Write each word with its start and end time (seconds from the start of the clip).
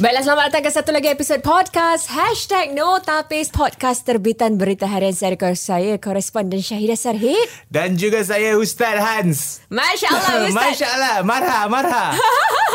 Baiklah, 0.00 0.24
selamat 0.24 0.44
datang 0.48 0.64
ke 0.64 0.72
satu 0.72 0.90
lagi 0.96 1.12
episod 1.12 1.44
podcast. 1.44 2.08
Hashtag 2.08 2.72
No 2.72 3.04
Tapis 3.04 3.52
Podcast 3.52 4.00
terbitan 4.08 4.56
berita 4.56 4.88
harian 4.88 5.12
saya 5.12 5.36
Saya 5.52 6.00
koresponden 6.00 6.64
Syahidah 6.64 6.96
Sarhid. 6.96 7.44
Dan 7.68 8.00
juga 8.00 8.24
saya 8.24 8.56
Ustaz 8.56 8.96
Hans. 8.96 9.60
Masya 9.68 10.08
Allah 10.08 10.34
Ustaz. 10.48 10.56
Masya 10.56 10.86
Allah 10.88 11.16
Marha 11.20 11.68
Marha. 11.68 12.04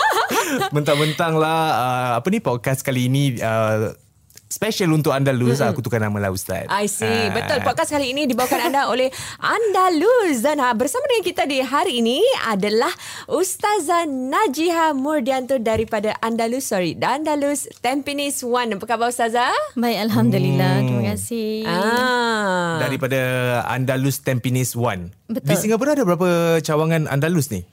Mentang-mentang 0.77 1.33
lah 1.41 1.57
uh, 1.73 2.09
Apa 2.21 2.29
ni 2.29 2.37
podcast 2.37 2.85
kali 2.85 3.09
ini 3.09 3.41
uh, 3.41 4.04
Special 4.45 4.93
untuk 4.93 5.09
Andalus 5.09 5.57
mm-hmm. 5.57 5.73
Aku 5.73 5.81
tukar 5.81 5.97
nama 5.97 6.13
lah 6.21 6.29
Ustaz 6.29 6.69
I 6.69 6.85
see 6.85 7.09
uh. 7.09 7.33
Betul 7.33 7.65
Podcast 7.65 7.89
kali 7.89 8.13
ini 8.13 8.29
Dibawakan 8.29 8.69
anda 8.69 8.87
oleh 8.93 9.09
Andalus 9.41 10.45
Dan 10.45 10.61
ha, 10.61 10.71
bersama 10.77 11.01
dengan 11.09 11.25
kita 11.25 11.43
di 11.49 11.65
hari 11.65 12.05
ini 12.05 12.21
Adalah 12.45 12.93
Ustazah 13.25 14.05
Najiha 14.05 14.93
Murdianto 14.93 15.57
Daripada 15.57 16.13
Andalus 16.21 16.69
Sorry 16.69 16.93
Andalus 16.93 17.65
Tampines 17.81 18.45
One 18.45 18.77
Apa 18.77 18.85
khabar 18.85 19.09
Ustazah? 19.09 19.49
Baik 19.73 20.13
Alhamdulillah 20.13 20.73
hmm. 20.77 20.85
Terima 20.87 21.03
kasih 21.17 21.51
ah. 21.65 22.77
Daripada 22.85 23.19
Andalus 23.65 24.21
Tampines 24.21 24.77
One 24.77 25.09
Betul 25.25 25.49
Di 25.49 25.55
Singapura 25.57 25.97
ada 25.97 26.05
berapa 26.05 26.61
cawangan 26.61 27.09
Andalus 27.09 27.49
ni? 27.49 27.65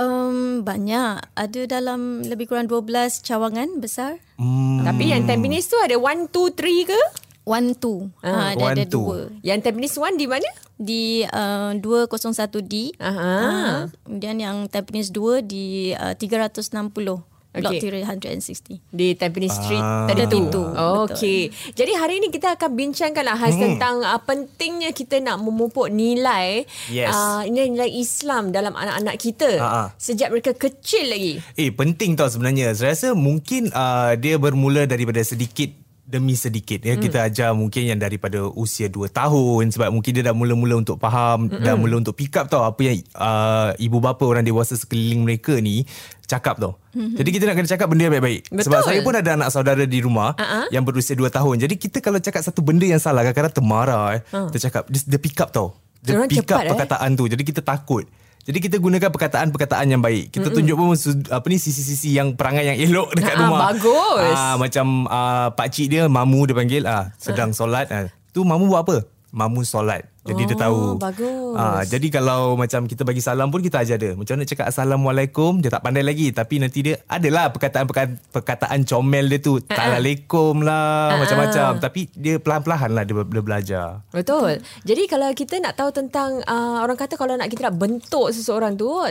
Um, 0.00 0.64
banyak. 0.64 1.20
Ada 1.36 1.60
dalam 1.68 2.24
lebih 2.24 2.48
kurang 2.48 2.64
12 2.64 3.20
cawangan 3.20 3.76
besar. 3.76 4.16
Hmm. 4.40 4.80
Tapi 4.80 5.12
yang 5.12 5.28
Tampines 5.28 5.68
tu 5.68 5.76
ada 5.76 5.96
1, 6.00 6.32
2, 6.32 6.52
3 6.56 6.88
ke? 6.88 7.00
1, 7.44 7.76
2. 7.76 8.22
Ha, 8.22 8.54
ada, 8.54 8.64
ada 8.72 8.84
dua. 8.86 9.28
Yang 9.42 9.58
Tampines 9.66 9.94
1 9.98 10.14
di 10.14 10.26
mana? 10.30 10.48
Di 10.78 11.02
uh, 11.26 11.74
201D. 11.76 12.96
Aha. 13.02 13.34
Uh, 13.34 13.80
kemudian 14.06 14.36
yang 14.40 14.56
Tampines 14.70 15.10
2 15.10 15.42
di 15.44 15.92
uh, 15.92 16.14
360. 16.14 17.31
Block 17.52 17.76
okay. 17.76 18.00
360. 18.00 18.80
Di 18.88 19.12
Tampines 19.12 19.52
Street 19.52 19.84
ah. 19.84 20.08
tadi 20.08 20.24
tu. 20.24 20.64
Okey. 21.04 21.52
Jadi 21.76 21.92
hari 22.00 22.24
ini 22.24 22.32
kita 22.32 22.56
akan 22.56 22.70
bincangkanlah 22.72 23.36
khas 23.36 23.52
hmm. 23.52 23.62
tentang 23.76 24.00
uh, 24.00 24.16
pentingnya 24.24 24.96
kita 24.96 25.20
nak 25.20 25.36
memupuk 25.36 25.92
nilai 25.92 26.64
yes. 26.88 27.12
uh, 27.12 27.44
nilai 27.44 27.92
Islam 27.92 28.56
dalam 28.56 28.72
anak-anak 28.72 29.16
kita 29.20 29.50
uh-huh. 29.60 29.88
sejak 30.00 30.32
mereka 30.32 30.56
kecil 30.56 31.12
lagi. 31.12 31.44
Eh 31.60 31.68
penting 31.68 32.16
tau 32.16 32.32
sebenarnya. 32.32 32.72
Saya 32.72 32.96
rasa 32.96 33.12
mungkin 33.12 33.68
uh, 33.68 34.16
dia 34.16 34.40
bermula 34.40 34.88
daripada 34.88 35.20
sedikit 35.20 35.81
demi 36.12 36.36
sedikit 36.36 36.84
ya 36.84 36.92
hmm. 36.92 37.02
kita 37.08 37.18
ajar 37.24 37.50
mungkin 37.56 37.88
yang 37.88 37.96
daripada 37.96 38.44
usia 38.52 38.92
2 38.92 39.08
tahun 39.08 39.72
sebab 39.72 39.88
mungkin 39.88 40.12
dia 40.12 40.28
dah 40.28 40.36
mula-mula 40.36 40.76
untuk 40.76 41.00
faham 41.00 41.48
hmm. 41.48 41.64
dah 41.64 41.72
mula 41.72 42.04
untuk 42.04 42.12
pick 42.12 42.36
up 42.36 42.52
tau 42.52 42.68
apa 42.68 42.80
yang 42.84 43.00
uh, 43.16 43.72
ibu 43.80 43.96
bapa 43.96 44.20
orang 44.28 44.44
dewasa 44.44 44.76
sekeliling 44.76 45.24
mereka 45.24 45.56
ni 45.56 45.88
cakap 46.32 46.56
tau. 46.56 46.80
Hmm. 46.96 47.12
Jadi 47.12 47.28
kita 47.28 47.44
nak 47.44 47.60
kena 47.60 47.68
cakap 47.68 47.86
benda 47.92 48.08
yang 48.08 48.14
baik-baik. 48.16 48.42
Betul. 48.48 48.64
Sebab 48.64 48.80
saya 48.88 48.98
pun 49.04 49.12
ada 49.12 49.30
anak 49.36 49.48
saudara 49.52 49.84
di 49.84 49.98
rumah 50.00 50.32
uh-huh. 50.32 50.72
yang 50.72 50.80
berusia 50.80 51.12
2 51.12 51.28
tahun. 51.28 51.60
Jadi 51.68 51.74
kita 51.76 52.00
kalau 52.00 52.16
cakap 52.16 52.40
satu 52.40 52.64
benda 52.64 52.88
yang 52.88 53.02
salah 53.02 53.20
kadang-kadang 53.20 53.52
termarah 53.52 54.16
eh. 54.16 54.20
Uh. 54.32 54.48
Kita 54.48 54.72
cakap 54.72 54.88
dia, 54.88 55.00
dia 55.04 55.20
pick 55.20 55.36
up 55.44 55.52
tau. 55.52 55.76
Dia 56.00 56.16
Diorang 56.16 56.32
pick 56.32 56.48
up 56.48 56.64
eh? 56.64 56.72
perkataan 56.72 57.10
tu. 57.14 57.28
Jadi 57.28 57.42
kita 57.44 57.60
takut. 57.60 58.08
Jadi 58.42 58.58
kita 58.58 58.76
gunakan 58.82 59.08
perkataan-perkataan 59.08 59.86
yang 59.86 60.02
baik. 60.02 60.34
Kita 60.34 60.50
Mm-mm. 60.50 60.56
tunjuk 60.60 60.74
pun 60.74 60.88
apa 61.30 61.46
ni 61.46 61.56
sisi-sisi 61.62 62.12
yang 62.18 62.34
perangai 62.34 62.74
yang 62.74 62.78
elok 62.78 63.14
dekat 63.14 63.34
ha, 63.38 63.40
rumah. 63.46 63.58
Bagus. 63.70 64.36
Ah 64.36 64.54
macam 64.58 65.06
uh, 65.06 65.48
pak 65.54 65.68
cik 65.70 65.86
dia 65.88 66.02
mamu 66.10 66.50
dia 66.50 66.54
panggil 66.58 66.82
ah 66.84 67.14
sedang 67.16 67.54
solat 67.54 67.86
ah. 67.94 68.10
Tu 68.34 68.42
mamu 68.42 68.68
buat 68.68 68.82
apa? 68.84 68.96
Mamu 69.32 69.62
solat. 69.64 70.11
Jadi 70.22 70.42
oh, 70.46 70.48
dia 70.48 70.56
tahu. 70.56 70.80
Bagus. 71.02 71.54
Ah, 71.58 71.82
jadi 71.82 72.06
kalau 72.14 72.54
macam 72.54 72.86
kita 72.86 73.02
bagi 73.02 73.18
salam 73.18 73.50
pun 73.50 73.58
kita 73.58 73.82
ajar 73.82 73.98
dia. 73.98 74.14
Macam 74.14 74.38
mana 74.38 74.46
cakap 74.46 74.70
assalamualaikum, 74.70 75.58
dia 75.58 75.74
tak 75.74 75.82
pandai 75.82 76.06
lagi 76.06 76.30
tapi 76.30 76.62
nanti 76.62 76.78
dia 76.86 76.94
adalah 77.10 77.50
perkataan-perkataan 77.50 78.30
perkataan 78.30 78.86
comel 78.86 79.26
dia 79.26 79.42
tu. 79.42 79.58
Assalamualaikum 79.66 80.62
lah, 80.62 81.10
uh-uh. 81.10 81.18
macam-macam. 81.26 81.70
Tapi 81.82 82.00
dia 82.14 82.38
pelan-pelan 82.38 82.90
lah 82.94 83.02
dia, 83.02 83.14
dia 83.18 83.42
belajar. 83.42 83.86
Betul. 84.14 84.62
Jadi 84.86 85.02
kalau 85.10 85.28
kita 85.34 85.58
nak 85.58 85.74
tahu 85.74 85.90
tentang 85.90 86.38
uh, 86.46 86.86
orang 86.86 86.94
kata 86.94 87.18
kalau 87.18 87.34
nak 87.34 87.50
kita 87.50 87.66
nak 87.66 87.82
bentuk 87.82 88.30
seseorang 88.30 88.78
tu, 88.78 89.02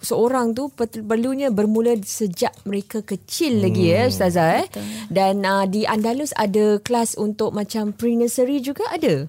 seorang 0.00 0.56
tu 0.56 0.72
perlunya 1.04 1.52
bermula 1.52 1.92
sejak 2.00 2.56
mereka 2.64 3.04
kecil 3.04 3.60
hmm. 3.60 3.64
lagi 3.68 3.84
ya 3.92 4.02
ustazah 4.08 4.64
eh. 4.64 4.66
Dan 5.12 5.44
uh, 5.44 5.68
di 5.68 5.84
Andalus 5.84 6.32
ada 6.32 6.80
kelas 6.80 7.20
untuk 7.20 7.52
macam 7.52 7.92
pre-nursery 7.92 8.64
juga 8.64 8.88
ada 8.88 9.28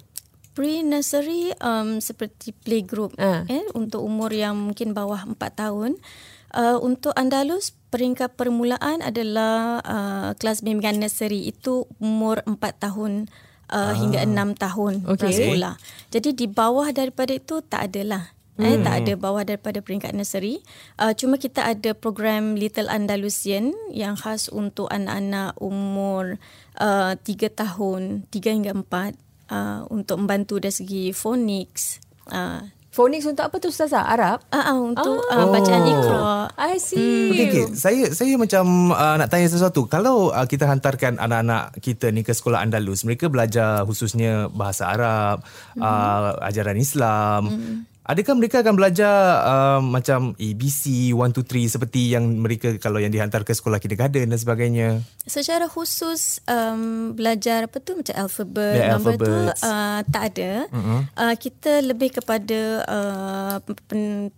pre-nursery 0.58 1.54
um, 1.62 2.02
seperti 2.02 2.50
playgroup 2.66 3.14
uh. 3.22 3.46
eh, 3.46 3.62
untuk 3.78 4.02
umur 4.02 4.34
yang 4.34 4.58
mungkin 4.58 4.98
bawah 4.98 5.22
4 5.22 5.38
tahun. 5.54 6.02
Uh, 6.50 6.82
untuk 6.82 7.14
Andalus, 7.14 7.78
peringkat 7.94 8.34
permulaan 8.34 9.06
adalah 9.06 9.86
uh, 9.86 10.30
kelas 10.34 10.66
bimbingan 10.66 10.98
nursery 10.98 11.46
itu 11.46 11.86
umur 12.02 12.42
4 12.50 12.58
tahun 12.58 13.30
uh, 13.70 13.94
ah. 13.94 13.94
hingga 13.94 14.26
6 14.26 14.34
tahun 14.58 14.94
okay. 15.06 15.30
sekolah. 15.30 15.78
Jadi 16.10 16.34
di 16.34 16.50
bawah 16.50 16.90
daripada 16.90 17.38
itu 17.38 17.62
tak 17.62 17.94
adalah. 17.94 18.34
Eh, 18.58 18.74
hmm. 18.74 18.90
tak 18.90 19.06
ada 19.06 19.14
bawah 19.14 19.46
daripada 19.46 19.86
peringkat 19.86 20.18
nursery. 20.18 20.66
Uh, 20.98 21.14
cuma 21.14 21.38
kita 21.38 21.62
ada 21.62 21.94
program 21.94 22.58
Little 22.58 22.90
Andalusian 22.90 23.78
yang 23.94 24.18
khas 24.18 24.50
untuk 24.50 24.90
anak-anak 24.90 25.54
umur 25.62 26.42
uh, 26.82 27.14
3 27.14 27.22
tahun, 27.54 28.26
3 28.34 28.58
hingga 28.58 28.74
4 28.74 29.27
uh, 29.52 29.84
untuk 29.92 30.20
membantu 30.22 30.60
dari 30.62 30.74
segi 30.74 31.04
phonics. 31.12 32.00
Uh, 32.28 32.64
phonics 32.92 33.30
untuk 33.30 33.46
apa 33.46 33.56
tu 33.62 33.70
Ustazah? 33.70 34.10
Arab? 34.10 34.42
Uh, 34.50 34.58
uh, 34.58 34.78
untuk 34.82 35.22
uh, 35.30 35.46
oh. 35.46 35.54
bacaan 35.54 35.84
ikra. 35.86 36.50
I 36.58 36.82
see. 36.82 36.98
Hmm. 36.98 37.30
Okay, 37.30 37.46
okay. 37.46 37.66
Saya 37.78 38.04
saya 38.10 38.34
macam 38.42 38.90
uh, 38.90 39.16
nak 39.22 39.30
tanya 39.30 39.48
sesuatu. 39.48 39.86
Kalau 39.86 40.34
uh, 40.34 40.48
kita 40.50 40.66
hantarkan 40.66 41.22
anak-anak 41.22 41.78
kita 41.78 42.10
ni 42.10 42.26
ke 42.26 42.34
sekolah 42.34 42.66
Andalus, 42.66 43.06
mereka 43.06 43.30
belajar 43.30 43.86
khususnya 43.86 44.50
bahasa 44.50 44.90
Arab, 44.90 45.46
mm-hmm. 45.46 45.86
uh, 45.86 46.42
ajaran 46.50 46.78
Islam. 46.82 47.42
Mm-hmm. 47.54 47.76
Adakah 48.08 48.40
mereka 48.40 48.64
akan 48.64 48.80
belajar 48.80 49.44
uh, 49.44 49.80
macam 49.84 50.32
ABC 50.40 51.12
1 51.12 51.20
2 51.20 51.44
3 51.44 51.76
seperti 51.76 52.16
yang 52.16 52.40
mereka 52.40 52.80
kalau 52.80 53.04
yang 53.04 53.12
dihantar 53.12 53.44
ke 53.44 53.52
sekolah 53.52 53.84
kindergarten 53.84 54.32
dan 54.32 54.40
sebagainya? 54.40 55.04
Secara 55.28 55.68
khusus 55.68 56.40
um, 56.48 57.12
belajar 57.12 57.68
apa 57.68 57.84
tu 57.84 58.00
macam 58.00 58.16
alfabet 58.16 58.80
The 58.80 58.88
number 58.96 59.14
tu 59.20 59.36
uh, 59.52 60.00
tak 60.08 60.24
ada. 60.32 60.72
Uh-huh. 60.72 61.04
Uh, 61.20 61.36
kita 61.36 61.84
lebih 61.84 62.16
kepada 62.16 62.88
uh, 62.88 63.60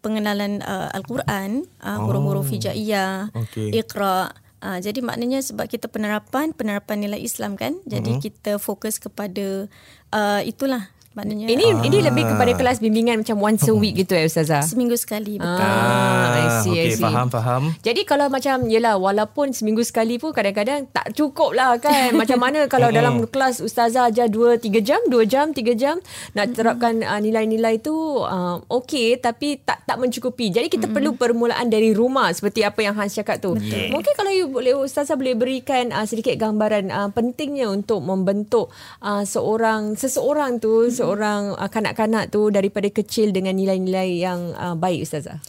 pengenalan 0.01 0.65
uh, 0.65 0.89
al-Quran, 0.89 1.61
uh, 1.85 2.01
oh. 2.01 2.09
huruf-huruf 2.09 2.49
hijaiyah, 2.49 3.29
okay. 3.37 3.69
Iqra. 3.69 4.33
Uh, 4.65 4.81
jadi 4.81 4.97
maknanya 5.05 5.45
sebab 5.45 5.69
kita 5.69 5.87
penerapan 5.87 6.57
penerapan 6.57 7.05
nilai 7.05 7.21
Islam 7.21 7.53
kan. 7.53 7.77
Jadi 7.85 8.17
uh-huh. 8.17 8.23
kita 8.25 8.51
fokus 8.57 8.97
kepada 8.97 9.69
uh, 10.09 10.41
itulah 10.41 10.89
maknanya. 11.17 11.49
Ini 11.49 11.65
ah. 11.73 11.81
ini 11.81 11.97
lebih 12.05 12.23
kepada 12.29 12.51
kelas 12.53 12.77
bimbingan 12.77 13.25
macam 13.25 13.41
once 13.41 13.65
a 13.65 13.73
week 13.73 13.97
gitu 13.97 14.13
ya 14.13 14.29
ustazah? 14.29 14.61
Seminggu 14.61 14.93
sekali 14.93 15.41
betul. 15.41 15.65
Ah, 15.65 16.37
I 16.37 16.47
see, 16.61 16.77
okay, 16.77 16.93
I 16.93 16.93
see. 16.93 17.01
faham 17.01 17.27
faham. 17.33 17.63
Jadi 17.81 18.05
kalau 18.05 18.29
macam 18.29 18.69
yalah 18.69 19.01
walaupun 19.01 19.49
seminggu 19.49 19.81
sekali 19.81 20.21
pun 20.21 20.29
kadang-kadang 20.29 20.85
tak 20.93 21.17
cukup 21.17 21.57
lah 21.57 21.81
kan. 21.81 22.13
Macam 22.19 22.37
mana 22.37 22.69
kalau 22.69 22.93
dalam 22.93 23.25
kelas 23.25 23.63
ustazah 23.63 24.11
ajar 24.11 24.29
2 24.29 24.61
3 24.61 24.85
jam 24.85 25.01
2 25.07 25.25
jam 25.25 25.49
3 25.49 25.73
jam 25.73 25.97
nak 26.37 26.53
terapkan 26.53 27.01
uh, 27.01 27.17
nilai-nilai 27.17 27.81
tu 27.81 27.95
uh, 28.21 28.61
okey 28.69 29.17
tapi 29.17 29.57
tak 29.65 29.81
tak 29.89 29.97
mencukupi. 29.97 30.53
Jadi 30.53 30.69
kita 30.69 30.85
mm-hmm. 30.85 30.93
perlu 30.93 31.11
permulaan 31.17 31.71
dari 31.73 31.95
rumah 31.95 32.29
seperti 32.35 32.61
apa 32.61 32.85
yang 32.85 32.93
Hans 32.93 33.17
cakap 33.17 33.41
tu. 33.41 33.57
Yeah. 33.57 33.89
mungkin 33.89 34.13
kalau 34.13 34.29
you 34.29 34.51
boleh 34.51 34.77
ustazah 34.77 35.17
boleh 35.17 35.33
berikan 35.33 35.89
uh, 35.89 36.05
sedikit 36.05 36.37
gambaran 36.37 36.93
uh, 36.93 37.09
pentingnya 37.09 37.71
untuk 37.71 38.03
membentuk 38.05 38.69
uh, 39.01 39.25
seorang 39.25 39.97
seseorang 39.97 40.61
tu 40.61 40.85
mm-hmm 40.85 40.98
seorang 40.99 41.55
uh, 41.55 41.71
kanak-kanak 41.71 42.27
tu 42.27 42.51
daripada 42.51 42.91
kecil 42.91 43.31
dengan 43.31 43.55
nilai-nilai 43.55 44.19
yang 44.19 44.51
uh, 44.59 44.75
baik 44.75 45.07
ustazah? 45.07 45.39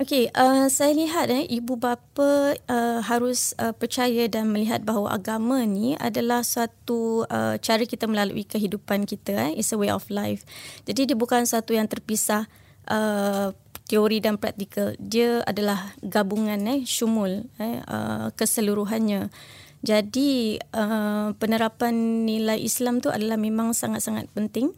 Okey, 0.00 0.32
uh, 0.32 0.64
saya 0.72 0.96
lihat 0.96 1.28
eh 1.28 1.44
ibu 1.44 1.76
bapa 1.76 2.56
uh, 2.56 3.04
harus 3.04 3.52
uh, 3.60 3.76
percaya 3.76 4.32
dan 4.32 4.48
melihat 4.48 4.80
bahawa 4.80 5.20
agama 5.20 5.60
ni 5.68 5.92
adalah 6.00 6.40
satu 6.40 7.28
uh, 7.28 7.60
cara 7.60 7.84
kita 7.84 8.08
melalui 8.08 8.48
kehidupan 8.48 9.04
kita 9.04 9.52
eh 9.52 9.60
it's 9.60 9.76
a 9.76 9.76
way 9.76 9.92
of 9.92 10.08
life. 10.08 10.48
Jadi 10.88 11.12
dia 11.12 11.16
bukan 11.20 11.44
satu 11.44 11.76
yang 11.76 11.84
terpisah 11.84 12.48
uh, 12.88 13.52
teori 13.84 14.24
dan 14.24 14.40
praktikal. 14.40 14.96
Dia 14.96 15.44
adalah 15.44 15.92
gabungan 16.00 16.64
eh 16.64 16.80
syumul 16.88 17.52
eh 17.60 17.84
uh, 17.84 18.32
keseluruhannya. 18.32 19.28
Jadi 19.80 20.60
uh, 20.76 21.32
penerapan 21.40 22.26
nilai 22.28 22.60
Islam 22.60 23.00
tu 23.00 23.08
adalah 23.08 23.40
memang 23.40 23.72
sangat-sangat 23.72 24.28
penting 24.36 24.76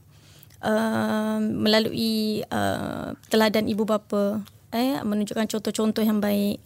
uh, 0.63 1.43
melalui 1.43 2.47
uh, 2.47 3.19
teladan 3.27 3.67
ibu 3.67 3.83
bapa 3.83 4.47
eh 4.71 5.03
menunjukkan 5.03 5.51
contoh-contoh 5.51 6.07
yang 6.07 6.23
baik. 6.23 6.63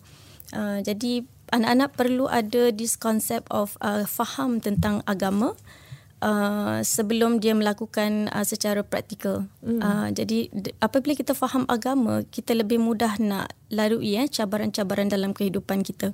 Uh, 0.52 0.84
jadi 0.84 1.24
anak-anak 1.50 1.96
perlu 1.96 2.28
ada 2.28 2.70
this 2.70 2.94
concept 2.94 3.48
of 3.48 3.74
uh, 3.80 4.04
faham 4.04 4.60
tentang 4.60 5.00
agama 5.08 5.56
uh, 6.20 6.84
sebelum 6.84 7.42
dia 7.42 7.56
melakukan 7.56 8.28
uh, 8.30 8.44
secara 8.44 8.84
praktikal. 8.84 9.48
Mm. 9.64 9.80
Uh, 9.80 10.08
jadi 10.12 10.52
apabila 10.78 11.16
kita 11.16 11.32
faham 11.32 11.64
agama, 11.66 12.22
kita 12.28 12.54
lebih 12.54 12.78
mudah 12.78 13.18
nak 13.18 13.56
lalui 13.72 14.20
eh 14.20 14.28
cabaran-cabaran 14.28 15.10
dalam 15.10 15.32
kehidupan 15.32 15.82
kita. 15.82 16.12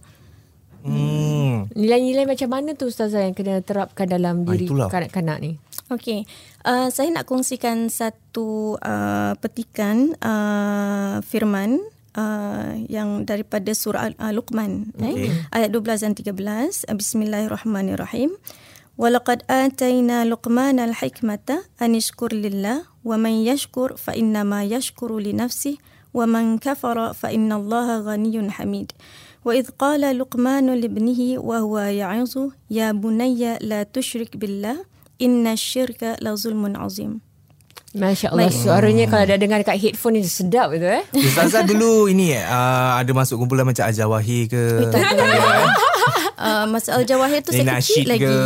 Hmm. 0.82 1.70
Nilai-nilai 1.78 2.26
macam 2.26 2.48
mana 2.50 2.74
tu 2.74 2.90
ustazah 2.90 3.22
yang 3.22 3.34
kena 3.38 3.62
terapkan 3.62 4.10
dalam 4.10 4.42
ah, 4.42 4.54
diri 4.54 4.66
kanak-kanak 4.66 5.38
ni? 5.38 5.52
Okey. 5.94 6.26
Uh, 6.66 6.88
saya 6.90 7.12
nak 7.14 7.28
kongsikan 7.28 7.86
satu 7.92 8.80
uh, 8.80 9.36
petikan 9.38 10.16
uh, 10.18 11.22
firman 11.22 11.78
uh, 12.18 12.74
yang 12.88 13.28
daripada 13.28 13.70
surah 13.76 14.10
uh, 14.16 14.32
Luqman 14.32 14.90
okay. 14.96 15.30
eh? 15.30 15.54
ayat 15.54 15.70
12 15.70 16.06
dan 16.06 16.12
13. 16.16 16.88
Uh, 16.88 16.96
Bismillahirrahmanirrahim. 16.96 18.34
Walaqad 19.00 19.48
atayna 19.48 20.28
Luqman 20.28 20.76
al-hikmata 20.76 21.64
an 21.80 21.96
ishkur 21.96 22.28
lillah 22.28 22.84
wa 23.02 23.16
man 23.16 23.40
yashkur 23.40 23.96
fa 23.96 24.12
innama 24.12 24.68
yashkuru 24.68 25.16
li 25.16 25.32
nafsihi 25.32 25.80
wa 26.12 26.28
man 26.28 26.60
kafara 26.60 27.16
fa 27.16 27.32
innallaha 27.32 28.04
ghaniyyun 28.04 28.60
hamid. 28.60 28.92
وإذ 29.47 29.79
قال 29.79 30.03
لقمان 30.03 30.67
لابنه 30.75 31.39
وهو 31.39 31.79
يعظه 31.79 32.51
يا 32.67 32.91
بني 32.91 33.57
لا 33.63 33.87
تشرك 33.87 34.35
بالله 34.35 34.75
إن 35.23 35.47
الشرك 35.47 36.19
لظلم 36.19 36.63
عظيم 36.75 37.13
Masya 37.97 38.29
Allah. 38.29 38.51
Suaranya 38.51 39.07
kalau 39.07 39.25
dah 39.25 39.39
dengar 39.39 39.57
dekat 39.63 39.79
headphone 39.79 40.19
ni 40.19 40.27
sedap 40.27 40.69
itu 40.69 40.85
eh. 40.85 41.01
Ustazah 41.17 41.63
dulu 41.63 42.05
ini 42.05 42.35
eh, 42.35 42.43
uh, 42.43 42.99
ada 42.99 43.09
masuk 43.09 43.39
kumpulan 43.41 43.65
macam 43.65 43.87
Ajawahi 43.87 44.39
ke? 44.45 44.63
Oh, 44.83 44.91
tak 44.91 45.15
ada. 45.15 45.25
uh, 46.37 46.65
Masa 46.69 46.93
Al-Jawahir 46.99 47.41
tu 47.41 47.55
Ni 47.55 47.63
saya 47.63 47.79
kecil 47.79 48.03
nasyid 48.03 48.05
lagi. 48.05 48.27
ke? 48.27 48.37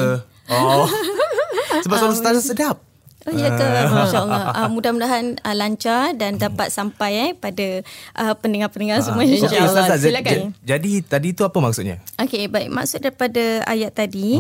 Oh. 0.53 0.85
Sebab 1.83 1.95
suara 1.97 2.13
Ustazah 2.13 2.43
sedap. 2.45 2.77
Oh 3.26 3.32
ya 3.32 3.50
ke? 3.50 3.66
Masya 3.88 4.18
Allah. 4.20 4.42
Uh, 4.54 4.68
mudah-mudahan 4.68 5.24
uh, 5.36 5.50
lancar 5.52 6.14
dan 6.14 6.38
dapat 6.38 6.70
sampai 6.70 7.10
eh 7.20 7.32
pada 7.32 7.82
uh, 8.14 8.34
pendengar-pendengar 8.34 9.02
semua 9.02 9.20
Okey, 9.20 9.42
insya-Allah. 9.42 9.86
J- 9.92 10.06
Silakan. 10.06 10.30
j- 10.30 10.50
Jadi 10.64 10.90
tadi 11.02 11.28
tu 11.30 11.42
apa 11.42 11.58
maksudnya? 11.58 11.98
Okey, 12.16 12.46
baik. 12.46 12.70
Maksud 12.70 13.02
daripada 13.02 13.66
ayat 13.66 13.92
tadi, 13.92 14.38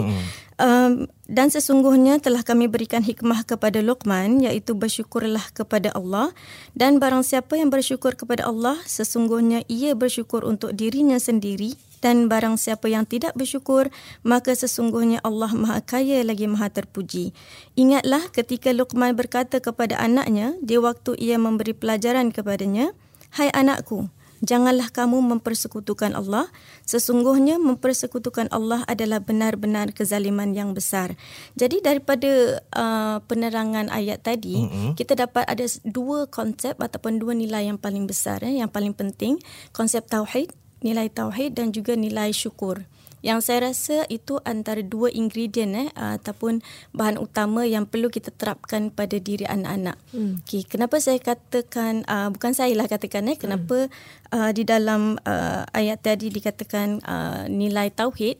um, 0.56 0.92
dan 1.26 1.50
sesungguhnya 1.50 2.18
telah 2.18 2.40
kami 2.40 2.66
berikan 2.66 3.02
hikmah 3.02 3.42
kepada 3.42 3.82
Luqman, 3.82 4.38
iaitu 4.40 4.72
bersyukurlah 4.72 5.42
kepada 5.50 5.90
Allah. 5.90 6.30
Dan 6.72 6.96
barang 6.96 7.22
siapa 7.22 7.58
yang 7.58 7.68
bersyukur 7.68 8.14
kepada 8.14 8.46
Allah, 8.46 8.78
sesungguhnya 8.84 9.66
ia 9.66 9.92
bersyukur 9.92 10.42
untuk 10.42 10.70
dirinya 10.72 11.18
sendiri. 11.18 11.74
Dan 12.04 12.28
barang 12.28 12.60
siapa 12.60 12.86
yang 12.86 13.08
tidak 13.08 13.32
bersyukur, 13.34 13.88
maka 14.22 14.52
sesungguhnya 14.52 15.24
Allah 15.24 15.50
Maha 15.56 15.80
Kaya 15.80 16.20
lagi 16.22 16.44
Maha 16.46 16.68
Terpuji. 16.68 17.32
Ingatlah 17.74 18.28
ketika 18.30 18.70
Luqman 18.70 19.16
berkata 19.16 19.58
kepada 19.58 19.96
anaknya, 19.98 20.54
di 20.60 20.76
waktu 20.76 21.16
ia 21.16 21.40
memberi 21.40 21.72
pelajaran 21.72 22.30
kepadanya, 22.30 22.92
Hai 23.36 23.52
anakku, 23.52 24.08
Janganlah 24.44 24.92
kamu 24.92 25.24
mempersekutukan 25.36 26.12
Allah. 26.12 26.52
Sesungguhnya 26.84 27.56
mempersekutukan 27.56 28.52
Allah 28.52 28.84
adalah 28.84 29.24
benar-benar 29.24 29.96
kezaliman 29.96 30.52
yang 30.52 30.76
besar. 30.76 31.16
Jadi 31.56 31.80
daripada 31.80 32.60
uh, 32.76 33.18
penerangan 33.24 33.88
ayat 33.88 34.20
tadi, 34.20 34.60
mm-hmm. 34.60 34.92
kita 34.94 35.16
dapat 35.16 35.48
ada 35.48 35.64
dua 35.88 36.28
konsep 36.28 36.76
ataupun 36.76 37.16
dua 37.16 37.32
nilai 37.32 37.72
yang 37.72 37.80
paling 37.80 38.04
besar, 38.04 38.44
eh, 38.44 38.60
yang 38.60 38.68
paling 38.68 38.92
penting. 38.92 39.40
Konsep 39.72 40.04
tauhid, 40.04 40.52
nilai 40.84 41.08
tauhid 41.08 41.56
dan 41.56 41.72
juga 41.72 41.96
nilai 41.96 42.32
syukur. 42.32 42.84
Yang 43.24 43.40
saya 43.48 43.58
rasa 43.72 43.96
itu 44.06 44.38
antara 44.46 44.86
dua 44.86 45.10
ingredient 45.10 45.74
eh 45.74 45.88
ataupun 45.96 46.62
bahan 46.94 47.18
utama 47.18 47.66
yang 47.66 47.82
perlu 47.82 48.06
kita 48.06 48.30
terapkan 48.30 48.92
pada 48.94 49.18
diri 49.18 49.42
anak-anak. 49.42 49.98
Hmm. 50.14 50.38
Okey, 50.46 50.62
kenapa 50.68 51.02
saya 51.02 51.18
katakan 51.18 52.06
uh, 52.06 52.30
bukan 52.30 52.54
saya 52.54 52.70
lah 52.78 52.86
katakan 52.86 53.26
eh 53.26 53.34
kenapa 53.34 53.90
uh, 54.30 54.50
di 54.54 54.62
dalam 54.62 55.18
uh, 55.26 55.66
ayat 55.74 56.06
tadi 56.06 56.30
dikatakan 56.30 57.02
uh, 57.02 57.50
nilai 57.50 57.90
tauhid 57.90 58.38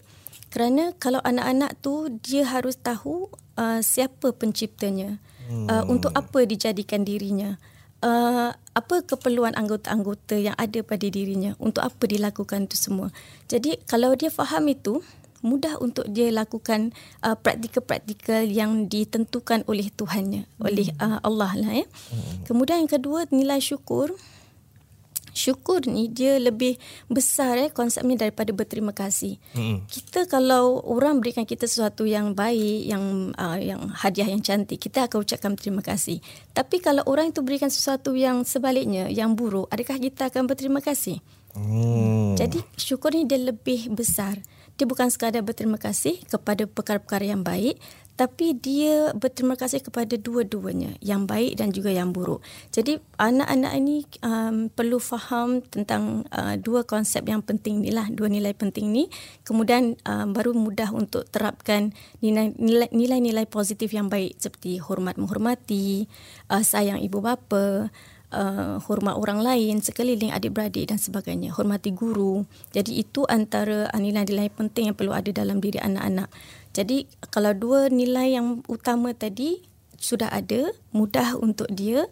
kerana 0.54 0.94
kalau 1.02 1.18
anak-anak 1.24 1.74
tu 1.82 2.06
dia 2.22 2.46
harus 2.46 2.78
tahu 2.78 3.26
uh, 3.58 3.82
siapa 3.82 4.30
penciptanya. 4.36 5.18
Hmm. 5.46 5.66
Uh, 5.66 5.84
untuk 5.90 6.10
apa 6.14 6.42
dijadikan 6.46 7.02
dirinya. 7.02 7.58
Uh, 8.04 8.52
apa 8.76 9.00
keperluan 9.08 9.56
anggota-anggota 9.56 10.36
yang 10.36 10.52
ada 10.60 10.84
pada 10.84 11.08
dirinya 11.08 11.56
untuk 11.56 11.80
apa 11.80 12.04
dilakukan 12.04 12.68
itu 12.68 12.76
semua. 12.76 13.08
Jadi 13.48 13.80
kalau 13.88 14.12
dia 14.12 14.28
faham 14.28 14.68
itu 14.68 15.00
mudah 15.40 15.80
untuk 15.80 16.04
dia 16.10 16.28
lakukan 16.28 16.92
uh, 17.24 17.38
praktikal-praktikal 17.40 18.44
yang 18.44 18.90
ditentukan 18.90 19.64
oleh 19.64 19.88
Tuhannya, 19.94 20.44
hmm. 20.44 20.66
oleh 20.66 20.92
uh, 21.00 21.24
Allah 21.24 21.52
lah 21.56 21.72
ya. 21.72 21.86
Hmm. 21.88 22.44
Kemudian 22.44 22.84
yang 22.84 22.92
kedua 22.92 23.24
nilai 23.32 23.64
syukur. 23.64 24.12
Syukur 25.36 25.84
ni 25.84 26.08
dia 26.08 26.40
lebih 26.40 26.80
besar 27.12 27.60
eh 27.60 27.68
konsepnya 27.68 28.24
daripada 28.24 28.56
berterima 28.56 28.96
kasih. 28.96 29.36
Hmm. 29.52 29.84
Kita 29.84 30.24
kalau 30.24 30.80
orang 30.88 31.20
berikan 31.20 31.44
kita 31.44 31.68
sesuatu 31.68 32.08
yang 32.08 32.32
baik, 32.32 32.88
yang 32.88 33.36
uh, 33.36 33.60
yang 33.60 33.92
hadiah 33.92 34.32
yang 34.32 34.40
cantik, 34.40 34.80
kita 34.80 35.04
akan 35.04 35.20
ucapkan 35.20 35.52
terima 35.52 35.84
kasih. 35.84 36.24
Tapi 36.56 36.80
kalau 36.80 37.04
orang 37.04 37.36
itu 37.36 37.44
berikan 37.44 37.68
sesuatu 37.68 38.16
yang 38.16 38.48
sebaliknya, 38.48 39.12
yang 39.12 39.36
buruk, 39.36 39.68
adakah 39.68 40.00
kita 40.00 40.32
akan 40.32 40.48
berterima 40.48 40.80
kasih? 40.80 41.20
Hmm. 41.52 42.32
Jadi 42.40 42.64
syukur 42.80 43.12
ni 43.12 43.28
dia 43.28 43.36
lebih 43.36 43.92
besar. 43.92 44.40
Dia 44.76 44.84
bukan 44.84 45.08
sekadar 45.08 45.40
berterima 45.40 45.80
kasih 45.80 46.20
kepada 46.28 46.68
perkara-perkara 46.68 47.24
yang 47.24 47.40
baik, 47.40 47.80
tapi 48.16 48.56
dia 48.56 49.12
berterima 49.12 49.60
kasih 49.60 49.84
kepada 49.84 50.16
dua-duanya, 50.16 50.96
yang 51.04 51.28
baik 51.28 51.60
dan 51.60 51.68
juga 51.68 51.92
yang 51.92 52.16
buruk. 52.16 52.40
Jadi 52.72 52.96
anak-anak 53.20 53.72
ini 53.76 54.08
um, 54.24 54.72
perlu 54.72 54.96
faham 54.96 55.60
tentang 55.60 56.24
uh, 56.32 56.56
dua 56.56 56.88
konsep 56.88 57.28
yang 57.28 57.44
penting 57.44 57.84
ni 57.84 57.92
lah, 57.92 58.08
dua 58.08 58.32
nilai 58.32 58.56
penting 58.56 58.88
ni. 58.88 59.12
Kemudian 59.44 60.00
um, 60.08 60.32
baru 60.32 60.56
mudah 60.56 60.96
untuk 60.96 61.28
terapkan 61.28 61.92
nilai- 62.24 62.56
nilai-nilai 62.88 63.44
positif 63.44 63.92
yang 63.92 64.08
baik 64.08 64.40
seperti 64.40 64.80
hormat 64.80 65.20
menghormati, 65.20 66.08
uh, 66.48 66.64
sayang 66.64 67.04
ibu 67.04 67.20
bapa, 67.20 67.92
uh, 68.32 68.78
hormat 68.86 69.14
orang 69.18 69.42
lain, 69.42 69.82
sekeliling 69.82 70.32
adik-beradik 70.32 70.90
dan 70.90 70.98
sebagainya, 70.98 71.54
hormati 71.54 71.92
guru. 71.92 72.46
Jadi 72.72 72.98
itu 73.02 73.26
antara 73.26 73.90
nilai-nilai 73.94 74.50
penting 74.50 74.90
yang 74.92 74.96
perlu 74.96 75.12
ada 75.14 75.30
dalam 75.30 75.62
diri 75.62 75.78
anak-anak. 75.78 76.30
Jadi 76.74 77.08
kalau 77.32 77.52
dua 77.56 77.88
nilai 77.88 78.36
yang 78.36 78.62
utama 78.68 79.12
tadi 79.16 79.62
sudah 79.96 80.28
ada, 80.28 80.70
mudah 80.92 81.40
untuk 81.40 81.66
dia 81.72 82.04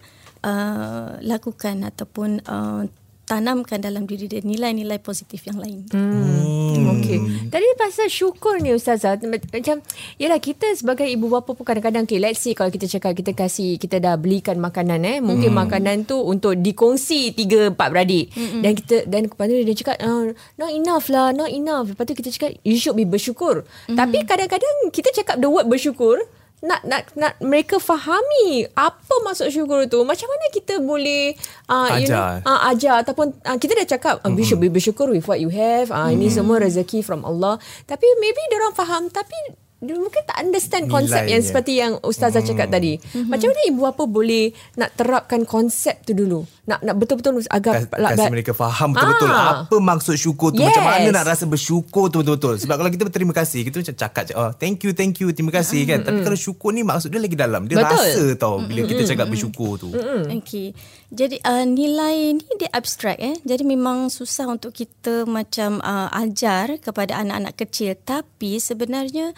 uh, 0.45 1.21
lakukan 1.21 1.85
ataupun 1.85 2.41
uh, 2.49 2.89
tanamkan 3.25 3.81
dalam 3.81 4.05
diri 4.05 4.29
dia 4.29 4.45
nilai-nilai 4.45 5.01
positif 5.01 5.45
yang 5.49 5.59
lain. 5.61 5.89
Hmm. 5.91 7.01
Okey. 7.01 7.49
Tadi 7.49 7.67
pasal 7.81 8.07
syukur 8.13 8.61
ni 8.61 8.77
Ustazah 8.77 9.17
macam 9.25 9.81
yalah 10.21 10.41
kita 10.41 10.69
sebagai 10.77 11.09
ibu 11.09 11.33
bapa 11.33 11.57
pun 11.57 11.65
kadang-kadang 11.65 12.05
okay, 12.05 12.21
let's 12.21 12.45
say 12.45 12.53
kalau 12.53 12.69
kita 12.69 12.85
cakap 12.87 13.17
kita 13.17 13.33
kasih 13.33 13.81
kita 13.81 13.99
dah 13.99 14.15
belikan 14.21 14.61
makanan 14.61 15.01
eh 15.05 15.19
mungkin 15.25 15.53
hmm. 15.53 15.61
makanan 15.65 15.97
tu 16.05 16.21
untuk 16.21 16.57
dikongsi 16.59 17.33
tiga 17.33 17.73
empat 17.73 17.89
beradik 17.89 18.31
hmm. 18.35 18.61
dan 18.61 18.73
kita 18.77 18.97
dan 19.09 19.21
lepas 19.27 19.45
tu 19.49 19.55
dia 19.65 19.77
cakap 19.77 19.97
oh, 20.05 20.33
not 20.61 20.71
enough 20.71 21.07
lah 21.09 21.33
not 21.33 21.51
enough 21.51 21.93
lepas 21.93 22.05
tu 22.05 22.15
kita 22.15 22.29
cakap 22.35 22.51
you 22.63 22.77
should 22.77 22.97
be 22.99 23.09
bersyukur 23.09 23.65
hmm. 23.89 23.97
tapi 23.97 24.23
kadang-kadang 24.29 24.75
kita 24.93 25.09
cakap 25.15 25.41
the 25.41 25.49
word 25.49 25.67
bersyukur 25.67 26.21
nak 26.65 26.81
nak 26.89 27.03
nak 27.13 27.37
mereka 27.45 27.77
fahami 27.77 28.65
apa 28.73 29.15
maksud 29.21 29.53
syukur 29.53 29.85
tu 29.85 30.01
macam 30.01 30.25
mana 30.33 30.49
kita 30.49 30.81
boleh 30.81 31.37
uh, 31.69 32.01
you 32.01 32.09
know 32.09 32.17
Ajar. 32.17 32.41
uh, 32.49 32.61
ajar. 32.73 32.95
Ataupun 33.05 33.37
uh, 33.45 33.57
kita 33.61 33.77
dah 33.77 33.87
cakap 33.87 34.15
uh, 34.25 34.33
we 34.33 34.43
should 34.43 34.61
be 34.61 34.73
bersyukur 34.73 35.13
with 35.13 35.29
what 35.29 35.39
you 35.45 35.53
have. 35.53 35.93
Uh, 35.93 36.09
ini 36.09 36.33
semua 36.33 36.57
rezeki 36.65 37.05
from 37.05 37.21
Allah. 37.29 37.61
Tapi 37.85 38.09
maybe 38.17 38.41
dia 38.49 38.57
orang 38.65 38.73
faham. 38.73 39.13
Tapi 39.13 39.37
dia 39.85 39.95
mungkin 39.95 40.23
tak 40.23 40.41
understand 40.41 40.85
konsep 40.87 41.23
yang 41.23 41.39
Nilainya. 41.39 41.47
seperti 41.47 41.73
yang 41.75 41.93
ustazah 42.01 42.41
cakap 42.41 42.69
tadi. 42.69 42.97
Macam 43.25 43.47
mana 43.47 43.61
ibu 43.65 43.81
bapa 43.81 44.05
boleh 44.05 44.45
nak 44.75 44.93
terapkan 44.95 45.45
konsep 45.45 46.01
tu 46.03 46.13
dulu? 46.13 46.43
Nak 46.65 46.81
nak 46.81 46.97
betul-betul 46.97 47.45
agar 47.47 47.85
Kas, 47.85 47.93
kasi 47.93 48.33
mereka 48.33 48.53
faham 48.53 48.91
betul-betul 48.91 49.29
Ah. 49.29 49.63
apa 49.63 49.77
maksud 49.77 50.17
syukur 50.17 50.49
tu 50.49 50.59
Yes. 50.59 50.73
macam 50.73 50.85
mana 50.87 51.09
nak 51.13 51.25
rasa 51.27 51.45
bersyukur 51.45 52.09
tu 52.09 52.19
betul-betul 52.19 52.57
sebab 52.57 52.75
kalau 52.75 52.89
kita 52.89 53.05
berterima 53.05 53.33
kasih 53.33 53.61
kita 53.63 53.85
macam 53.85 53.97
cakap 53.99 54.23
je 54.25 54.33
oh 54.33 54.49
thank 54.55 54.81
you 54.81 54.91
thank 54.91 55.13
you 55.19 55.29
terima 55.29 55.53
kasih 55.53 55.85
kan 55.85 56.01
tapi 56.01 56.25
kalau 56.25 56.33
syukur 56.35 56.73
ni 56.73 56.81
maksud 56.81 57.13
dia 57.13 57.21
lagi 57.21 57.37
dalam 57.37 57.69
dia 57.69 57.77
Betul. 57.77 57.93
rasa 57.93 58.25
tau 58.35 58.55
bila 58.59 58.81
kita 58.83 59.05
cakap 59.05 59.29
bersyukur 59.29 59.77
tu 59.77 59.93
Okey. 60.33 60.73
Jadi 61.11 61.37
uh, 61.39 61.63
nilai 61.63 62.33
ni 62.33 62.53
dia 62.57 62.67
abstrak 62.71 63.15
eh. 63.17 63.37
Jadi 63.41 63.63
memang 63.63 64.09
susah 64.09 64.49
untuk 64.49 64.73
kita 64.73 65.23
macam 65.25 65.79
uh, 65.79 66.09
ajar 66.11 66.75
kepada 66.77 67.21
anak-anak 67.21 67.55
kecil 67.57 67.95
tapi 67.95 68.57
sebenarnya 68.59 69.31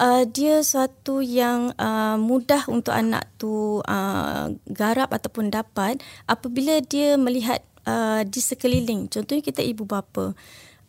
uh, 0.00 0.24
dia 0.26 0.62
suatu 0.64 1.20
yang 1.22 1.74
uh, 1.78 2.16
mudah 2.18 2.66
untuk 2.70 2.94
anak 2.94 3.28
tu 3.38 3.82
uh, 3.84 4.46
garap 4.70 5.10
ataupun 5.14 5.50
dapat 5.50 6.00
apabila 6.26 6.80
dia 6.82 7.14
melihat 7.20 7.62
uh, 7.86 8.22
di 8.26 8.40
sekeliling. 8.40 9.06
Contohnya 9.10 9.42
kita 9.44 9.60
ibu 9.62 9.86
bapa. 9.86 10.34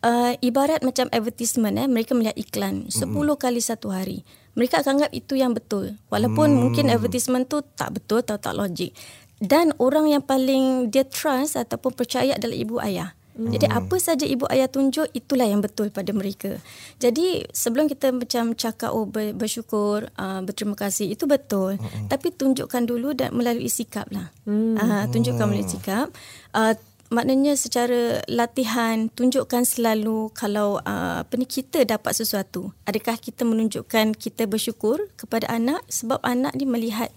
Uh, 0.04 0.36
ibarat 0.44 0.84
macam 0.84 1.08
advertisement 1.10 1.80
eh 1.80 1.88
mereka 1.88 2.12
melihat 2.12 2.36
iklan 2.36 2.86
10 2.92 3.10
kali 3.40 3.58
satu 3.64 3.90
hari 3.90 4.28
mereka 4.52 4.84
akan 4.84 5.00
anggap 5.00 5.10
itu 5.16 5.40
yang 5.40 5.56
betul 5.56 5.96
walaupun 6.12 6.52
hmm. 6.52 6.60
mungkin 6.62 6.84
advertisement 6.92 7.48
tu 7.48 7.64
tak 7.74 7.96
betul 7.96 8.20
atau 8.20 8.36
tak 8.36 8.54
logik 8.54 8.92
dan 9.40 9.72
orang 9.80 10.12
yang 10.12 10.22
paling 10.22 10.92
dia 10.92 11.08
trust 11.08 11.56
ataupun 11.56 11.96
percaya 11.96 12.36
adalah 12.36 12.54
ibu 12.54 12.76
ayah 12.78 13.15
Hmm. 13.36 13.52
Jadi 13.52 13.68
apa 13.68 13.96
saja 14.00 14.24
ibu 14.24 14.48
ayah 14.48 14.64
tunjuk 14.64 15.12
itulah 15.12 15.44
yang 15.44 15.60
betul 15.60 15.92
pada 15.92 16.08
mereka. 16.16 16.56
Jadi 16.96 17.44
sebelum 17.52 17.84
kita 17.84 18.08
macam 18.16 18.56
cakap 18.56 18.96
oh 18.96 19.04
bersyukur, 19.12 20.08
uh, 20.16 20.40
berterima 20.40 20.72
kasih 20.72 21.12
itu 21.12 21.28
betul. 21.28 21.76
Hmm. 21.76 22.08
Tapi 22.08 22.32
tunjukkan 22.32 22.88
dulu 22.88 23.12
dan 23.12 23.36
melalui 23.36 23.68
sikap 23.68 24.08
lah. 24.08 24.32
Hmm. 24.48 24.80
Uh, 24.80 25.04
tunjukkan 25.12 25.44
melalui 25.44 25.68
sikap. 25.68 26.08
Uh, 26.56 26.72
maknanya 27.12 27.54
secara 27.54 28.24
latihan 28.26 29.12
tunjukkan 29.12 29.62
selalu 29.68 30.32
kalau 30.32 30.80
uh, 30.82 31.22
apa 31.22 31.34
ni 31.36 31.44
kita 31.44 31.84
dapat 31.84 32.16
sesuatu. 32.16 32.72
Adakah 32.88 33.20
kita 33.20 33.44
menunjukkan 33.44 34.16
kita 34.16 34.48
bersyukur 34.48 35.12
kepada 35.20 35.52
anak 35.52 35.84
sebab 35.92 36.24
anak 36.24 36.56
ni 36.56 36.64
melihat 36.64 37.12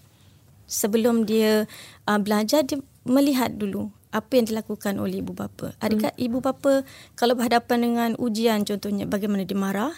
sebelum 0.68 1.24
dia 1.24 1.64
uh, 2.04 2.20
belajar 2.20 2.62
dia 2.62 2.78
melihat 3.08 3.56
dulu 3.56 3.90
apa 4.10 4.30
yang 4.34 4.46
dilakukan 4.50 4.98
oleh 4.98 5.22
ibu 5.22 5.32
bapa. 5.34 5.74
Adakah 5.78 6.10
hmm. 6.14 6.26
ibu 6.26 6.38
bapa 6.42 6.82
kalau 7.14 7.38
berhadapan 7.38 7.78
dengan 7.86 8.10
ujian 8.18 8.66
contohnya 8.66 9.06
bagaimana 9.06 9.46
dia 9.46 9.58
marah, 9.58 9.94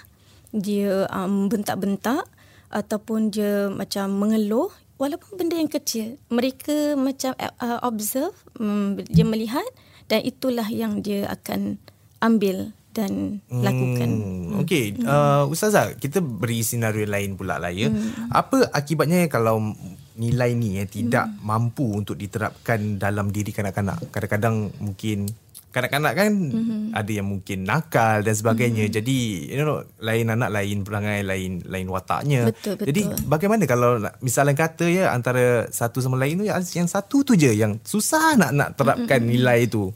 dia 0.53 1.09
um, 1.09 1.49
bentak-bentak 1.49 2.29
ataupun 2.73 3.33
dia 3.33 3.73
macam 3.73 4.13
mengeluh 4.17 4.69
walaupun 5.01 5.35
benda 5.35 5.59
yang 5.59 5.73
kecil, 5.73 6.21
mereka 6.31 6.95
macam 6.95 7.35
uh, 7.41 7.81
observe, 7.83 8.37
um, 8.61 8.95
dia 9.03 9.27
melihat 9.27 9.67
dan 10.07 10.23
itulah 10.23 10.69
yang 10.71 11.03
dia 11.03 11.27
akan 11.27 11.81
ambil 12.23 12.71
dan 12.93 13.41
lakukan. 13.49 14.11
Hmm, 14.21 14.61
Okey, 14.63 15.01
hmm. 15.01 15.09
uh, 15.09 15.49
Ustazah, 15.49 15.97
kita 15.97 16.21
beri 16.21 16.61
senario 16.61 17.09
lain 17.09 17.35
pula 17.41 17.57
lah 17.57 17.73
ya. 17.73 17.89
Hmm. 17.89 18.29
Apa 18.29 18.69
akibatnya 18.71 19.27
kalau 19.33 19.75
nilai 20.17 20.53
ni 20.53 20.81
eh, 20.81 20.89
tidak 20.89 21.29
hmm. 21.29 21.41
mampu 21.45 21.87
untuk 21.89 22.17
diterapkan 22.19 23.01
dalam 23.01 23.33
diri 23.33 23.53
kanak-kanak. 23.55 24.13
Kadang-kadang 24.13 24.71
mungkin 24.81 25.31
kanak-kanak 25.73 26.13
kan 26.13 26.33
hmm. 26.53 26.93
ada 26.93 27.11
yang 27.11 27.27
mungkin 27.33 27.65
nakal 27.65 28.21
dan 28.21 28.37
sebagainya. 28.37 28.87
Hmm. 28.87 28.95
Jadi 29.01 29.19
you 29.49 29.65
know 29.65 29.81
lain 30.05 30.29
anak 30.29 30.53
lain 30.53 30.85
perangai 30.85 31.25
lain 31.25 31.65
lain 31.65 31.89
wataknya. 31.89 32.53
Betul, 32.53 32.77
betul. 32.77 32.87
Jadi 32.93 33.03
bagaimana 33.25 33.65
kalau 33.65 33.97
misalnya 34.21 34.53
kata 34.53 34.85
ya 34.93 35.17
antara 35.17 35.67
satu 35.73 36.05
sama 36.05 36.21
lain 36.21 36.45
tu 36.45 36.47
yang 36.49 36.89
satu 36.89 37.25
tu 37.25 37.33
je 37.33 37.57
yang 37.57 37.81
susah 37.83 38.37
nak 38.37 38.53
nak 38.53 38.69
terapkan 38.77 39.25
hmm. 39.25 39.31
nilai 39.33 39.65
itu 39.65 39.89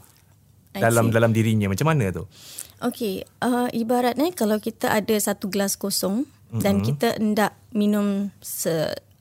dalam 0.73 1.13
dalam 1.13 1.31
dirinya. 1.37 1.69
Macam 1.69 1.93
mana 1.93 2.09
tu? 2.09 2.25
Okey, 2.77 3.25
uh, 3.41 3.73
ibaratnya 3.73 4.29
kalau 4.37 4.61
kita 4.61 4.93
ada 4.93 5.17
satu 5.17 5.49
gelas 5.49 5.81
kosong 5.81 6.29
mm-hmm. 6.51 6.63
dan 6.63 6.75
kita 6.85 7.09
hendak 7.19 7.53
minum 7.75 8.31
se 8.41 8.73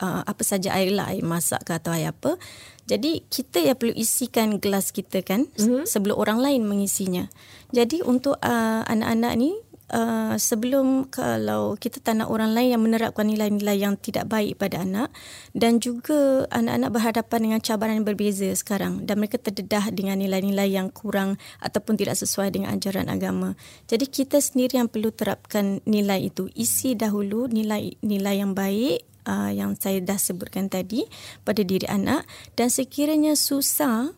uh, 0.01 0.21
apa 0.23 0.43
saja 0.43 0.75
air 0.75 0.91
lah, 0.93 1.11
air 1.11 1.23
masak 1.23 1.63
ke 1.63 1.71
atau 1.75 1.95
air 1.95 2.11
apa. 2.11 2.37
Jadi 2.85 3.25
kita 3.25 3.65
yang 3.65 3.77
perlu 3.81 3.97
isikan 3.97 4.61
gelas 4.61 4.93
kita 4.93 5.25
kan 5.25 5.49
mm-hmm. 5.49 5.89
sebelum 5.89 6.15
orang 6.21 6.37
lain 6.37 6.69
mengisinya. 6.69 7.25
Jadi 7.73 8.05
untuk 8.05 8.37
uh, 8.45 8.85
anak-anak 8.85 9.33
ni 9.41 9.57
Uh, 9.85 10.33
sebelum 10.41 11.05
kalau 11.13 11.77
kita 11.77 12.01
tak 12.01 12.17
nak 12.17 12.33
orang 12.33 12.57
lain 12.57 12.73
yang 12.73 12.81
menerapkan 12.81 13.29
nilai-nilai 13.29 13.77
yang 13.77 13.93
tidak 14.01 14.25
baik 14.25 14.57
pada 14.57 14.81
anak 14.81 15.13
dan 15.53 15.77
juga 15.77 16.49
anak-anak 16.49 16.89
berhadapan 16.89 17.39
dengan 17.45 17.59
cabaran 17.61 17.93
yang 18.01 18.07
berbeza 18.09 18.49
sekarang 18.57 19.05
dan 19.05 19.21
mereka 19.21 19.37
terdedah 19.37 19.93
dengan 19.93 20.17
nilai-nilai 20.17 20.73
yang 20.73 20.89
kurang 20.89 21.37
ataupun 21.61 22.01
tidak 22.01 22.17
sesuai 22.17 22.49
dengan 22.49 22.73
ajaran 22.73 23.13
agama. 23.13 23.53
Jadi 23.85 24.09
kita 24.09 24.41
sendiri 24.41 24.81
yang 24.81 24.89
perlu 24.89 25.13
terapkan 25.13 25.85
nilai 25.85 26.33
itu. 26.33 26.49
Isi 26.57 26.97
dahulu 26.97 27.45
nilai-nilai 27.45 28.35
yang 28.41 28.57
baik 28.57 29.05
uh, 29.29 29.51
yang 29.53 29.77
saya 29.77 30.01
dah 30.01 30.17
sebutkan 30.17 30.69
tadi 30.69 31.05
pada 31.45 31.61
diri 31.65 31.85
anak 31.89 32.25
dan 32.57 32.73
sekiranya 32.73 33.37
susah 33.37 34.13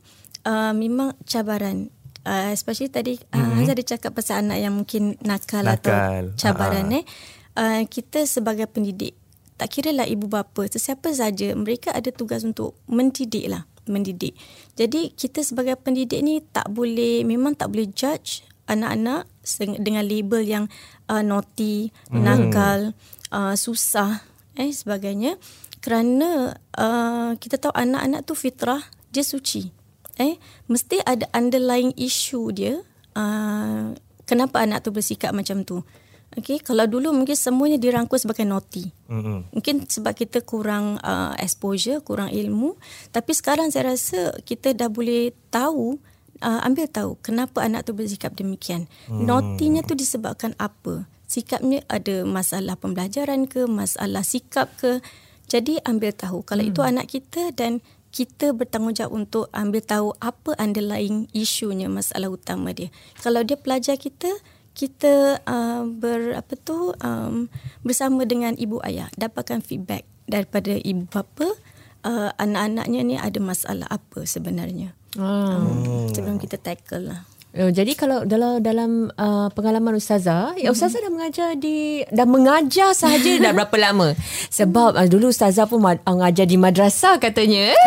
uh, 0.47 0.73
memang 0.75 1.15
cabaran 1.27 1.91
uh, 2.27 2.51
especially 2.51 2.91
tadi 2.91 3.15
uh, 3.31 3.39
mm-hmm. 3.39 3.57
Hazar 3.63 3.75
dia 3.79 3.87
cakap 3.95 4.11
pasal 4.11 4.43
anak 4.43 4.59
yang 4.59 4.75
mungkin 4.75 5.15
nakal, 5.23 5.63
nakal. 5.63 6.27
atau 6.27 6.35
cabaran 6.35 6.91
uh-huh. 6.91 6.99
eh 6.99 7.05
uh, 7.55 7.81
kita 7.87 8.27
sebagai 8.27 8.67
pendidik 8.67 9.15
tak 9.57 9.73
kira 9.73 9.89
lah 9.95 10.05
ibu 10.05 10.29
bapa 10.29 10.67
sesiapa 10.69 11.09
saja 11.15 11.55
mereka 11.55 11.89
ada 11.95 12.13
tugas 12.13 12.45
untuk 12.45 12.77
mendidik 12.85 13.49
lah 13.49 13.65
mendidik 13.87 14.35
jadi 14.75 15.09
kita 15.15 15.41
sebagai 15.41 15.79
pendidik 15.79 16.19
ni 16.21 16.43
tak 16.43 16.67
boleh 16.69 17.23
memang 17.23 17.55
tak 17.55 17.71
boleh 17.71 17.89
judge 17.89 18.45
anak-anak 18.67 19.25
dengan 19.79 20.03
label 20.03 20.43
yang 20.43 20.65
uh, 21.07 21.23
naughty, 21.23 21.95
mm. 22.11 22.19
nakal, 22.19 22.91
uh, 23.31 23.55
susah 23.55 24.27
eh 24.59 24.73
sebagainya 24.75 25.39
kerana 25.79 26.57
uh, 26.75 27.31
kita 27.39 27.61
tahu 27.61 27.71
anak-anak 27.71 28.27
tu 28.27 28.33
fitrah 28.35 28.81
dia 29.13 29.23
suci 29.23 29.71
eh 30.17 30.41
mesti 30.69 31.01
ada 31.05 31.29
underlying 31.33 31.93
issue 31.97 32.49
dia 32.53 32.81
uh, 33.15 33.93
kenapa 34.25 34.65
anak 34.65 34.85
tu 34.85 34.89
bersikap 34.93 35.31
macam 35.33 35.63
tu 35.63 35.81
Okay, 36.37 36.61
kalau 36.61 36.85
dulu 36.85 37.15
mungkin 37.15 37.33
semuanya 37.33 37.81
dirangkul 37.81 38.19
sebagai 38.19 38.45
naughty. 38.45 38.93
Mm-hmm. 39.09 39.57
Mungkin 39.57 39.75
sebab 39.89 40.13
kita 40.13 40.45
kurang 40.45 41.01
uh, 41.01 41.33
exposure, 41.41 42.03
kurang 42.05 42.29
ilmu. 42.29 42.77
Tapi 43.09 43.31
sekarang 43.33 43.73
saya 43.73 43.95
rasa 43.95 44.35
kita 44.45 44.75
dah 44.77 44.85
boleh 44.85 45.33
tahu, 45.49 45.97
uh, 46.45 46.61
ambil 46.61 46.85
tahu 46.93 47.17
kenapa 47.25 47.65
anak 47.65 47.89
tu 47.89 47.97
bersikap 47.97 48.37
demikian. 48.37 48.85
Mm. 49.09 49.23
Naughty-nya 49.25 49.81
tu 49.87 49.97
disebabkan 49.97 50.53
apa? 50.61 51.09
sikapnya 51.27 51.83
ada 51.91 52.23
masalah 52.23 52.79
pembelajaran 52.79 53.45
ke, 53.45 53.67
masalah 53.67 54.23
sikap 54.23 54.71
ke. 54.79 55.03
Jadi 55.47 55.79
ambil 55.87 56.11
tahu 56.11 56.43
kalau 56.43 56.63
hmm. 56.63 56.71
itu 56.75 56.81
anak 56.83 57.07
kita 57.07 57.55
dan 57.55 57.79
kita 58.11 58.55
bertanggungjawab 58.55 59.13
untuk 59.13 59.45
ambil 59.51 59.81
tahu 59.83 60.09
apa 60.23 60.55
underlying 60.57 61.27
isunya 61.35 61.91
masalah 61.91 62.31
utama 62.31 62.71
dia. 62.71 62.89
Kalau 63.19 63.43
dia 63.43 63.59
pelajar 63.59 63.99
kita, 63.99 64.31
kita 64.77 65.41
uh, 65.43 65.83
ber 65.89 66.37
apa 66.37 66.53
tu 66.57 66.93
um, 67.01 67.49
bersama 67.81 68.23
dengan 68.29 68.53
ibu 68.55 68.77
ayah 68.85 69.09
dapatkan 69.17 69.65
feedback 69.65 70.05
daripada 70.29 70.77
ibu 70.77 71.09
bapa 71.09 71.49
uh, 72.05 72.29
anak-anaknya 72.37 73.01
ni 73.01 73.15
ada 73.17 73.39
masalah 73.41 73.87
apa 73.89 74.23
sebenarnya. 74.23 74.93
Hmm. 75.17 75.65
Um, 75.81 76.13
sebelum 76.13 76.37
kita 76.37 76.61
tackle 76.61 77.09
lah. 77.09 77.21
Oh, 77.57 77.73
jadi 77.73 77.97
kalau 77.97 78.21
dalam 78.21 78.61
dalam 78.61 79.09
uh, 79.17 79.49
pengalaman 79.49 79.97
ustazah, 79.97 80.53
ya 80.61 80.69
ustazah 80.69 81.01
dah 81.01 81.09
mengajar 81.09 81.57
di 81.57 82.05
dah 82.05 82.29
mengajar 82.29 82.93
sahaja 82.93 83.41
dah 83.41 83.49
berapa 83.57 83.73
lama? 83.81 84.13
Sebab 84.53 84.93
uh, 84.93 85.07
dulu 85.09 85.33
ustazah 85.33 85.65
pun 85.65 85.81
ma- 85.81 85.97
uh, 85.97 86.13
mengajar 86.13 86.45
di 86.45 86.53
madrasah 86.53 87.17
katanya. 87.17 87.73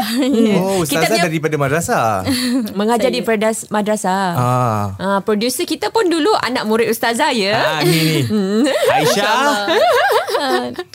Oh, 0.61 0.83
ustazah 0.83 1.07
kita 1.07 1.31
daripada 1.31 1.55
madrasah. 1.55 2.27
mengajar 2.79 3.15
di 3.15 3.23
perdas, 3.23 3.71
madrasah. 3.71 4.35
Ah. 4.35 4.87
Uh, 4.99 5.21
producer 5.23 5.62
kita 5.62 5.95
pun 5.95 6.11
dulu 6.11 6.35
anak 6.43 6.67
murid 6.67 6.91
ustazah 6.91 7.31
ya. 7.31 7.79
Ah, 7.79 7.81
ni 7.87 8.27
ni. 8.27 8.67
Aisyah. 8.67 9.71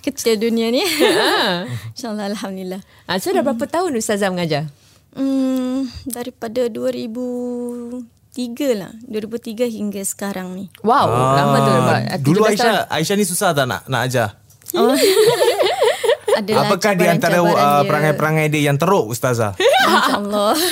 Kecil 0.04 0.36
dunia 0.36 0.68
ni. 0.68 0.84
Insyaallah 1.96 2.28
alhamdulillah. 2.36 2.82
Ah, 3.08 3.18
so 3.24 3.32
dah 3.32 3.40
berapa 3.40 3.64
tahun 3.72 3.96
ustazah 3.96 4.28
mengajar? 4.28 4.68
Hmm, 5.16 5.88
daripada 6.04 6.68
2000 6.68 8.15
tiga 8.36 8.70
lah. 8.76 8.92
2003 9.08 9.72
hingga 9.72 10.04
sekarang 10.04 10.52
ni. 10.52 10.68
Wow 10.84 11.08
ah, 11.08 11.34
lama 11.40 11.58
tu 11.58 11.72
dulu 12.28 12.44
Aisyah 12.44 12.84
tahun. 12.84 12.94
Aisyah 12.94 13.16
ni 13.16 13.26
susah 13.26 13.50
tak 13.56 13.66
nak 13.66 13.88
nak 13.88 14.02
ajar? 14.12 14.36
Oh. 14.76 14.92
Adalah 16.36 16.68
Apakah 16.68 17.00
di 17.00 17.08
antara 17.08 17.40
uh, 17.40 17.88
perangai-perangai 17.88 18.52
dia 18.52 18.68
yang 18.68 18.76
teruk 18.76 19.08
Ustazah? 19.08 19.56
InsyaAllah. 19.56 20.54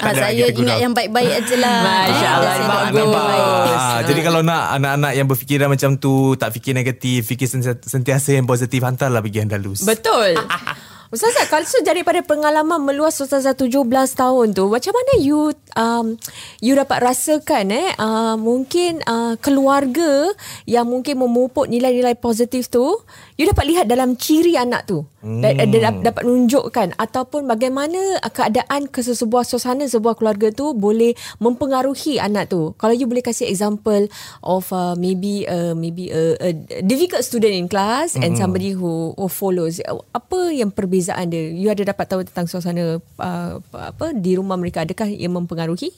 Ah, 0.00 0.16
Saya 0.16 0.48
ingat 0.48 0.80
yang 0.80 0.96
baik-baik 0.96 1.44
aje 1.44 1.60
lah. 1.60 1.84
Masya 1.84 2.28
Allah 2.40 2.88
Bagus. 2.88 3.76
ah, 3.76 4.00
Jadi 4.00 4.20
kalau 4.24 4.40
nak 4.40 4.80
anak-anak 4.80 5.12
yang 5.12 5.26
berfikiran 5.28 5.68
macam 5.68 6.00
tu 6.00 6.32
Tak 6.40 6.56
fikir 6.56 6.72
negatif 6.72 7.28
Fikir 7.28 7.44
sentiasa 7.84 8.32
yang 8.32 8.48
positif 8.48 8.80
Hantarlah 8.80 9.20
pergi 9.20 9.44
Andalus 9.44 9.84
Betul 9.84 10.40
Ustazah, 11.10 11.50
kalau 11.50 11.66
so 11.66 11.82
daripada 11.82 12.22
pengalaman 12.22 12.86
meluas 12.86 13.18
Ustazah 13.18 13.58
17 13.58 13.82
tahun 14.14 14.54
tu, 14.54 14.70
macam 14.70 14.94
mana 14.94 15.12
you 15.18 15.50
um, 15.74 16.14
you 16.62 16.78
dapat 16.78 17.02
rasakan 17.02 17.74
eh 17.74 17.90
uh, 17.98 18.38
mungkin 18.38 19.02
uh, 19.10 19.34
keluarga 19.42 20.30
yang 20.70 20.86
mungkin 20.86 21.18
memupuk 21.18 21.66
nilai-nilai 21.66 22.14
positif 22.14 22.70
tu, 22.70 22.94
you 23.34 23.42
dapat 23.42 23.66
lihat 23.66 23.90
dalam 23.90 24.14
ciri 24.14 24.54
anak 24.54 24.86
tu. 24.86 25.02
Hmm. 25.20 25.44
Dan, 25.44 25.68
dan 25.68 26.00
dapat 26.00 26.24
menunjukkan 26.24 26.96
ataupun 26.96 27.44
bagaimana 27.44 28.24
keadaan 28.32 28.88
ke 28.88 29.04
sebuah 29.04 29.44
suasana 29.44 29.84
sebuah 29.84 30.16
keluarga 30.16 30.48
tu 30.48 30.72
boleh 30.72 31.12
mempengaruhi 31.36 32.16
anak 32.16 32.48
tu. 32.48 32.72
Kalau 32.80 32.96
you 32.96 33.04
boleh 33.04 33.20
kasih 33.20 33.44
example 33.52 34.08
of 34.40 34.64
uh, 34.72 34.96
maybe 34.96 35.44
uh, 35.44 35.76
maybe 35.76 36.08
a, 36.08 36.40
a 36.40 36.50
difficult 36.80 37.20
student 37.20 37.52
in 37.52 37.68
class 37.68 38.16
hmm. 38.16 38.24
and 38.24 38.40
somebody 38.40 38.72
who, 38.72 39.12
who 39.12 39.28
follows 39.28 39.76
apa 40.16 40.56
yang 40.56 40.72
perbezaan 40.72 41.28
dia? 41.28 41.52
You 41.52 41.68
ada 41.68 41.92
dapat 41.92 42.08
tahu 42.08 42.24
tentang 42.24 42.48
suasana 42.48 42.96
uh, 43.20 43.52
apa 43.76 44.16
di 44.16 44.40
rumah 44.40 44.56
mereka 44.56 44.88
adakah 44.88 45.12
yang 45.12 45.36
mempengaruhi? 45.36 45.92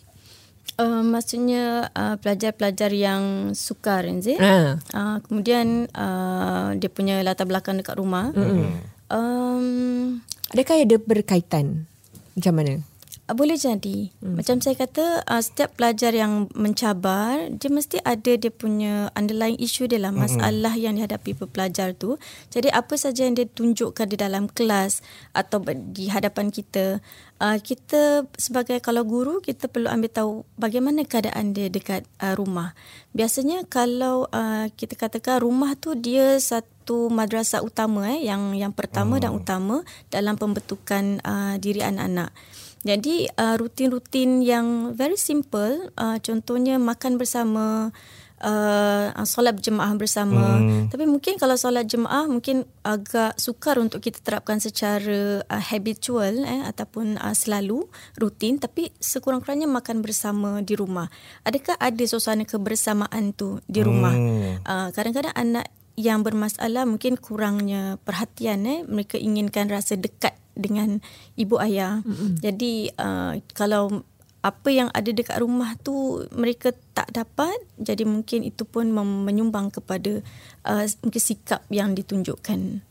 Uh, 0.83 1.05
maksudnya 1.05 1.95
uh, 1.95 2.19
pelajar-pelajar 2.19 2.91
yang 2.91 3.55
sukar 3.55 4.03
Renzi. 4.03 4.35
Uh. 4.35 4.81
Uh, 4.91 5.23
kemudian 5.31 5.87
uh, 5.95 6.73
dia 6.75 6.91
punya 6.91 7.21
latar 7.23 7.47
belakang 7.47 7.79
dekat 7.79 8.01
rumah. 8.01 8.35
Mm-hmm. 8.35 9.02
Um, 9.13 10.25
Adakah 10.57 10.85
ada 10.89 10.97
berkaitan? 10.97 11.85
Macam 12.33 12.55
mana? 12.57 12.81
Uh, 13.29 13.37
boleh 13.37 13.61
jadi. 13.61 14.09
Hmm. 14.19 14.41
Macam 14.41 14.59
saya 14.65 14.75
kata, 14.75 15.21
uh, 15.29 15.43
setiap 15.45 15.77
pelajar 15.77 16.17
yang 16.17 16.49
mencabar, 16.57 17.53
dia 17.53 17.69
mesti 17.69 18.01
ada 18.03 18.33
dia 18.35 18.49
punya 18.49 19.13
underlying 19.13 19.61
issue 19.61 19.85
dia 19.85 20.01
lah, 20.01 20.11
masalah 20.11 20.73
hmm. 20.73 20.83
yang 20.83 20.95
dihadapi 20.97 21.37
pelajar 21.49 21.93
tu. 21.93 22.17
Jadi 22.49 22.73
apa 22.73 22.97
saja 22.97 23.29
yang 23.29 23.37
dia 23.37 23.45
tunjukkan 23.47 24.09
di 24.09 24.17
dalam 24.17 24.49
kelas 24.49 25.05
atau 25.37 25.61
di 25.93 26.09
hadapan 26.09 26.49
kita, 26.49 27.05
uh, 27.39 27.59
kita 27.61 28.27
sebagai 28.41 28.81
kalau 28.81 29.05
guru, 29.05 29.45
kita 29.45 29.69
perlu 29.69 29.93
ambil 29.93 30.11
tahu 30.11 30.33
bagaimana 30.57 31.05
keadaan 31.05 31.53
dia 31.53 31.69
dekat 31.69 32.09
uh, 32.19 32.33
rumah. 32.33 32.73
Biasanya 33.13 33.69
kalau 33.69 34.25
uh, 34.33 34.73
kita 34.73 34.97
katakan 34.97 35.45
rumah 35.45 35.77
tu 35.77 35.93
dia 35.93 36.41
satu 36.41 36.72
madrasah 36.91 37.63
utama 37.63 38.11
eh, 38.11 38.27
yang 38.27 38.57
yang 38.59 38.75
pertama 38.75 39.17
hmm. 39.19 39.23
dan 39.23 39.31
utama 39.33 39.77
dalam 40.11 40.35
pembentukan 40.35 41.23
uh, 41.23 41.55
diri 41.63 41.85
anak-anak. 41.85 42.35
Jadi 42.83 43.31
uh, 43.39 43.55
rutin-rutin 43.55 44.43
yang 44.43 44.91
very 44.99 45.15
simple, 45.15 45.95
uh, 45.95 46.19
contohnya 46.19 46.83
makan 46.83 47.15
bersama, 47.15 47.95
uh, 48.43 49.15
solat 49.23 49.55
berjemaah 49.57 49.95
bersama. 49.95 50.59
Hmm. 50.59 50.91
Tapi 50.91 51.07
mungkin 51.07 51.39
kalau 51.39 51.55
solat 51.55 51.87
jemaah 51.87 52.27
mungkin 52.27 52.67
agak 52.83 53.39
sukar 53.39 53.79
untuk 53.79 54.03
kita 54.03 54.19
terapkan 54.21 54.59
secara 54.59 55.47
uh, 55.47 55.63
habitual 55.63 56.43
eh, 56.43 56.63
ataupun 56.67 57.17
uh, 57.23 57.35
selalu 57.35 57.87
rutin. 58.19 58.59
Tapi 58.59 58.91
sekurang-kurangnya 58.99 59.71
makan 59.71 60.03
bersama 60.03 60.61
di 60.61 60.75
rumah. 60.75 61.07
Adakah 61.47 61.79
ada 61.79 62.05
suasana 62.05 62.43
kebersamaan 62.43 63.33
tu 63.33 63.63
di 63.71 63.81
rumah? 63.81 64.13
Hmm. 64.13 64.59
Uh, 64.67 64.89
kadang-kadang 64.91 65.35
anak 65.39 65.71
yang 65.97 66.25
bermasalah 66.25 66.89
mungkin 66.89 67.21
kurangnya 67.21 68.01
perhatian 68.03 68.65
eh 68.65 68.81
mereka 68.89 69.21
inginkan 69.21 69.69
rasa 69.69 69.97
dekat 70.01 70.33
dengan 70.57 71.01
ibu 71.37 71.57
ayah. 71.61 72.01
Mm-hmm. 72.05 72.31
Jadi 72.41 72.73
uh, 72.97 73.37
kalau 73.53 74.05
apa 74.43 74.69
yang 74.75 74.91
ada 74.91 75.07
dekat 75.15 75.39
rumah 75.39 75.79
tu 75.79 76.27
mereka 76.35 76.75
tak 76.99 77.15
dapat, 77.15 77.55
jadi 77.79 78.03
mungkin 78.03 78.43
itu 78.43 78.67
pun 78.67 78.91
menyumbang 78.93 79.71
kepada 79.71 80.19
uh, 80.67 80.85
mungkin 81.07 81.23
sikap 81.23 81.63
yang 81.71 81.95
ditunjukkan 81.95 82.83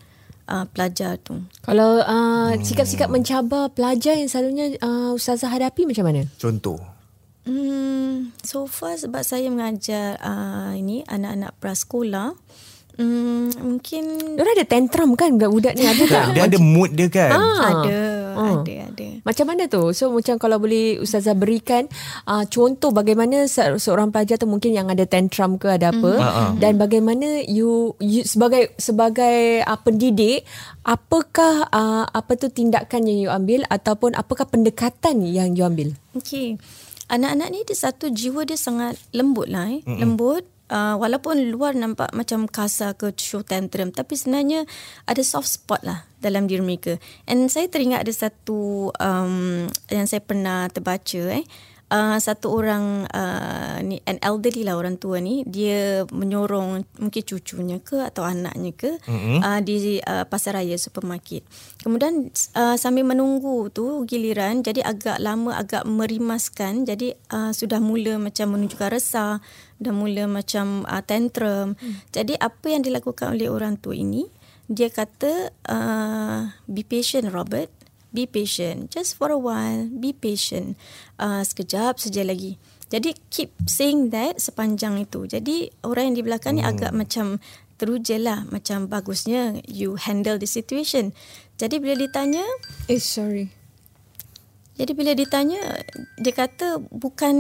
uh, 0.48 0.66
pelajar 0.72 1.20
tu. 1.20 1.44
Kalau 1.68 2.00
uh, 2.00 2.56
hmm. 2.56 2.64
sikap-sikap 2.64 3.12
mencabar 3.12 3.68
pelajar 3.68 4.16
yang 4.16 4.32
selalunya 4.32 4.80
uh, 4.80 5.12
ustazah 5.12 5.52
hadapi 5.52 5.84
macam 5.84 6.08
mana? 6.08 6.24
Contoh. 6.40 6.80
Hmm, 7.44 8.32
so 8.46 8.64
far 8.70 8.96
sebab 8.96 9.26
saya 9.26 9.52
mengajar 9.52 10.16
uh, 10.24 10.72
ini 10.78 11.04
anak-anak 11.04 11.52
prasekolah, 11.60 12.38
Hmm, 13.02 13.50
mungkin 13.58 14.04
dia 14.38 14.46
ada 14.46 14.66
tantrum 14.70 15.18
kan 15.18 15.34
budak-budak 15.34 15.74
ni 15.74 15.90
ada 15.90 16.04
tak? 16.06 16.26
Dia 16.38 16.44
ada 16.46 16.60
mood 16.62 16.94
dia 16.94 17.10
kan? 17.10 17.34
Ah. 17.34 17.82
Ada, 17.82 17.98
ah. 18.38 18.54
ada, 18.62 18.74
ada. 18.94 19.08
Macam 19.26 19.46
mana 19.50 19.66
tu? 19.66 19.90
So 19.98 20.14
macam 20.14 20.38
kalau 20.38 20.62
boleh 20.62 21.02
ustazah 21.02 21.34
berikan 21.34 21.90
uh, 22.30 22.46
contoh 22.46 22.94
bagaimana 22.94 23.50
se- 23.50 23.82
seorang 23.82 24.14
pelajar 24.14 24.38
tu 24.38 24.46
mungkin 24.46 24.78
yang 24.78 24.88
ada 24.94 25.06
tantrum 25.10 25.58
ke 25.58 25.66
ada 25.66 25.90
apa 25.90 26.14
mm-hmm. 26.22 26.52
dan 26.62 26.78
bagaimana 26.78 27.42
you, 27.50 27.98
you 27.98 28.22
sebagai 28.22 28.74
sebagai 28.78 29.66
uh, 29.66 29.80
pendidik 29.82 30.46
apakah 30.86 31.66
uh, 31.74 32.06
apa 32.06 32.32
tu 32.38 32.54
tindakan 32.54 33.10
yang 33.10 33.18
you 33.18 33.32
ambil 33.34 33.66
ataupun 33.70 34.14
apakah 34.14 34.46
pendekatan 34.46 35.26
yang 35.26 35.58
you 35.58 35.66
ambil? 35.66 35.90
Okey. 36.14 36.62
Anak-anak 37.12 37.48
ni 37.52 37.60
dia 37.68 37.76
satu 37.76 38.08
jiwa 38.08 38.48
dia 38.48 38.56
sangat 38.56 38.96
lembut 39.12 39.50
lah 39.50 39.68
eh. 39.68 39.82
Mm-hmm. 39.84 40.00
Lembut 40.00 40.44
uh, 40.72 40.96
walaupun 40.96 41.52
luar 41.52 41.76
nampak 41.76 42.16
macam 42.16 42.48
kasar 42.48 42.96
ke 42.96 43.12
show 43.20 43.44
tantrum 43.44 43.92
tapi 43.92 44.16
sebenarnya 44.16 44.64
ada 45.06 45.22
soft 45.22 45.52
spot 45.52 45.84
lah 45.84 46.08
dalam 46.24 46.48
diri 46.48 46.64
mereka. 46.64 46.96
And 47.28 47.52
saya 47.52 47.68
teringat 47.68 48.08
ada 48.08 48.14
satu 48.16 48.90
um, 48.96 49.68
yang 49.92 50.08
saya 50.08 50.24
pernah 50.24 50.72
terbaca 50.72 51.22
eh 51.36 51.44
uh, 51.92 52.18
satu 52.18 52.48
orang 52.56 53.06
uh, 53.12 53.78
ni 53.84 54.00
an 54.08 54.18
elderly 54.24 54.64
lah 54.64 54.80
orang 54.80 54.96
tua 54.96 55.20
ni 55.20 55.44
dia 55.44 56.08
menyorong 56.10 56.88
mungkin 56.98 57.24
cucunya 57.28 57.78
ke 57.84 58.00
atau 58.00 58.24
anaknya 58.24 58.72
ke 58.72 58.92
mm-hmm. 59.04 59.38
uh, 59.44 59.60
di 59.60 60.00
uh, 60.00 60.26
pasaraya 60.26 60.80
supermarket. 60.80 61.44
Kemudian 61.84 62.32
uh, 62.56 62.80
sambil 62.80 63.04
menunggu 63.04 63.68
tu 63.70 64.08
giliran 64.08 64.64
jadi 64.64 64.88
agak 64.88 65.20
lama 65.20 65.60
agak 65.60 65.84
merimaskan 65.84 66.88
jadi 66.88 67.20
uh, 67.30 67.52
sudah 67.52 67.84
mula 67.84 68.18
macam 68.18 68.56
menunjukkan 68.56 68.90
resah, 68.96 69.44
dah 69.82 69.90
mula 69.90 70.30
macam 70.30 70.86
uh, 70.86 71.02
tantrum. 71.02 71.74
Mm. 71.74 71.94
Jadi 72.14 72.34
apa 72.38 72.66
yang 72.70 72.86
dilakukan 72.86 73.34
oleh 73.34 73.50
orang 73.50 73.82
tua 73.82 73.98
ini 73.98 74.30
dia 74.70 74.88
kata 74.94 75.52
uh, 75.68 76.54
be 76.70 76.86
patient 76.86 77.34
Robert 77.34 77.82
be 78.12 78.28
patient. 78.28 78.92
Just 78.92 79.16
for 79.16 79.32
a 79.32 79.40
while, 79.40 79.88
be 79.88 80.12
patient. 80.12 80.76
Uh, 81.18 81.42
sekejap 81.42 81.98
saja 81.98 82.28
lagi. 82.28 82.60
Jadi 82.92 83.16
keep 83.32 83.56
saying 83.64 84.12
that 84.12 84.38
sepanjang 84.44 85.00
itu. 85.00 85.24
Jadi 85.24 85.72
orang 85.88 86.12
yang 86.12 86.16
di 86.20 86.24
belakang 86.28 86.60
ni 86.60 86.64
hmm. 86.64 86.72
agak 86.76 86.92
macam 86.92 87.40
teruja 87.80 88.20
lah. 88.20 88.44
Macam 88.52 88.92
bagusnya 88.92 89.64
you 89.64 89.96
handle 89.96 90.36
the 90.36 90.48
situation. 90.48 91.16
Jadi 91.56 91.80
bila 91.80 91.96
ditanya... 91.96 92.44
Eh 92.92 93.00
sorry. 93.00 93.48
Jadi 94.72 94.92
bila 94.96 95.12
ditanya, 95.12 95.60
dia 96.16 96.34
kata 96.34 96.80
bukan 96.90 97.36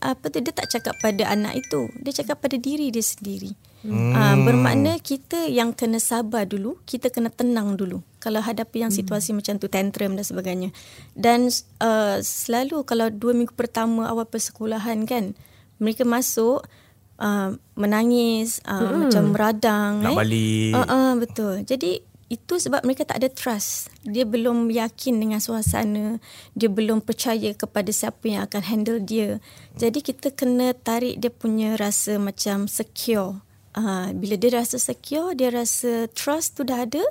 apa 0.00 0.32
tu 0.32 0.40
dia 0.40 0.50
tak 0.50 0.72
cakap 0.72 0.96
pada 1.04 1.28
anak 1.28 1.60
itu, 1.60 1.92
dia 2.00 2.10
cakap 2.10 2.40
pada 2.40 2.56
diri 2.56 2.88
dia 2.88 3.04
sendiri. 3.04 3.52
Hmm. 3.80 4.12
Uh, 4.12 4.36
bermakna 4.44 5.00
kita 5.00 5.48
yang 5.48 5.72
kena 5.72 6.00
sabar 6.00 6.44
dulu, 6.44 6.80
kita 6.84 7.08
kena 7.08 7.32
tenang 7.32 7.80
dulu. 7.80 8.04
Kalau 8.20 8.40
hadapi 8.44 8.84
yang 8.84 8.92
hmm. 8.92 9.00
situasi 9.00 9.32
hmm. 9.32 9.36
macam 9.40 9.54
tu 9.56 9.68
tantrum 9.68 10.12
dan 10.16 10.24
sebagainya. 10.24 10.70
Dan 11.16 11.48
uh, 11.80 12.20
selalu 12.20 12.84
kalau 12.84 13.08
dua 13.08 13.32
minggu 13.32 13.56
pertama 13.56 14.08
awal 14.08 14.28
persekolahan 14.28 15.08
kan, 15.08 15.32
mereka 15.80 16.04
masuk 16.04 16.64
uh, 17.20 17.56
menangis, 17.76 18.60
uh, 18.68 18.84
hmm. 18.84 18.98
macam 19.08 19.22
meradang. 19.32 19.92
Nak 20.04 20.12
eh. 20.12 20.16
balik. 20.16 20.72
Uh, 20.76 20.80
uh, 20.84 21.10
betul. 21.16 21.54
Jadi 21.64 22.04
itu 22.30 22.62
sebab 22.62 22.86
mereka 22.86 23.02
tak 23.02 23.18
ada 23.20 23.28
trust. 23.28 23.90
Dia 24.06 24.22
belum 24.22 24.70
yakin 24.70 25.18
dengan 25.18 25.42
suasana. 25.42 26.22
Dia 26.54 26.70
belum 26.70 27.02
percaya 27.02 27.50
kepada 27.58 27.90
siapa 27.90 28.22
yang 28.30 28.46
akan 28.46 28.62
handle 28.62 29.02
dia. 29.02 29.42
Jadi 29.74 29.98
kita 29.98 30.30
kena 30.30 30.70
tarik 30.72 31.18
dia 31.18 31.34
punya 31.34 31.74
rasa 31.74 32.22
macam 32.22 32.70
secure. 32.70 33.42
Uh, 33.74 34.14
bila 34.14 34.38
dia 34.38 34.62
rasa 34.62 34.78
secure, 34.78 35.34
dia 35.34 35.50
rasa 35.50 36.06
trust 36.14 36.58
tu 36.58 36.62
dah 36.62 36.86
ada, 36.86 37.02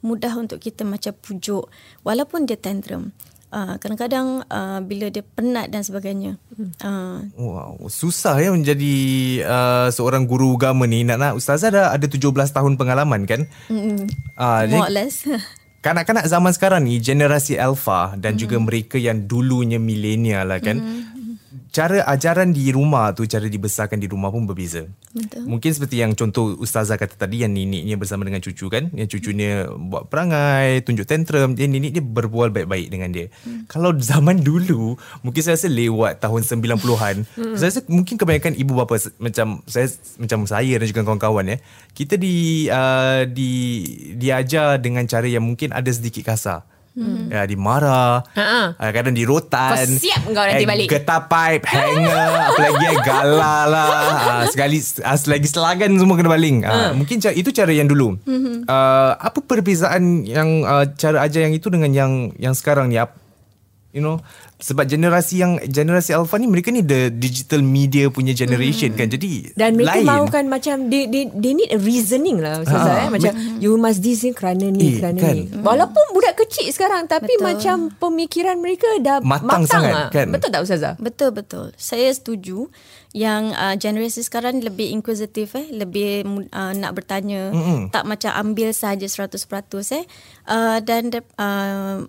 mudah 0.00 0.32
untuk 0.40 0.64
kita 0.64 0.88
macam 0.88 1.12
pujuk. 1.20 1.68
Walaupun 2.00 2.48
dia 2.48 2.56
tantrum. 2.56 3.12
Uh, 3.52 3.76
kadang-kadang 3.76 4.48
uh, 4.48 4.80
bila 4.80 5.12
dia 5.12 5.20
penat 5.20 5.68
dan 5.68 5.84
sebagainya. 5.84 6.40
Uh. 6.80 7.20
Wow, 7.36 7.84
susah 7.92 8.40
ya 8.40 8.48
menjadi 8.48 8.96
uh, 9.44 9.92
seorang 9.92 10.24
guru 10.24 10.56
agama 10.56 10.88
ni. 10.88 11.04
Nak 11.04 11.20
nak 11.20 11.32
ustazah 11.36 11.68
dah 11.68 11.86
ada 11.92 12.08
17 12.08 12.32
tahun 12.32 12.80
pengalaman 12.80 13.28
kan? 13.28 13.44
Mm-hmm. 13.68 14.08
Uh, 14.40 14.60
More 14.72 14.88
or 14.88 14.94
less. 14.96 15.28
Kanak-kanak 15.84 16.24
zaman 16.32 16.56
sekarang 16.56 16.88
ni 16.88 16.96
generasi 16.96 17.60
alpha 17.60 18.16
dan 18.16 18.34
mm-hmm. 18.34 18.40
juga 18.40 18.56
mereka 18.56 18.96
yang 18.96 19.28
dulunya 19.28 19.76
milenial 19.76 20.48
lah 20.48 20.56
kan. 20.56 20.80
Mm-hmm 20.80 21.11
cara 21.72 22.04
ajaran 22.04 22.52
di 22.52 22.68
rumah 22.68 23.16
tu 23.16 23.24
cara 23.24 23.48
dibesarkan 23.48 23.96
di 23.96 24.04
rumah 24.04 24.28
pun 24.28 24.44
berbeza. 24.44 24.84
Betul. 25.16 25.48
Mungkin 25.48 25.70
seperti 25.72 26.04
yang 26.04 26.12
contoh 26.12 26.52
ustazah 26.60 27.00
kata 27.00 27.16
tadi 27.16 27.48
yang 27.48 27.56
nenek 27.56 27.96
bersama 27.96 28.28
dengan 28.28 28.44
cucu 28.44 28.68
kan, 28.68 28.92
yang 28.92 29.08
cucunya 29.08 29.72
buat 29.72 30.12
perangai, 30.12 30.84
tunjuk 30.84 31.08
tantrum, 31.08 31.56
dia 31.56 31.64
nenek 31.64 31.96
dia 31.96 32.04
berbual 32.04 32.52
baik-baik 32.52 32.92
dengan 32.92 33.08
dia. 33.16 33.32
Hmm. 33.48 33.64
Kalau 33.72 33.96
zaman 33.96 34.44
dulu, 34.44 35.00
mungkin 35.24 35.40
saya 35.40 35.56
rasa 35.56 35.72
lewat 35.72 36.20
tahun 36.20 36.44
90-an, 36.44 37.16
hmm. 37.40 37.56
saya 37.56 37.68
rasa 37.72 37.80
mungkin 37.88 38.20
kebanyakan 38.20 38.52
ibu 38.52 38.76
bapa 38.76 39.00
macam 39.16 39.64
saya 39.64 39.88
macam 40.20 40.44
saya 40.44 40.76
dan 40.76 40.84
juga 40.84 41.08
kawan-kawan 41.08 41.56
ya, 41.56 41.58
kita 41.96 42.20
di 42.20 42.68
uh, 42.68 43.24
di 43.24 43.50
diajar 44.20 44.76
dengan 44.76 45.08
cara 45.08 45.24
yang 45.24 45.42
mungkin 45.42 45.72
ada 45.72 45.88
sedikit 45.88 46.28
kasar. 46.28 46.68
Hmm. 46.92 47.32
Ya, 47.32 47.48
dimarah. 47.48 48.20
Ha. 48.36 48.76
Uh, 48.76 48.90
kadang 48.92 49.16
di 49.16 49.24
rotan. 49.24 49.80
Kau 49.80 49.96
siap 49.96 50.28
kau 50.28 50.44
nanti 50.44 50.64
eh, 50.64 50.68
balik. 50.68 50.86
Getah 50.92 51.24
pipe, 51.24 51.64
hanger, 51.64 52.28
apa 52.52 52.60
lagi 52.60 52.84
eh, 52.84 52.96
galah 53.00 53.62
lah. 53.64 53.88
Uh, 53.88 54.44
sekali, 54.52 54.76
uh, 55.00 55.16
selagi 55.16 55.48
selagan 55.48 55.96
semua 55.96 56.20
kena 56.20 56.28
baling. 56.28 56.68
Uh, 56.68 56.92
hmm. 56.92 56.92
Mungkin 57.00 57.16
itu 57.32 57.50
cara 57.50 57.72
yang 57.72 57.88
dulu. 57.88 58.20
Hmm. 58.28 58.68
Uh, 58.68 59.12
apa 59.16 59.40
perbezaan 59.40 60.28
yang 60.28 60.68
uh, 60.68 60.84
cara 60.92 61.24
ajar 61.24 61.48
yang 61.48 61.56
itu 61.56 61.72
dengan 61.72 61.96
yang 61.96 62.12
yang 62.36 62.52
sekarang 62.52 62.92
ni? 62.92 63.00
You 63.92 64.00
know, 64.00 64.24
sebab 64.62 64.86
generasi 64.86 65.42
yang 65.42 65.58
generasi 65.58 66.14
alpha 66.14 66.38
ni 66.38 66.46
mereka 66.46 66.70
ni 66.70 66.86
the 66.86 67.10
digital 67.10 67.66
media 67.66 68.06
punya 68.14 68.30
generation 68.30 68.94
hmm. 68.94 68.98
kan 68.98 69.06
jadi 69.10 69.30
dan 69.58 69.74
mereka 69.74 69.98
lain. 69.98 70.06
mahukan 70.06 70.44
macam 70.46 70.74
they, 70.86 71.10
they, 71.10 71.26
they 71.34 71.50
need 71.50 71.66
a 71.74 71.78
reasoning 71.82 72.38
lah 72.38 72.62
ha. 72.62 72.78
eh? 73.02 73.10
macam 73.10 73.34
hmm. 73.34 73.58
you 73.58 73.74
must 73.74 73.98
this 73.98 74.22
kerana 74.38 74.70
ni 74.70 74.96
eh, 74.96 75.02
kerana 75.02 75.18
kan? 75.18 75.34
ni 75.34 75.50
walaupun 75.58 76.04
budak 76.14 76.38
kecil 76.38 76.70
sekarang 76.70 77.10
tapi 77.10 77.34
betul. 77.34 77.44
macam 77.50 77.76
pemikiran 77.98 78.56
mereka 78.62 78.86
dah 79.02 79.18
matang, 79.18 79.66
matang 79.66 79.66
sangat 79.66 79.94
lah. 79.98 80.08
kan 80.14 80.26
betul 80.30 80.48
tak 80.54 80.62
ustazah 80.62 80.94
betul 81.02 81.30
betul 81.34 81.66
saya 81.74 82.06
setuju 82.14 82.70
yang 83.12 83.50
uh, 83.58 83.74
generasi 83.74 84.22
sekarang 84.22 84.62
lebih 84.62 84.94
inquisitive 84.94 85.50
eh 85.58 85.68
lebih 85.74 86.22
uh, 86.54 86.72
nak 86.72 86.94
bertanya 86.94 87.50
mm-hmm. 87.50 87.90
tak 87.90 88.06
macam 88.06 88.30
ambil 88.30 88.70
saja 88.70 89.04
100% 89.10 89.36
eh 89.90 90.06
uh, 90.46 90.78
dan 90.80 91.10
uh, 91.36 92.06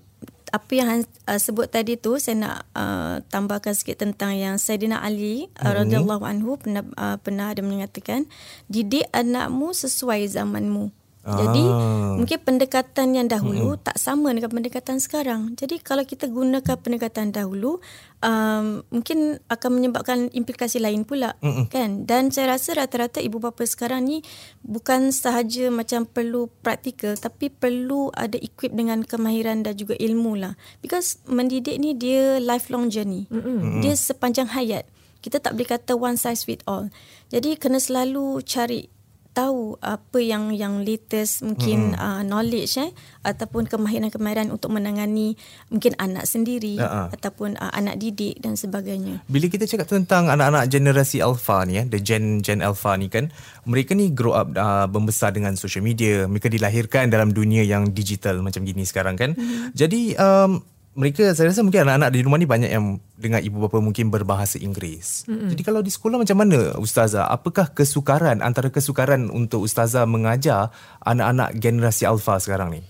apa 0.54 0.72
yang 0.78 1.02
uh, 1.26 1.40
sebut 1.42 1.66
tadi 1.66 1.98
tu 1.98 2.22
saya 2.22 2.38
nak 2.38 2.58
uh, 2.78 3.26
tambahkan 3.34 3.74
sikit 3.74 4.06
tentang 4.06 4.38
yang 4.38 4.62
Saidina 4.62 5.02
Ali 5.02 5.50
uh, 5.58 5.66
Mhm. 5.66 5.74
radhiyallahu 5.82 6.24
anhu 6.24 6.62
pernah 6.62 6.86
uh, 6.94 7.18
pernah 7.18 7.50
ada 7.50 7.66
mengatakan 7.66 8.30
didik 8.70 9.10
anakmu 9.10 9.74
sesuai 9.74 10.30
zamanmu. 10.30 10.94
Jadi 11.24 11.64
Ah. 11.64 12.20
mungkin 12.20 12.36
pendekatan 12.44 13.16
yang 13.16 13.32
dahulu 13.32 13.80
tak 13.80 13.96
sama 13.96 14.36
dengan 14.36 14.52
pendekatan 14.52 15.00
sekarang. 15.00 15.56
Jadi 15.56 15.80
kalau 15.80 16.04
kita 16.04 16.28
gunakan 16.28 16.76
pendekatan 16.76 17.32
dahulu 17.32 17.80
um, 18.20 18.84
mungkin 18.92 19.40
akan 19.48 19.70
menyebabkan 19.72 20.28
implikasi 20.36 20.84
lain 20.84 21.08
pula 21.08 21.40
Mm-mm. 21.40 21.72
kan. 21.72 22.04
Dan 22.04 22.28
saya 22.28 22.60
rasa 22.60 22.76
rata-rata 22.76 23.24
ibu 23.24 23.40
bapa 23.40 23.64
sekarang 23.64 24.04
ni 24.04 24.20
bukan 24.68 25.16
sahaja 25.16 25.72
macam 25.72 26.04
perlu 26.04 26.52
praktikal 26.60 27.16
tapi 27.16 27.48
perlu 27.48 28.12
ada 28.12 28.36
equip 28.36 28.76
dengan 28.76 29.08
kemahiran 29.08 29.64
dan 29.64 29.80
juga 29.80 29.96
ilmu 29.96 30.36
lah. 30.36 30.60
Because 30.84 31.24
mendidik 31.24 31.80
ni 31.80 31.96
dia 31.96 32.44
lifelong 32.44 32.92
journey. 32.92 33.32
Mm-mm. 33.32 33.80
Dia 33.80 33.96
sepanjang 33.96 34.52
hayat. 34.52 34.84
Kita 35.24 35.40
tak 35.40 35.56
boleh 35.56 35.72
kata 35.72 35.96
one 35.96 36.20
size 36.20 36.44
fit 36.44 36.60
all. 36.68 36.92
Jadi 37.32 37.56
kena 37.56 37.80
selalu 37.80 38.44
cari 38.44 38.92
tahu 39.34 39.82
apa 39.82 40.22
yang 40.22 40.54
yang 40.54 40.86
latest 40.86 41.42
mungkin 41.42 41.98
hmm. 41.98 42.00
uh, 42.00 42.22
knowledge 42.22 42.78
eh 42.78 42.94
ataupun 43.26 43.66
kemahiran-kemahiran 43.66 44.54
untuk 44.54 44.70
menangani 44.70 45.34
mungkin 45.74 45.98
anak 45.98 46.30
sendiri 46.30 46.78
ah. 46.78 47.10
ataupun 47.10 47.58
uh, 47.58 47.74
anak 47.74 47.98
didik 47.98 48.38
dan 48.40 48.54
sebagainya. 48.54 49.26
Bila 49.26 49.50
kita 49.50 49.66
cakap 49.66 49.90
tentang 49.90 50.30
anak-anak 50.30 50.70
generasi 50.70 51.20
alpha 51.20 51.66
ni 51.66 51.82
ya, 51.82 51.84
the 51.90 51.98
gen 51.98 52.46
gen 52.46 52.62
alpha 52.62 52.94
ni 52.94 53.10
kan, 53.10 53.34
mereka 53.66 53.98
ni 53.98 54.14
grow 54.14 54.38
up 54.38 54.54
uh, 54.54 54.86
membesar 54.86 55.34
dengan 55.34 55.58
social 55.58 55.82
media, 55.82 56.30
mereka 56.30 56.48
dilahirkan 56.48 57.10
dalam 57.10 57.34
dunia 57.34 57.66
yang 57.66 57.90
digital 57.90 58.40
macam 58.46 58.62
gini 58.64 58.86
sekarang 58.86 59.18
kan. 59.18 59.34
Mm-hmm. 59.34 59.74
Jadi 59.74 60.02
um, 60.22 60.62
mereka 60.94 61.34
saya 61.34 61.50
rasa 61.50 61.66
mungkin 61.66 61.90
anak-anak 61.90 62.10
di 62.14 62.20
rumah 62.22 62.38
ni 62.38 62.46
banyak 62.46 62.70
yang 62.70 63.02
dengan 63.18 63.42
ibu 63.42 63.66
bapa 63.66 63.82
mungkin 63.82 64.14
berbahasa 64.14 64.62
Inggeris. 64.62 65.26
Mm-hmm. 65.26 65.50
Jadi 65.50 65.62
kalau 65.66 65.82
di 65.82 65.90
sekolah 65.90 66.22
macam 66.22 66.38
mana 66.38 66.78
ustazah? 66.78 67.26
Apakah 67.34 67.74
kesukaran 67.74 68.46
antara 68.46 68.70
kesukaran 68.70 69.34
untuk 69.34 69.66
ustazah 69.66 70.06
mengajar 70.06 70.70
anak-anak 71.02 71.58
generasi 71.58 72.06
alpha 72.06 72.38
sekarang 72.38 72.78
ni? 72.78 72.82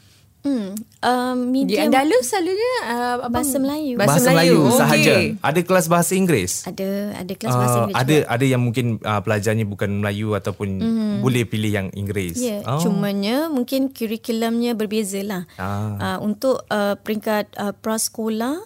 Hmm, 0.44 0.76
um, 1.00 1.56
Di 1.56 1.80
medium 1.80 1.88
Andalus 1.88 2.28
selalunya 2.28 2.74
uh? 2.84 3.32
Bahasa 3.32 3.58
Melayu. 3.64 3.96
Bahasa, 3.96 4.30
Melayu, 4.36 4.60
sahaja. 4.76 5.14
Okey. 5.16 5.40
Ada 5.40 5.60
kelas 5.64 5.86
bahasa 5.88 6.12
Inggeris? 6.20 6.54
ada 6.68 6.88
ada 7.16 7.34
kelas 7.34 7.56
bahasa 7.56 7.78
Ah, 7.80 7.82
Inggeris 7.88 7.96
ada 8.04 8.16
juga. 8.20 8.28
ada 8.28 8.46
yang 8.52 8.62
mungkin 8.62 8.86
uh, 9.00 9.22
pelajarnya 9.24 9.64
bukan 9.64 10.04
Melayu 10.04 10.36
ataupun 10.36 10.84
mm-hmm. 10.84 11.14
boleh 11.24 11.44
pilih 11.48 11.72
yang 11.72 11.88
Inggeris. 11.96 12.44
Ya, 12.44 12.60
yeah, 12.60 12.62
oh. 12.68 12.84
cumanya 12.84 13.48
mungkin 13.48 13.96
kurikulumnya 13.96 14.76
berbeza 14.76 15.24
lah. 15.24 15.48
Ah. 15.56 16.20
Uh, 16.20 16.28
untuk 16.28 16.68
uh, 16.68 17.00
peringkat 17.00 17.48
uh, 17.56 17.72
prasekolah 17.72 18.60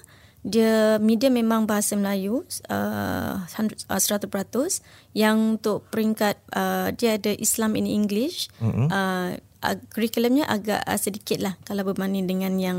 dia 0.48 0.96
medium 1.04 1.36
memang 1.36 1.68
bahasa 1.68 2.00
Melayu 2.00 2.48
uh, 2.72 3.36
100, 3.52 3.86
uh, 3.86 4.00
100%. 4.00 4.82
Yang 5.12 5.38
untuk 5.38 5.80
peringkat 5.92 6.40
uh, 6.56 6.90
dia 6.96 7.20
ada 7.20 7.36
Islam 7.36 7.76
in 7.76 7.86
English. 7.86 8.48
Mm-hmm. 8.64 8.88
Uh, 8.88 9.30
uh, 9.64 9.76
kurikulumnya 9.94 10.46
agak 10.46 10.82
uh, 10.84 11.00
sedikit 11.00 11.40
lah 11.42 11.56
kalau 11.64 11.86
berbanding 11.86 12.26
dengan 12.26 12.58
yang 12.58 12.78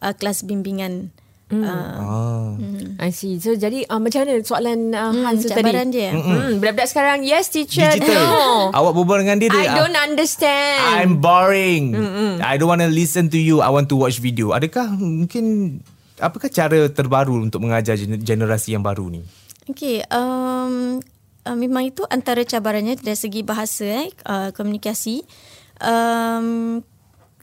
uh, 0.00 0.12
kelas 0.12 0.44
bimbingan. 0.44 1.12
Mm. 1.48 1.64
Uh, 1.64 1.96
Ah. 1.98 2.52
I 3.00 3.08
see. 3.08 3.40
So 3.40 3.56
jadi 3.56 3.88
uh, 3.88 3.96
macam 3.96 4.28
mana 4.28 4.36
soalan 4.44 4.92
uh, 4.92 5.16
Hmm, 5.16 5.24
Hans 5.24 5.48
tadi? 5.48 5.64
cabaran 5.64 5.88
dia. 5.88 6.12
Hmm, 6.12 6.60
budak-budak 6.60 6.88
sekarang 6.92 7.24
yes 7.24 7.48
teacher. 7.48 7.88
Digital. 7.88 8.20
No. 8.20 8.68
Awak 8.76 8.92
berbual 8.92 9.24
dengan 9.24 9.40
dia 9.40 9.48
dia. 9.48 9.64
I 9.64 9.66
ah, 9.72 9.76
don't 9.80 9.96
understand. 9.96 10.80
I'm 10.92 11.12
boring. 11.24 11.96
Mm-mm. 11.96 12.32
I 12.44 12.60
don't 12.60 12.68
want 12.68 12.84
to 12.84 12.92
listen 12.92 13.32
to 13.32 13.40
you. 13.40 13.64
I 13.64 13.72
want 13.72 13.88
to 13.88 13.96
watch 13.96 14.20
video. 14.20 14.52
Adakah 14.52 14.92
mungkin 14.92 15.78
apakah 16.20 16.52
cara 16.52 16.90
terbaru 16.92 17.40
untuk 17.40 17.64
mengajar 17.64 17.96
gener- 17.96 18.20
generasi 18.20 18.76
yang 18.76 18.84
baru 18.84 19.08
ni? 19.08 19.24
Okay, 19.68 20.04
um, 20.12 21.00
uh, 21.44 21.56
memang 21.56 21.88
itu 21.88 22.04
antara 22.08 22.44
cabarannya 22.44 22.96
dari 23.00 23.16
segi 23.16 23.40
bahasa, 23.40 23.84
eh, 23.84 24.12
uh, 24.28 24.52
komunikasi. 24.52 25.24
Um, 25.80 26.84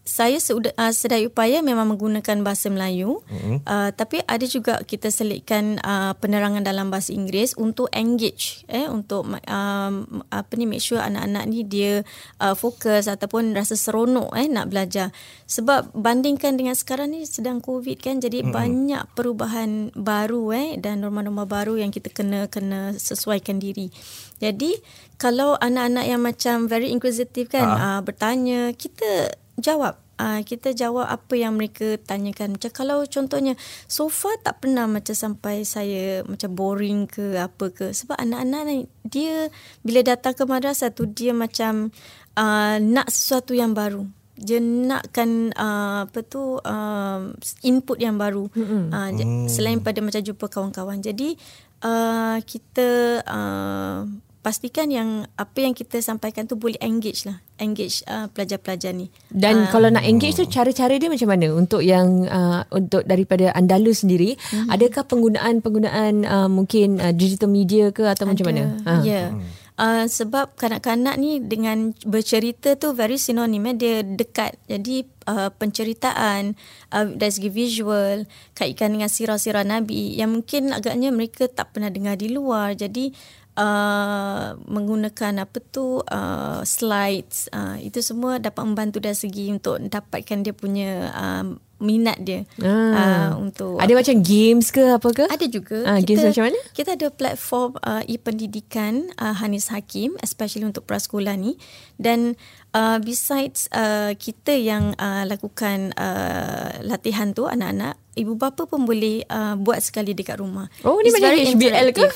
saya 0.05 0.37
uh, 0.37 0.93
sedaya 0.93 1.25
upaya 1.25 1.65
memang 1.65 1.89
menggunakan 1.89 2.45
bahasa 2.45 2.69
Melayu. 2.69 3.25
Mm-hmm. 3.25 3.65
Uh, 3.65 3.89
tapi 3.89 4.21
ada 4.29 4.45
juga 4.45 4.77
kita 4.85 5.09
selitkan 5.09 5.81
uh, 5.81 6.13
penerangan 6.21 6.61
dalam 6.61 6.93
bahasa 6.93 7.09
Inggeris 7.09 7.57
untuk 7.57 7.89
engage 7.89 8.61
eh 8.69 8.85
untuk 8.85 9.25
um, 9.25 9.93
apa 10.29 10.51
ni 10.53 10.69
make 10.69 10.85
sure 10.85 11.01
anak-anak 11.01 11.49
ni 11.49 11.65
dia 11.65 12.05
uh, 12.37 12.53
fokus 12.53 13.09
ataupun 13.09 13.57
rasa 13.57 13.73
seronok 13.73 14.29
eh 14.37 14.45
nak 14.45 14.69
belajar. 14.69 15.09
Sebab 15.49 15.97
bandingkan 15.97 16.53
dengan 16.53 16.77
sekarang 16.77 17.09
ni 17.17 17.25
sedang 17.25 17.57
COVID 17.57 17.97
kan 17.97 18.21
jadi 18.21 18.45
mm-hmm. 18.45 18.53
banyak 18.53 19.03
perubahan 19.17 19.89
baru 19.97 20.53
eh 20.53 20.69
dan 20.77 21.01
norma-norma 21.01 21.49
baru 21.49 21.81
yang 21.81 21.89
kita 21.89 22.13
kena 22.13 22.45
kena 22.45 22.93
sesuaikan 22.93 23.57
diri. 23.57 23.89
Jadi 24.37 24.77
kalau 25.17 25.57
anak-anak 25.57 26.05
yang 26.05 26.21
macam 26.21 26.69
very 26.69 26.93
inquisitive 26.93 27.49
kan 27.49 27.65
uh. 27.65 27.81
Uh, 27.85 27.99
bertanya 28.05 28.69
kita 28.77 29.33
jawab. 29.59 29.99
Uh, 30.15 30.39
kita 30.47 30.71
jawab 30.71 31.11
apa 31.11 31.35
yang 31.35 31.59
mereka 31.59 31.99
tanyakan. 31.99 32.55
Macam 32.55 32.71
kalau 32.71 33.03
contohnya 33.03 33.59
so 33.83 34.07
far 34.07 34.39
tak 34.39 34.63
pernah 34.63 34.87
macam 34.87 35.11
sampai 35.11 35.67
saya 35.67 36.23
macam 36.23 36.55
boring 36.55 37.03
ke 37.11 37.35
apa 37.35 37.67
ke. 37.67 37.91
Sebab 37.91 38.15
anak-anak 38.15 38.61
ni 38.63 38.77
dia 39.03 39.51
bila 39.83 40.07
datang 40.07 40.31
ke 40.31 40.47
madrasah 40.47 40.95
tu 40.95 41.03
dia 41.03 41.35
macam 41.35 41.91
uh, 42.39 42.77
nak 42.79 43.11
sesuatu 43.11 43.51
yang 43.51 43.75
baru. 43.75 44.07
Dia 44.39 44.63
nakkan 44.63 45.51
uh, 45.51 46.07
apa 46.07 46.19
tu 46.23 46.63
uh, 46.63 47.19
input 47.67 47.99
yang 47.99 48.15
baru. 48.15 48.47
Mm-hmm. 48.55 48.83
uh, 48.95 49.09
mm. 49.11 49.47
selain 49.51 49.83
pada 49.83 49.99
macam 49.99 50.23
jumpa 50.23 50.47
kawan-kawan. 50.47 51.03
Jadi 51.03 51.35
uh, 51.83 52.39
kita 52.39 53.19
uh, 53.27 54.07
pastikan 54.45 54.93
yang 54.93 55.25
apa 55.41 55.57
yang 55.57 55.73
kita 55.73 55.97
sampaikan 56.05 56.45
tu 56.45 56.53
boleh 56.53 56.77
engage 56.77 57.25
lah 57.25 57.41
engage 57.57 58.05
uh, 58.05 58.29
pelajar-pelajar 58.29 58.93
ni 58.93 59.09
Dan 59.33 59.65
uh, 59.65 59.69
kalau 59.73 59.89
nak 59.89 60.05
engage 60.05 60.37
tu 60.37 60.45
cara-cara 60.45 61.01
dia 61.01 61.09
macam 61.09 61.33
mana 61.33 61.49
untuk 61.49 61.81
yang 61.81 62.29
uh, 62.29 62.61
untuk 62.69 63.01
daripada 63.09 63.49
Andalus 63.57 64.05
sendiri 64.05 64.37
mm-hmm. 64.37 64.69
adakah 64.69 65.01
penggunaan-penggunaan 65.09 66.13
uh, 66.29 66.45
mungkin 66.45 67.01
uh, 67.01 67.09
digital 67.09 67.49
media 67.49 67.89
ke 67.89 68.05
atau 68.05 68.29
macam 68.29 68.45
mana? 68.53 68.77
Ha. 68.85 68.91
Ya. 69.01 69.33
Yeah. 69.33 69.41
Uh, 69.75 70.07
sebab 70.07 70.55
kanak-kanak 70.55 71.19
ni 71.19 71.43
dengan 71.43 71.91
bercerita 72.07 72.79
tu 72.79 72.95
very 72.95 73.19
sinonim 73.19 73.67
eh. 73.67 73.75
dia 73.75 73.95
dekat 74.07 74.55
jadi 74.71 75.03
uh, 75.27 75.51
penceritaan 75.51 76.55
uh, 76.95 77.05
dari 77.11 77.33
segi 77.35 77.51
visual 77.51 78.23
kaitkan 78.55 78.95
dengan 78.95 79.11
sirah-sirah 79.11 79.67
nabi 79.67 80.15
yang 80.15 80.31
mungkin 80.31 80.71
agaknya 80.71 81.11
mereka 81.11 81.51
tak 81.51 81.75
pernah 81.75 81.91
dengar 81.91 82.15
di 82.15 82.31
luar 82.31 82.79
jadi 82.79 83.11
uh, 83.55 84.55
menggunakan 84.67 85.43
apa 85.43 85.57
tu 85.59 85.99
uh, 85.99 86.61
slides 86.63 87.47
uh, 87.51 87.79
itu 87.79 87.99
semua 87.99 88.37
dapat 88.37 88.63
membantu 88.63 88.99
dari 88.99 89.15
segi 89.15 89.51
untuk 89.51 89.79
dapatkan 89.79 90.43
dia 90.43 90.53
punya 90.53 90.91
uh, 91.11 91.45
minat 91.75 92.23
dia 92.23 92.47
Ah. 92.63 92.71
uh, 92.71 93.31
untuk 93.35 93.83
Ada 93.83 93.91
macam 93.91 94.23
games 94.23 94.71
ke 94.71 94.95
apa 94.95 95.09
ke? 95.11 95.25
ada 95.27 95.45
juga. 95.51 95.83
Ah, 95.83 95.99
games 95.99 96.23
macam 96.23 96.47
mana? 96.47 96.59
Kita 96.71 96.95
ada 96.95 97.07
platform 97.11 97.75
uh, 97.83 97.99
e-pendidikan 98.07 99.11
uh, 99.19 99.35
Hanis 99.35 99.67
Hakim 99.67 100.15
especially 100.23 100.63
untuk 100.63 100.87
prasekolah 100.87 101.35
ni 101.35 101.59
dan 101.99 102.39
uh, 102.71 102.97
besides 103.03 103.67
uh, 103.75 104.15
kita 104.15 104.55
yang 104.55 104.95
uh, 104.95 105.27
lakukan 105.27 105.91
uh, 105.99 106.79
latihan 106.79 107.35
tu 107.35 107.43
anak-anak, 107.43 107.99
ibu 108.15 108.39
bapa 108.39 108.63
pun 108.63 108.87
boleh 108.87 109.27
uh, 109.27 109.59
buat 109.59 109.83
sekali 109.83 110.15
dekat 110.15 110.39
rumah. 110.39 110.71
Oh, 110.87 111.03
ni 111.03 111.11
It's 111.11 111.19
macam 111.19 111.35
HBL 111.35 111.91
ke? 111.91 112.07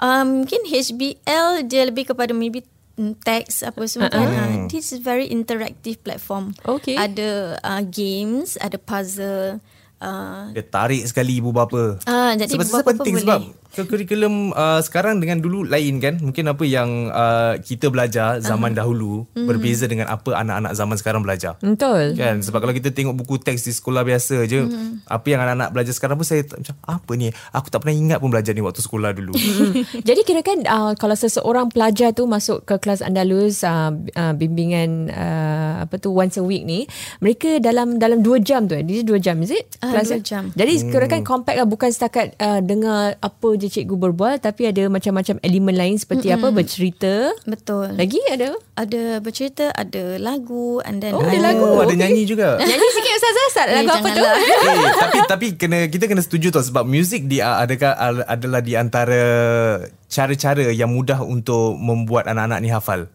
Um, 0.00 0.42
mungkin 0.42 0.64
HBL 0.64 1.68
dia 1.68 1.84
lebih 1.84 2.08
kepada 2.08 2.32
maybe 2.32 2.64
mm, 2.96 3.20
teks 3.20 3.60
apa 3.60 3.84
semua 3.84 4.08
uh-uh. 4.08 4.16
kan. 4.16 4.28
Uh, 4.32 4.56
this 4.72 4.96
is 4.96 5.04
very 5.04 5.28
interactive 5.28 6.00
platform. 6.00 6.56
Okay. 6.64 6.96
Ada 6.96 7.60
uh, 7.60 7.82
games, 7.84 8.56
ada 8.56 8.80
puzzle. 8.80 9.60
Uh, 10.00 10.48
Dia 10.56 10.64
tarik 10.64 11.04
sekali 11.04 11.44
ibu 11.44 11.52
bapa. 11.52 12.00
Ah, 12.08 12.32
jadi 12.32 12.56
sebab 12.56 12.64
ibu 12.64 12.72
sebab 12.72 12.80
bapa 12.80 12.90
penting 12.96 13.14
pun 13.20 13.22
sebab 13.28 13.40
ke 13.70 13.82
kurikulum 13.84 14.50
uh, 14.50 14.78
sekarang 14.78 15.18
dengan 15.18 15.38
dulu 15.38 15.62
lain 15.62 15.98
kan. 15.98 16.18
Mungkin 16.18 16.44
apa 16.46 16.62
yang 16.62 16.88
uh, 17.08 17.54
kita 17.58 17.86
belajar 17.86 18.38
zaman 18.38 18.72
uh. 18.72 18.76
dahulu 18.76 19.12
Hmm. 19.30 19.46
berbeza 19.46 19.84
dengan 19.84 20.06
apa 20.06 20.34
anak-anak 20.34 20.72
zaman 20.72 20.96
sekarang 20.96 21.20
belajar. 21.20 21.54
Betul. 21.58 22.14
Kan 22.14 22.40
sebab 22.40 22.58
kalau 22.58 22.72
kita 22.72 22.90
tengok 22.90 23.14
buku 23.16 23.38
teks 23.38 23.62
di 23.62 23.72
sekolah 23.72 24.02
biasa 24.02 24.42
je 24.44 24.60
Hmm. 24.60 25.00
apa 25.04 25.26
yang 25.26 25.40
anak-anak 25.40 25.70
belajar 25.70 25.92
sekarang 25.92 26.14
pun 26.14 26.24
saya 26.24 26.42
macam 26.42 26.74
apa 26.80 27.12
ni 27.14 27.26
aku 27.50 27.66
tak 27.68 27.80
pernah 27.80 27.96
ingat 27.96 28.18
pun 28.18 28.28
belajar 28.28 28.52
ni 28.52 28.60
waktu 28.60 28.80
sekolah 28.80 29.10
dulu. 29.12 29.32
Jadi 30.08 30.20
kira 30.22 30.40
kan 30.40 30.58
uh, 30.62 30.92
kalau 30.94 31.14
seseorang 31.14 31.68
pelajar 31.68 32.10
tu 32.10 32.24
masuk 32.24 32.64
ke 32.64 32.76
kelas 32.76 33.00
Andalus 33.00 33.62
uh, 33.62 33.90
uh, 33.92 34.32
bimbingan 34.34 35.08
uh, 35.08 35.84
apa 35.84 35.96
tu 35.96 36.10
once 36.10 36.36
a 36.36 36.44
week 36.44 36.62
ni, 36.62 36.84
mereka 37.18 37.58
dalam 37.58 37.96
dalam 37.96 38.20
2 38.20 38.40
jam 38.40 38.64
tu 38.64 38.74
eh. 38.74 38.82
Dia 38.82 39.02
2 39.02 39.16
jam 39.18 39.36
is 39.40 39.50
it? 39.50 39.78
Ah, 39.78 39.92
Kelas 39.92 40.08
dua 40.08 40.16
dia? 40.16 40.26
jam. 40.26 40.44
Jadi 40.52 40.72
kira 40.86 41.06
kan 41.06 41.22
compact 41.22 41.56
lah 41.56 41.64
bukan 41.64 41.88
setakat 41.88 42.34
uh, 42.36 42.60
dengar 42.60 43.16
apa 43.16 43.48
je 43.60 43.68
cikgu 43.70 43.94
berbual 43.94 44.36
tapi 44.36 44.64
ada 44.64 44.86
macam-macam 44.86 45.36
elemen 45.40 45.74
lain 45.74 45.94
seperti 45.94 46.28
apa 46.30 46.48
bercerita. 46.50 47.30
Betul. 47.44 47.92
Lagi 47.92 48.16
ada? 48.26 48.50
Ada 48.74 49.18
bercerita, 49.18 49.68
ada 49.70 50.16
lagu 50.16 50.80
and 50.80 50.98
then 50.98 51.12
Oh, 51.12 51.20
ada 51.20 51.30
Oh, 51.30 51.38
lagu. 51.38 51.66
ada 51.78 51.86
Okey. 51.86 51.96
nyanyi 51.96 52.22
juga. 52.24 52.56
Nyanyi 52.60 52.88
sikit 52.90 53.12
Ustazah 53.12 53.46
Start 53.50 53.68
Eh, 53.68 53.76
lagu 53.78 53.90
apa 53.90 54.08
tu? 54.08 54.16
janganlah. 54.16 54.40
eh, 54.80 54.92
tapi 54.96 55.18
tapi 55.26 55.46
kena 55.54 55.78
kita 55.86 56.04
kena 56.06 56.20
setuju 56.20 56.48
tau 56.50 56.62
sebab 56.62 56.82
muzik 56.82 57.24
di 57.24 57.38
adakah 57.38 57.92
al- 57.92 58.26
adalah 58.26 58.58
di 58.58 58.72
antara 58.72 59.22
cara-cara 60.06 60.70
yang 60.70 60.88
mudah 60.88 61.20
untuk 61.20 61.76
membuat 61.76 62.26
anak-anak 62.26 62.58
ni 62.58 62.68
hafal. 62.68 63.06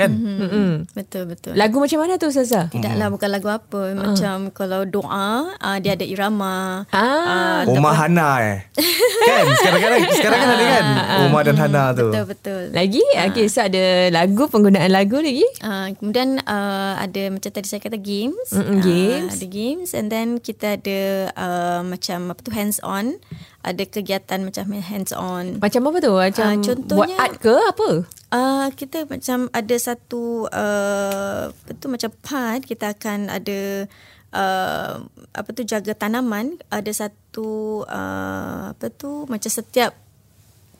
Kan? 0.00 0.10
Mm-mm. 0.16 0.70
Betul, 0.96 1.28
betul. 1.28 1.52
Lagu 1.52 1.76
macam 1.76 1.98
mana 2.00 2.16
tu 2.16 2.32
Ustazah? 2.32 2.72
Tidaklah 2.72 3.06
bukan 3.12 3.28
lagu 3.28 3.48
apa. 3.52 3.82
Macam 3.92 4.48
kalau 4.56 4.88
doa, 4.88 5.52
uh, 5.60 5.76
dia 5.76 5.92
ada 5.92 6.06
irama. 6.08 6.88
Ah. 6.88 7.68
Oma 7.68 7.92
Hana 7.92 8.40
eh. 8.40 8.58
kan? 9.28 9.44
Sekarang-kadang 9.60 10.00
sekarang 10.16 10.38
kan 10.40 10.48
ada 10.56 10.64
kan? 10.64 10.84
Oma 11.28 11.38
dan 11.44 11.56
Hana 11.60 11.82
tu. 11.92 12.08
Betul, 12.08 12.24
betul. 12.32 12.62
Lagi? 12.72 13.04
Okay, 13.30 13.46
so 13.52 13.60
ada 13.60 14.08
lagu, 14.08 14.48
penggunaan 14.48 14.88
lagu 14.88 15.20
lagi? 15.20 15.44
Uh, 15.60 15.92
kemudian 16.00 16.40
uh, 16.48 16.96
ada 16.96 17.22
macam 17.28 17.50
tadi 17.52 17.68
saya 17.68 17.84
kata 17.84 18.00
games. 18.00 18.56
Mm-mm, 18.56 18.80
games. 18.80 19.30
Uh, 19.30 19.36
ada 19.36 19.46
games 19.46 19.90
and 19.92 20.06
then 20.08 20.40
kita 20.40 20.80
ada 20.80 20.98
uh, 21.36 21.80
macam 21.84 22.32
apa 22.32 22.40
tu 22.40 22.50
hands 22.56 22.80
on. 22.80 23.20
Ada 23.60 23.84
kegiatan 23.84 24.40
macam 24.40 24.72
hands 24.72 25.12
on. 25.12 25.60
Macam 25.60 25.84
apa 25.92 25.98
tu? 26.00 26.12
Macam 26.16 26.48
Ah, 26.48 26.56
contohnya- 26.56 26.96
buat 26.96 27.10
art 27.20 27.34
ke 27.38 27.54
apa? 27.54 27.90
Uh, 28.30 28.66
kita 28.72 29.04
macam 29.04 29.50
ada 29.50 29.76
satu 29.76 30.46
uh, 30.48 31.50
apa 31.50 31.70
tu 31.74 31.90
macam 31.90 32.10
part 32.22 32.62
kita 32.62 32.94
akan 32.94 33.26
ada 33.26 33.90
uh, 34.30 35.02
apa 35.34 35.48
tu 35.50 35.66
jaga 35.66 35.98
tanaman 35.98 36.62
ada 36.70 36.94
satu 36.94 37.82
uh, 37.90 38.70
apa 38.70 38.86
tu 38.94 39.26
macam 39.26 39.50
setiap 39.50 39.98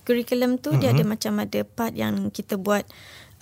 kurikulum 0.07 0.63
tu 0.63 0.71
mm-hmm. 0.71 0.83
dia 0.83 0.95
ada 0.95 1.03
macam 1.03 1.33
ada 1.43 1.61
part 1.67 1.91
yang 1.93 2.31
kita 2.31 2.55
buat 2.55 2.87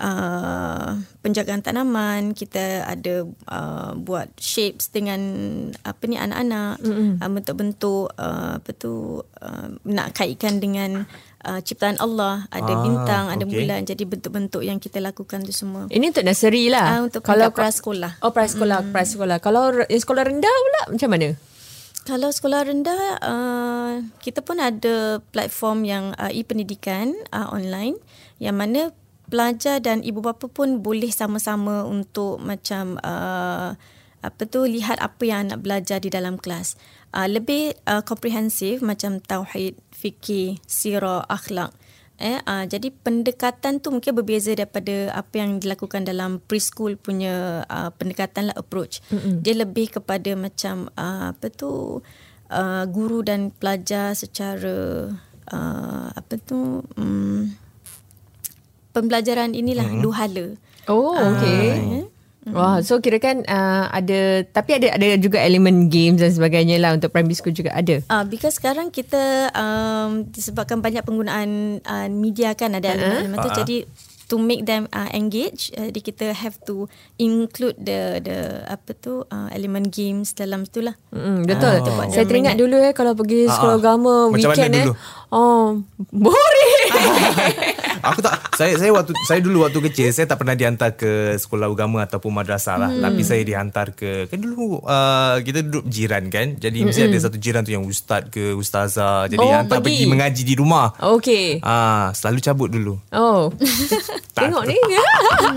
uh, 0.01 0.99
penjagaan 1.21 1.61
tanaman 1.61 2.33
kita 2.33 2.87
ada 2.89 3.27
uh, 3.51 3.93
buat 3.99 4.33
shapes 4.39 4.89
dengan 4.95 5.21
apa 5.85 6.03
ni 6.09 6.17
anak-anak 6.17 6.81
mm-hmm. 6.81 7.21
uh, 7.21 7.31
bentuk-bentuk 7.31 8.07
uh, 8.17 8.57
apa 8.63 8.71
tu 8.73 9.21
uh, 9.21 9.69
nak 9.85 10.15
kaitkan 10.17 10.63
dengan 10.63 11.05
uh, 11.45 11.61
ciptaan 11.61 11.99
Allah 12.01 12.47
ada 12.49 12.79
Ah, 12.79 12.85
bintang 12.87 13.25
ada 13.27 13.45
okey. 13.45 13.55
bulan 13.59 13.81
jadi 13.83 14.03
bentuk-bentuk 14.07 14.63
yang 14.63 14.79
kita 14.79 15.03
lakukan 15.03 15.43
tu 15.43 15.51
semua 15.51 15.91
Ini 15.91 16.15
untuk 16.15 16.23
nursery 16.23 16.71
lah. 16.71 16.87
Ah, 16.87 17.01
untuk 17.03 17.27
peringkat 17.27 17.55
prasekolah. 17.55 18.13
Oh, 18.23 18.31
prasekolah, 18.31 18.79
hmm. 18.87 18.93
prasekolah. 18.95 19.37
Kalau 19.43 19.75
yang 19.91 20.03
sekolah 20.03 20.23
rendah 20.23 20.53
pula 20.53 20.83
macam 20.95 21.09
mana? 21.11 21.29
Kalau 22.07 22.31
sekolah 22.33 22.61
rendah, 22.65 23.03
uh, 23.21 23.93
kita 24.25 24.41
pun 24.41 24.57
ada 24.63 25.21
platform 25.29 25.85
yang 25.85 26.05
uh, 26.17 26.33
e-pendidikan 26.33 27.13
uh, 27.35 27.53
online 27.53 28.01
yang 28.41 28.57
mana 28.57 28.95
pelajar 29.29 29.79
dan 29.85 30.01
ibu 30.01 30.25
bapa 30.25 30.49
pun 30.49 30.81
boleh 30.81 31.13
sama-sama 31.13 31.85
untuk 31.85 32.41
macam 32.41 32.97
uh, 33.05 33.77
apa 34.19 34.43
tu 34.51 34.67
lihat 34.67 34.99
apa 34.99 35.23
yang 35.23 35.49
anak 35.49 35.63
belajar 35.63 36.03
di 36.03 36.11
dalam 36.11 36.41
kelas. 36.41 36.75
Uh, 37.15 37.31
lebih 37.31 37.77
uh, 37.87 38.03
komprehensif 38.03 38.83
macam 38.83 39.23
tauhid, 39.23 39.79
fikir, 39.95 40.59
sirah, 40.67 41.25
akhlak. 41.31 41.73
Eh, 42.19 42.43
uh, 42.43 42.67
jadi 42.67 42.91
pendekatan 42.91 43.79
tu 43.79 43.95
mungkin 43.95 44.11
berbeza 44.11 44.51
daripada 44.51 45.15
apa 45.15 45.39
yang 45.39 45.63
dilakukan 45.63 46.03
dalam 46.03 46.43
preschool 46.43 46.99
punya 46.99 47.63
uh, 47.71 47.95
pendekatan 47.95 48.51
lah 48.51 48.59
approach. 48.59 48.99
Mm-hmm. 49.15 49.39
Dia 49.47 49.55
lebih 49.55 49.87
kepada 49.95 50.35
macam 50.35 50.91
uh, 50.99 51.31
apa 51.31 51.47
tu 51.55 52.03
uh, 52.51 52.85
guru 52.91 53.23
dan 53.23 53.55
pelajar 53.55 54.19
secara 54.19 55.07
uh, 55.55 56.07
apa 56.11 56.35
tu 56.43 56.83
um, 56.99 57.55
pembelajaran 58.99 59.55
inilah 59.55 59.87
mm-hmm. 59.87 60.03
dua 60.03 60.15
hala. 60.27 60.47
Oh, 60.91 61.15
okay. 61.15 61.63
eh. 62.03 62.07
Wah, 62.49 62.81
so 62.81 62.97
kira 63.05 63.21
kan 63.21 63.45
uh, 63.45 63.93
ada 63.93 64.41
tapi 64.49 64.81
ada 64.81 64.97
ada 64.97 65.21
juga 65.21 65.37
elemen 65.45 65.93
games 65.93 66.21
dan 66.21 66.33
sebagainya 66.33 66.81
lah 66.81 66.97
untuk 66.97 67.13
primary 67.13 67.37
school 67.37 67.53
juga 67.53 67.77
ada. 67.77 68.01
Ah, 68.09 68.21
uh, 68.21 68.25
because 68.25 68.57
sekarang 68.57 68.89
kita 68.89 69.53
um, 69.53 70.25
disebabkan 70.33 70.81
banyak 70.81 71.05
penggunaan 71.05 71.81
uh, 71.85 72.09
media 72.09 72.57
kan 72.57 72.73
ada 72.73 72.97
elemen-elemen 72.97 73.37
tu 73.37 73.49
Uh-huh. 73.49 73.61
jadi 73.65 73.77
to 74.29 74.37
make 74.37 74.69
them 74.69 74.85
uh, 74.93 75.09
engage 75.17 75.73
uh, 75.81 75.89
jadi 75.89 76.01
kita 76.05 76.27
have 76.37 76.61
to 76.61 76.85
include 77.17 77.73
the 77.81 78.21
the 78.21 78.61
apa 78.69 78.93
tu 78.93 79.25
uh, 79.25 79.49
elemen 79.57 79.89
games 79.89 80.37
dalam 80.37 80.69
tu 80.69 80.85
lah. 80.85 80.97
Mm, 81.13 81.49
betul. 81.49 81.81
Ah, 81.81 82.09
Saya 82.13 82.29
teringat 82.29 82.61
dulu 82.61 82.77
eh 82.77 82.93
kalau 82.93 83.17
pergi 83.17 83.49
sekolah 83.49 83.77
Ah, 83.77 83.81
ah. 83.81 83.81
agama 83.81 84.15
Macam 84.29 84.53
mana 84.53 84.57
weekend 84.57 84.73
eh. 84.73 84.85
dulu? 84.85 84.93
Oh, 85.33 85.65
boring. 86.25 86.89
Aku 88.03 88.21
tak 88.23 88.39
saya 88.55 88.75
saya 88.79 88.91
waktu 88.95 89.13
saya 89.27 89.41
dulu 89.43 89.67
waktu 89.67 89.79
kecil 89.91 90.11
saya 90.11 90.27
tak 90.27 90.39
pernah 90.43 90.55
dihantar 90.55 90.95
ke 90.95 91.35
sekolah 91.39 91.67
agama 91.71 92.05
ataupun 92.07 92.31
madrasah 92.31 92.77
lah. 92.79 92.91
Hmm. 92.91 93.03
Tapi 93.03 93.23
saya 93.23 93.43
dihantar 93.43 93.95
ke 93.95 94.27
kan 94.31 94.39
dulu 94.39 94.83
uh, 94.83 95.39
kita 95.43 95.67
duduk 95.67 95.85
jiran 95.91 96.31
kan. 96.31 96.55
Jadi 96.59 96.87
mesti 96.87 97.07
ada 97.07 97.19
satu 97.19 97.39
jiran 97.39 97.63
tu 97.63 97.75
yang 97.75 97.85
ustaz 97.87 98.27
ke 98.31 98.55
ustazah. 98.55 99.27
Jadi 99.27 99.39
Oh, 99.39 99.55
hantar 99.55 99.81
pergi. 99.81 100.05
pergi. 100.05 100.11
mengaji 100.11 100.43
di 100.45 100.55
rumah. 100.59 100.93
okay. 100.99 101.63
Ah, 101.63 102.11
selalu 102.13 102.39
cabut 102.43 102.69
dulu. 102.69 102.95
Oh. 103.15 103.49
Tengok 104.39 104.65
ni. 104.69 104.77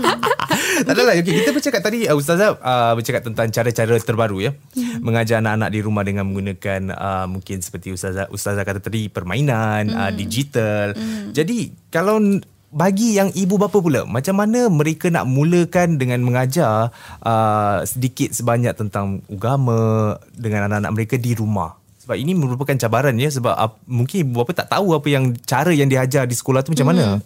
tak 0.86 0.94
adalah 0.94 1.14
okay, 1.14 1.44
kita 1.44 1.50
bercakap 1.54 1.80
tadi 1.84 2.06
uh, 2.08 2.16
ustazah 2.16 2.58
uh, 2.58 2.92
bercakap 2.98 3.22
tentang 3.22 3.48
cara-cara 3.50 3.94
terbaru 3.98 4.42
ya. 4.42 4.50
Mengajar 4.98 5.38
anak-anak 5.42 5.70
di 5.70 5.80
rumah 5.82 6.02
dengan 6.02 6.26
menggunakan 6.26 6.90
uh, 6.92 7.26
mungkin 7.30 7.62
seperti 7.62 7.94
ustazah 7.94 8.26
ustazah 8.30 8.62
kata 8.66 8.82
tadi 8.82 9.06
permainan 9.06 9.92
uh, 9.92 10.10
digital. 10.12 10.96
Jadi 11.30 11.72
kalau 11.92 12.18
bagi 12.72 13.20
yang 13.20 13.28
ibu 13.36 13.60
bapa 13.60 13.78
pula 13.78 14.08
macam 14.08 14.40
mana 14.40 14.72
mereka 14.72 15.12
nak 15.12 15.28
mulakan 15.28 16.00
dengan 16.00 16.24
mengajar 16.24 16.88
uh, 17.20 17.84
sedikit 17.84 18.32
sebanyak 18.32 18.72
tentang 18.74 19.20
agama 19.28 20.16
dengan 20.32 20.66
anak-anak 20.66 20.92
mereka 20.96 21.14
di 21.20 21.36
rumah. 21.36 21.76
Sebab 22.02 22.18
ini 22.18 22.34
merupakan 22.34 22.74
cabaran 22.74 23.14
ya 23.20 23.30
sebab 23.30 23.54
uh, 23.54 23.76
mungkin 23.84 24.26
ibu 24.26 24.42
bapa 24.42 24.64
tak 24.64 24.72
tahu 24.72 24.96
apa 24.96 25.06
yang 25.06 25.36
cara 25.44 25.70
yang 25.70 25.86
diajar 25.86 26.24
di 26.24 26.34
sekolah 26.34 26.64
tu 26.64 26.72
macam 26.72 26.90
mana. 26.90 27.20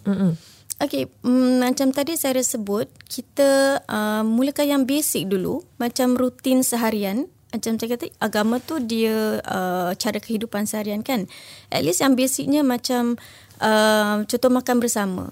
Okey, 0.77 1.09
mm, 1.25 1.65
macam 1.65 1.89
tadi 1.89 2.13
saya 2.13 2.37
dah 2.37 2.45
sebut, 2.45 2.85
kita 3.09 3.81
uh, 3.89 4.21
mulakan 4.21 4.65
yang 4.69 4.83
basic 4.85 5.25
dulu, 5.25 5.65
macam 5.81 6.13
rutin 6.13 6.61
seharian. 6.61 7.25
Macam 7.49 7.81
saya 7.81 7.97
kata, 7.97 8.13
agama 8.21 8.61
tu 8.61 8.77
dia 8.77 9.41
uh, 9.41 9.89
cara 9.97 10.21
kehidupan 10.21 10.69
seharian 10.69 11.01
kan. 11.01 11.25
At 11.73 11.81
least 11.81 12.05
yang 12.05 12.13
basicnya 12.13 12.61
macam 12.61 13.17
uh, 13.61 14.23
contoh 14.25 14.51
makan 14.51 14.75
bersama. 14.81 15.23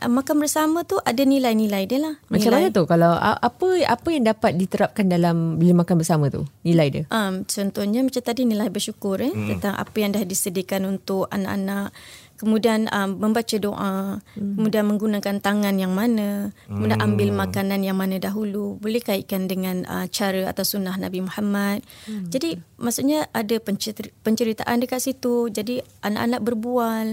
Uh, 0.00 0.08
makan 0.08 0.40
bersama 0.40 0.84
tu 0.88 0.96
ada 1.04 1.22
nilai-nilai 1.24 1.84
dia 1.84 2.00
lah. 2.00 2.14
Macam 2.32 2.52
nilai. 2.52 2.68
mana 2.70 2.76
tu 2.76 2.82
kalau 2.88 3.12
apa 3.20 3.66
apa 3.84 4.08
yang 4.08 4.24
dapat 4.24 4.56
diterapkan 4.56 5.06
dalam 5.08 5.60
bila 5.60 5.84
makan 5.84 5.96
bersama 6.00 6.32
tu? 6.32 6.48
Nilai 6.64 6.88
dia. 6.88 7.04
Um, 7.12 7.44
contohnya 7.44 8.00
macam 8.00 8.22
tadi 8.24 8.48
nilai 8.48 8.68
bersyukur 8.72 9.20
eh, 9.20 9.32
hmm. 9.32 9.48
tentang 9.56 9.74
apa 9.76 9.96
yang 10.00 10.10
dah 10.16 10.24
disediakan 10.24 10.98
untuk 10.98 11.28
anak-anak. 11.28 11.92
Kemudian 12.40 12.88
um, 12.88 13.20
membaca 13.20 13.52
doa, 13.60 14.16
hmm. 14.16 14.56
kemudian 14.56 14.88
menggunakan 14.88 15.44
tangan 15.44 15.76
yang 15.76 15.92
mana, 15.92 16.56
kemudian 16.64 16.96
ambil 16.96 17.36
makanan 17.36 17.84
yang 17.84 18.00
mana 18.00 18.16
dahulu. 18.16 18.80
Boleh 18.80 19.04
kaitkan 19.04 19.44
dengan 19.44 19.84
uh, 19.84 20.08
cara 20.08 20.48
atau 20.48 20.64
sunnah 20.64 20.96
Nabi 20.96 21.20
Muhammad. 21.20 21.84
Hmm. 22.08 22.32
Jadi 22.32 22.56
maksudnya 22.80 23.28
ada 23.36 23.60
pencer- 23.60 24.16
penceritaan 24.24 24.80
dekat 24.80 25.04
situ. 25.04 25.52
Jadi 25.52 25.84
anak-anak 26.00 26.40
berbual, 26.40 27.06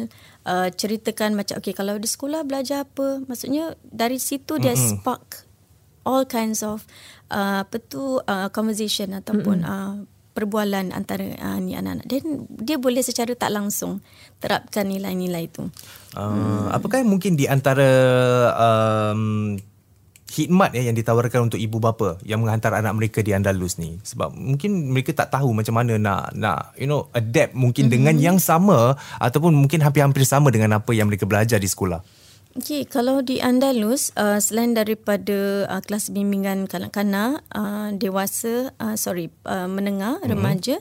uh, 0.47 0.69
ceritakan 0.71 1.35
macam 1.35 1.59
okay 1.59 1.75
kalau 1.75 1.99
di 1.99 2.07
sekolah 2.07 2.47
belajar 2.47 2.87
apa. 2.87 3.19
Maksudnya 3.27 3.75
dari 3.83 4.23
situ 4.23 4.55
dia 4.63 4.79
Mm-mm. 4.79 5.03
spark 5.03 5.43
all 6.07 6.23
kinds 6.23 6.63
of 6.63 6.87
uh, 7.27 7.67
apa 7.67 7.83
tu 7.83 8.23
uh, 8.23 8.47
conversation 8.55 9.11
ataupun 9.11 9.67
uh, 9.67 10.07
perbualan 10.37 10.93
antara 10.93 11.25
uh, 11.41 11.57
ni 11.57 11.73
anak-anak 11.73 12.05
dan 12.05 12.45
dia 12.61 12.77
boleh 12.77 13.01
secara 13.01 13.33
tak 13.33 13.49
langsung 13.49 14.05
terapkan 14.37 14.85
nilai-nilai 14.85 15.49
itu. 15.49 15.65
Uh, 16.13 16.29
hmm. 16.29 16.77
Apakah 16.77 17.01
mungkin 17.01 17.33
di 17.33 17.49
antara 17.49 17.89
um, 18.53 19.57
khidmat 20.27 20.75
ya 20.75 20.85
yang 20.85 20.93
ditawarkan 20.93 21.49
untuk 21.49 21.57
ibu 21.57 21.81
bapa 21.81 22.19
yang 22.21 22.43
menghantar 22.43 22.75
anak 22.75 22.93
mereka 22.93 23.23
di 23.25 23.31
Andalus 23.31 23.79
ni 23.81 23.97
sebab 24.03 24.35
mungkin 24.35 24.93
mereka 24.93 25.15
tak 25.15 25.33
tahu 25.33 25.55
macam 25.55 25.73
mana 25.73 25.95
nak 25.95 26.35
nak 26.35 26.75
you 26.75 26.85
know 26.85 27.07
adapt 27.15 27.55
mungkin 27.55 27.87
mm-hmm. 27.87 27.95
dengan 27.95 28.15
yang 28.19 28.37
sama 28.37 28.99
ataupun 29.17 29.55
mungkin 29.55 29.81
hampir-hampir 29.81 30.27
sama 30.27 30.51
dengan 30.53 30.77
apa 30.77 30.91
yang 30.93 31.09
mereka 31.09 31.25
belajar 31.25 31.57
di 31.57 31.65
sekolah. 31.65 32.03
Okey, 32.57 32.89
kalau 32.89 33.21
di 33.21 33.37
Andalus 33.37 34.09
uh, 34.17 34.41
selain 34.41 34.73
daripada 34.73 35.69
uh, 35.69 35.77
kelas 35.77 36.09
bimbingan 36.09 36.65
kanak-kanak, 36.65 37.45
uh, 37.53 37.93
dewasa, 37.93 38.73
uh, 38.81 38.97
sorry, 38.97 39.29
uh, 39.45 39.69
menengah, 39.69 40.17
mm-hmm. 40.17 40.31
remaja, 40.33 40.75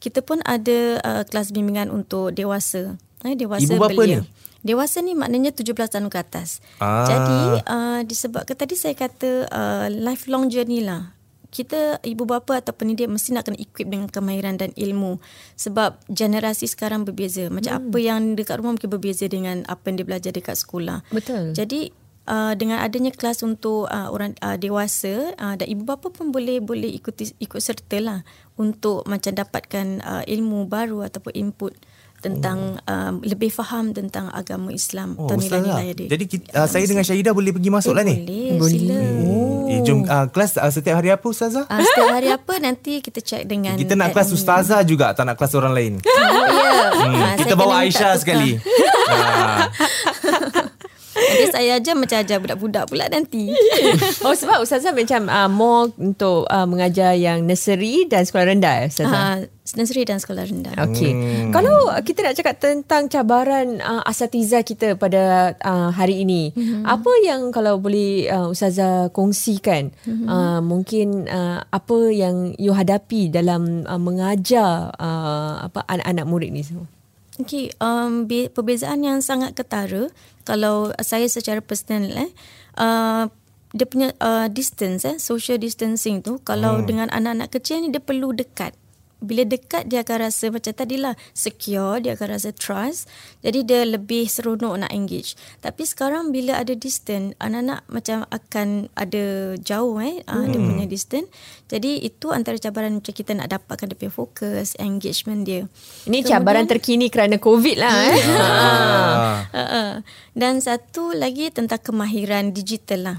kita 0.00 0.24
pun 0.24 0.40
ada 0.48 0.96
uh, 1.04 1.22
kelas 1.28 1.52
bimbingan 1.52 1.92
untuk 1.92 2.32
dewasa. 2.32 2.96
Eh, 3.28 3.36
dewasa 3.36 3.76
Ibu 3.76 3.76
bapa 3.76 3.92
belia. 3.92 4.24
ni? 4.24 4.30
Dewasa 4.64 5.04
ni 5.04 5.12
maknanya 5.12 5.52
17 5.52 5.68
tahun 5.76 6.08
ke 6.08 6.16
atas. 6.16 6.64
Ah. 6.80 7.04
Jadi 7.04 7.40
uh, 7.60 8.00
disebabkan 8.08 8.56
tadi 8.56 8.74
saya 8.80 8.96
kata 8.96 9.52
uh, 9.52 9.86
lifelong 9.92 10.48
journey 10.48 10.80
lah. 10.80 11.12
Kita 11.48 12.00
ibu 12.04 12.28
bapa 12.28 12.60
atau 12.60 12.76
pendidik 12.76 13.08
mesti 13.08 13.32
nak 13.32 13.48
kena 13.48 13.56
equip 13.56 13.88
dengan 13.88 14.08
kemahiran 14.08 14.60
dan 14.60 14.70
ilmu 14.76 15.16
sebab 15.56 15.96
generasi 16.12 16.68
sekarang 16.68 17.08
berbeza. 17.08 17.48
Macam 17.48 17.72
hmm. 17.76 17.84
apa 17.88 17.98
yang 17.98 18.20
dekat 18.36 18.60
rumah 18.60 18.76
mungkin 18.76 18.92
berbeza 18.92 19.24
dengan 19.26 19.64
apa 19.64 19.88
yang 19.88 19.96
dia 20.00 20.06
belajar 20.06 20.32
dekat 20.36 20.56
sekolah. 20.60 21.04
Betul. 21.08 21.56
Jadi 21.56 21.92
uh, 22.28 22.52
dengan 22.54 22.84
adanya 22.84 23.10
kelas 23.10 23.40
untuk 23.40 23.88
uh, 23.88 24.12
orang 24.12 24.36
uh, 24.44 24.60
dewasa 24.60 25.32
uh, 25.40 25.56
dan 25.56 25.66
ibu 25.66 25.88
bapa 25.88 26.12
pun 26.12 26.28
boleh 26.28 26.60
boleh 26.60 26.92
ikuti 26.92 27.32
ikut 27.40 27.58
sertalah 27.58 28.22
untuk 28.60 29.08
macam 29.08 29.32
dapatkan 29.32 29.86
uh, 30.04 30.22
ilmu 30.28 30.68
baru 30.68 31.08
ataupun 31.08 31.32
input 31.32 31.72
tentang 32.18 32.82
oh. 32.82 32.90
um, 32.90 33.14
lebih 33.22 33.46
faham 33.46 33.94
tentang 33.94 34.26
agama 34.34 34.74
Islam 34.74 35.14
oh, 35.14 35.30
atau 35.30 35.38
nilai-nilai 35.38 35.94
dia. 35.94 36.08
Jadi 36.10 36.24
kita, 36.26 36.46
uh, 36.50 36.66
saya 36.66 36.82
dengan 36.82 37.06
Syahidah 37.06 37.30
boleh 37.30 37.54
pergi 37.54 37.70
masuk 37.70 37.94
eh, 37.94 37.96
lah 37.96 38.04
ni? 38.04 38.16
Boleh, 38.58 38.74
sila. 38.74 38.98
Oh. 39.22 39.70
Eh, 39.70 39.80
jom 39.86 40.02
uh, 40.02 40.26
kelas 40.26 40.58
uh, 40.58 40.72
setiap 40.72 40.98
hari 40.98 41.14
apa 41.14 41.22
Ustazah? 41.22 41.70
Uh, 41.70 41.78
setiap 41.78 42.10
hari 42.10 42.34
apa 42.34 42.58
nanti 42.58 42.98
kita 42.98 43.22
check 43.22 43.46
dengan 43.46 43.78
Kita 43.78 43.94
nak 43.94 44.10
kelas 44.10 44.34
Ustazah 44.34 44.82
juga 44.82 45.14
tak 45.14 45.30
nak 45.30 45.38
kelas 45.38 45.54
orang 45.54 45.70
lain. 45.70 45.92
Oh, 46.02 46.10
ya. 46.58 46.70
hmm, 47.06 47.14
uh, 47.14 47.34
kita 47.38 47.54
bawa 47.54 47.86
Aisyah 47.86 48.18
sekali. 48.18 48.58
Nanti 51.28 51.46
saya 51.52 51.76
ajar 51.76 51.94
macam 51.94 52.16
ajar 52.16 52.38
budak-budak 52.40 52.84
pula 52.88 53.04
nanti. 53.12 53.52
oh 54.26 54.34
sebab 54.34 54.64
Ustazah 54.64 54.96
macam 54.96 55.28
uh, 55.28 55.50
more 55.52 55.92
untuk 56.00 56.48
uh, 56.48 56.64
mengajar 56.64 57.12
yang 57.14 57.44
nursery 57.44 58.08
dan 58.08 58.24
sekolah 58.24 58.48
rendah 58.48 58.88
Ustazah? 58.88 59.12
Uh, 59.12 59.36
nursery 59.76 60.08
dan 60.08 60.16
sekolah 60.16 60.48
rendah. 60.48 60.72
Okey. 60.88 61.12
Hmm. 61.12 61.50
Kalau 61.52 61.92
kita 62.00 62.24
nak 62.24 62.34
cakap 62.40 62.56
tentang 62.56 63.12
cabaran 63.12 63.84
uh, 63.84 64.00
asatiza 64.08 64.64
kita 64.64 64.96
pada 64.96 65.52
uh, 65.60 65.92
hari 65.92 66.24
ini, 66.24 66.56
hmm. 66.56 66.88
apa 66.88 67.12
yang 67.20 67.52
kalau 67.52 67.76
boleh 67.76 68.24
uh, 68.32 68.48
Ustazah 68.48 69.12
kongsikan 69.12 69.92
hmm. 70.08 70.24
uh, 70.24 70.60
mungkin 70.64 71.28
uh, 71.28 71.60
apa 71.68 71.98
yang 72.08 72.56
you 72.56 72.72
hadapi 72.72 73.28
dalam 73.28 73.84
uh, 73.84 74.00
mengajar 74.00 74.94
uh, 74.96 75.68
apa 75.68 75.84
anak-anak 75.84 76.24
murid 76.24 76.50
ni 76.54 76.64
semua? 76.64 76.88
Okay, 77.38 77.70
um, 77.78 78.26
perbezaan 78.26 79.06
yang 79.06 79.22
sangat 79.22 79.54
ketara 79.54 80.10
kalau 80.42 80.90
saya 80.98 81.30
secara 81.30 81.62
personal 81.62 82.10
eh, 82.10 82.30
uh, 82.74 83.30
dia 83.70 83.86
punya 83.86 84.10
uh, 84.18 84.50
distance 84.50 85.06
eh, 85.06 85.22
social 85.22 85.60
distancing 85.60 86.18
tu 86.18 86.42
kalau 86.42 86.82
hmm. 86.82 86.86
dengan 86.88 87.08
anak-anak 87.14 87.54
kecil 87.54 87.84
ni 87.84 87.94
dia 87.94 88.02
perlu 88.02 88.34
dekat 88.34 88.74
bila 89.18 89.42
dekat 89.42 89.90
dia 89.90 90.06
akan 90.06 90.30
rasa 90.30 90.50
macam 90.54 90.70
tadilah 90.70 91.14
secure 91.34 91.98
dia 91.98 92.14
akan 92.14 92.38
rasa 92.38 92.54
trust. 92.54 93.10
Jadi 93.42 93.66
dia 93.66 93.82
lebih 93.82 94.30
seronok 94.30 94.86
nak 94.86 94.92
engage. 94.94 95.34
Tapi 95.58 95.82
sekarang 95.82 96.30
bila 96.30 96.58
ada 96.58 96.74
distance 96.74 97.34
anak-anak 97.42 97.82
macam 97.90 98.22
akan 98.30 98.86
ada 98.94 99.54
jauh 99.58 99.98
eh 99.98 100.22
hmm. 100.22 100.46
dia 100.54 100.60
punya 100.62 100.86
distance. 100.86 101.28
Jadi 101.66 102.06
itu 102.06 102.30
antara 102.30 102.56
cabaran 102.56 103.02
macam 103.02 103.12
kita 103.12 103.34
nak 103.34 103.50
dapatkan 103.50 103.90
dia 103.90 103.98
punya 103.98 104.12
fokus 104.14 104.78
engagement 104.78 105.42
dia. 105.42 105.66
Ini 106.06 106.22
Kemudian, 106.22 106.30
cabaran 106.30 106.64
terkini 106.70 107.10
kerana 107.10 107.36
covid 107.42 107.76
lah 107.78 107.94
eh. 108.14 108.18
Ah. 109.58 110.00
dan 110.36 110.60
satu 110.62 111.12
lagi 111.12 111.50
tentang 111.50 111.80
kemahiran 111.82 112.54
digital 112.54 113.00
lah. 113.02 113.18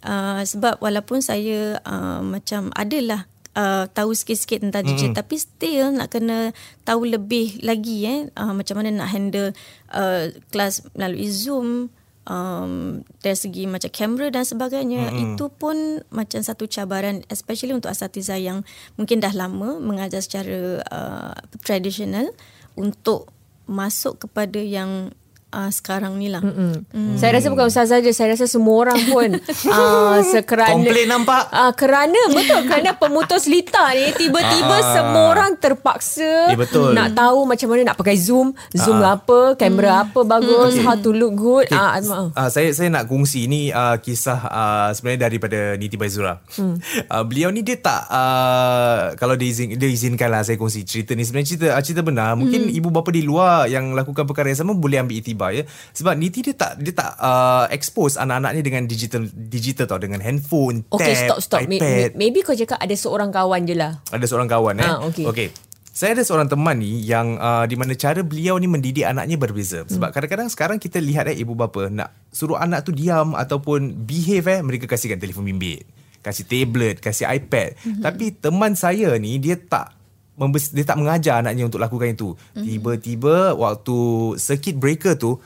Uh, 0.00 0.40
sebab 0.44 0.80
walaupun 0.80 1.20
saya 1.20 1.76
uh, 1.84 2.24
macam 2.24 2.72
adalah 2.72 3.28
uh, 3.56 3.84
tahu 3.90 4.10
sikit-sikit 4.14 4.62
tentang 4.62 4.84
digital 4.86 5.14
mm. 5.14 5.18
tapi 5.18 5.36
still 5.40 5.86
nak 5.94 6.08
kena 6.12 6.54
tahu 6.86 7.06
lebih 7.06 7.62
lagi 7.64 8.06
eh 8.06 8.20
uh, 8.38 8.52
macam 8.54 8.78
mana 8.78 8.94
nak 8.94 9.10
handle 9.10 9.50
uh, 9.94 10.30
kelas 10.50 10.86
melalui 10.94 11.30
Zoom 11.30 11.90
um, 12.30 13.02
dari 13.20 13.38
segi 13.38 13.64
macam 13.66 13.90
kamera 13.90 14.30
dan 14.30 14.44
sebagainya 14.46 15.10
mm-hmm. 15.10 15.34
itu 15.34 15.46
pun 15.50 16.04
macam 16.14 16.40
satu 16.40 16.70
cabaran 16.70 17.26
especially 17.32 17.74
untuk 17.74 17.90
asatiza 17.90 18.38
yang 18.38 18.62
mungkin 18.94 19.18
dah 19.18 19.32
lama 19.34 19.82
mengajar 19.82 20.22
secara 20.22 20.84
uh, 20.86 21.34
tradisional 21.66 22.30
untuk 22.78 23.30
masuk 23.70 24.26
kepada 24.26 24.58
yang 24.58 25.14
uh, 25.50 25.70
sekarang 25.70 26.16
ni 26.16 26.30
lah. 26.30 26.42
Mm. 26.42 27.18
Saya 27.18 27.38
rasa 27.38 27.50
bukan 27.50 27.66
Ustazah 27.68 27.98
saja, 28.00 28.10
saya 28.14 28.34
rasa 28.34 28.46
semua 28.46 28.86
orang 28.86 29.00
pun 29.10 29.28
uh, 29.68 30.18
sekerana 30.32 30.78
komplain 30.78 31.08
nampak. 31.10 31.42
Uh, 31.50 31.72
kerana 31.74 32.20
betul 32.30 32.60
kerana 32.66 32.90
pemutus 32.96 33.50
lita 33.50 33.90
ni 33.92 34.14
tiba-tiba 34.14 34.76
uh, 34.78 34.86
semua 34.94 35.24
orang 35.34 35.50
terpaksa 35.58 36.54
eh, 36.54 36.58
betul. 36.58 36.94
nak 36.94 37.18
tahu 37.18 37.44
macam 37.44 37.66
mana 37.74 37.92
nak 37.92 37.98
pakai 37.98 38.16
zoom, 38.16 38.54
zoom 38.72 39.02
uh, 39.02 39.18
apa, 39.18 39.58
kamera 39.58 39.90
mm. 39.90 40.02
apa 40.08 40.20
bagus, 40.24 40.72
mm. 40.78 40.82
how 40.86 40.94
to 40.96 41.10
look 41.10 41.34
good. 41.34 41.66
Okay. 41.66 41.76
Uh, 41.76 42.30
uh, 42.34 42.48
saya 42.48 42.70
saya 42.70 42.88
nak 42.88 43.10
kongsi 43.10 43.50
ni 43.50 43.74
uh, 43.74 43.98
kisah 43.98 44.40
uh, 44.46 44.88
sebenarnya 44.94 45.26
daripada 45.28 45.74
Niti 45.74 45.98
Baizura. 45.98 46.38
Mm. 46.56 46.76
Uh, 47.10 47.24
beliau 47.28 47.50
ni 47.50 47.66
dia 47.66 47.76
tak 47.78 48.06
uh, 48.08 49.14
kalau 49.18 49.34
dia 49.34 49.50
izin 49.50 49.74
dia 49.74 49.90
izinkanlah 49.90 50.46
saya 50.46 50.56
kongsi 50.56 50.86
cerita 50.86 51.12
ni 51.18 51.26
sebenarnya 51.26 51.48
cerita 51.56 51.66
cerita 51.82 52.02
benar. 52.06 52.38
Mungkin 52.38 52.70
mm. 52.70 52.78
ibu 52.78 52.88
bapa 52.94 53.10
di 53.10 53.26
luar 53.26 53.66
yang 53.66 53.92
lakukan 53.92 54.24
perkara 54.24 54.52
yang 54.52 54.60
sama 54.62 54.72
boleh 54.76 55.02
ambil 55.02 55.18
itibar 55.18 55.39
tiba 55.40 55.56
ya 55.56 55.62
sebab 55.96 56.14
Niti 56.20 56.44
dia 56.44 56.52
tak 56.52 56.76
dia 56.84 56.92
tak 56.92 57.16
uh, 57.16 57.64
expose 57.72 58.20
anak-anak 58.20 58.52
ni 58.52 58.60
dengan 58.60 58.82
digital 58.84 59.24
digital 59.32 59.88
tau 59.88 59.96
dengan 59.96 60.20
handphone 60.20 60.84
okay, 60.92 61.16
tab 61.16 61.40
stop 61.40 61.40
stop 61.40 61.60
iPad. 61.64 62.12
maybe 62.20 62.44
kau 62.44 62.52
cakap 62.52 62.76
ada 62.76 62.92
seorang 62.92 63.32
kawan 63.32 63.64
je 63.64 63.72
lah 63.72 63.96
ada 64.12 64.24
seorang 64.28 64.48
kawan 64.52 64.76
eh 64.76 64.84
ah, 64.84 65.00
okay. 65.00 65.24
okay 65.24 65.48
saya 65.90 66.14
ada 66.14 66.22
seorang 66.22 66.46
teman 66.46 66.78
ni 66.78 67.02
yang 67.02 67.34
uh, 67.34 67.66
di 67.66 67.74
mana 67.74 67.98
cara 67.98 68.22
beliau 68.22 68.54
ni 68.62 68.70
mendidik 68.70 69.02
anaknya 69.02 69.34
berbeza. 69.34 69.82
Sebab 69.90 70.08
hmm. 70.08 70.14
kadang-kadang 70.14 70.48
sekarang 70.48 70.78
kita 70.78 71.02
lihat 71.02 71.26
eh 71.28 71.36
ibu 71.36 71.58
bapa 71.58 71.90
nak 71.90 72.14
suruh 72.30 72.62
anak 72.62 72.86
tu 72.86 72.94
diam 72.94 73.34
ataupun 73.34 74.06
behave 74.06 74.46
eh 74.48 74.60
mereka 74.62 74.86
kasihkan 74.86 75.18
telefon 75.18 75.50
bimbit, 75.50 75.82
kasih 76.22 76.46
tablet, 76.46 77.02
kasih 77.02 77.26
iPad. 77.28 77.74
Hmm. 77.82 78.06
Tapi 78.06 78.38
teman 78.38 78.78
saya 78.78 79.18
ni 79.18 79.42
dia 79.42 79.58
tak 79.58 79.99
membes- 80.40 80.72
dia 80.72 80.88
tak 80.88 80.96
mengajar 80.96 81.44
anaknya 81.44 81.68
untuk 81.68 81.78
lakukan 81.78 82.16
itu. 82.16 82.32
Hmm. 82.56 82.64
Tiba-tiba 82.64 83.52
waktu 83.52 83.98
circuit 84.40 84.80
breaker 84.80 85.14
tu 85.20 85.36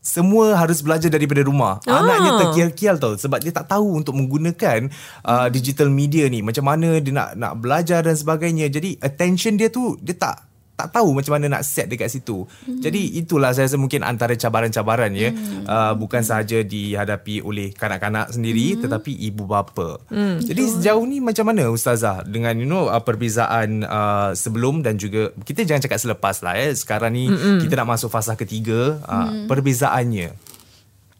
semua 0.00 0.56
harus 0.56 0.80
belajar 0.80 1.12
daripada 1.12 1.44
rumah. 1.44 1.78
Ah. 1.84 2.02
Anaknya 2.02 2.30
terkial-kial 2.42 2.96
tau 2.98 3.14
sebab 3.14 3.38
dia 3.38 3.54
tak 3.54 3.70
tahu 3.70 4.00
untuk 4.00 4.16
menggunakan 4.18 4.90
uh, 5.22 5.46
digital 5.52 5.92
media 5.92 6.26
ni. 6.26 6.42
Macam 6.42 6.66
mana 6.66 6.98
dia 6.98 7.12
nak 7.14 7.38
nak 7.38 7.52
belajar 7.62 8.02
dan 8.02 8.16
sebagainya. 8.18 8.66
Jadi 8.72 8.98
attention 8.98 9.54
dia 9.54 9.70
tu 9.70 9.94
dia 10.02 10.16
tak 10.16 10.49
tak 10.80 10.96
tahu 10.96 11.12
macam 11.12 11.36
mana 11.36 11.60
nak 11.60 11.62
set 11.68 11.92
dekat 11.92 12.08
situ. 12.08 12.48
Hmm. 12.64 12.80
Jadi 12.80 13.20
itulah 13.20 13.52
saya 13.52 13.68
rasa 13.68 13.76
mungkin 13.76 14.00
antara 14.00 14.32
cabaran-cabaran 14.32 15.12
ya. 15.12 15.28
Hmm. 15.28 15.68
Uh, 15.68 15.92
bukan 16.00 16.24
sahaja 16.24 16.64
dihadapi 16.64 17.44
oleh 17.44 17.76
kanak-kanak 17.76 18.32
sendiri 18.32 18.74
hmm. 18.74 18.88
tetapi 18.88 19.12
ibu 19.28 19.44
bapa. 19.44 20.00
Hmm. 20.08 20.40
Jadi 20.40 20.80
sejauh 20.80 21.04
ni 21.04 21.20
macam 21.20 21.52
mana 21.52 21.68
ustazah 21.68 22.24
dengan 22.24 22.56
you 22.56 22.64
know 22.64 22.88
uh, 22.88 23.04
perbezaan 23.04 23.84
uh, 23.84 24.32
sebelum 24.32 24.80
dan 24.80 24.96
juga 24.96 25.36
kita 25.44 25.68
jangan 25.68 25.84
cakap 25.84 26.00
selepas 26.00 26.40
lah 26.40 26.56
ya. 26.56 26.72
Sekarang 26.72 27.12
ni 27.12 27.28
hmm. 27.28 27.60
kita 27.60 27.76
nak 27.76 28.00
masuk 28.00 28.08
fasa 28.08 28.32
ketiga 28.40 28.96
uh, 29.04 29.28
hmm. 29.28 29.46
perbezaannya. 29.52 30.32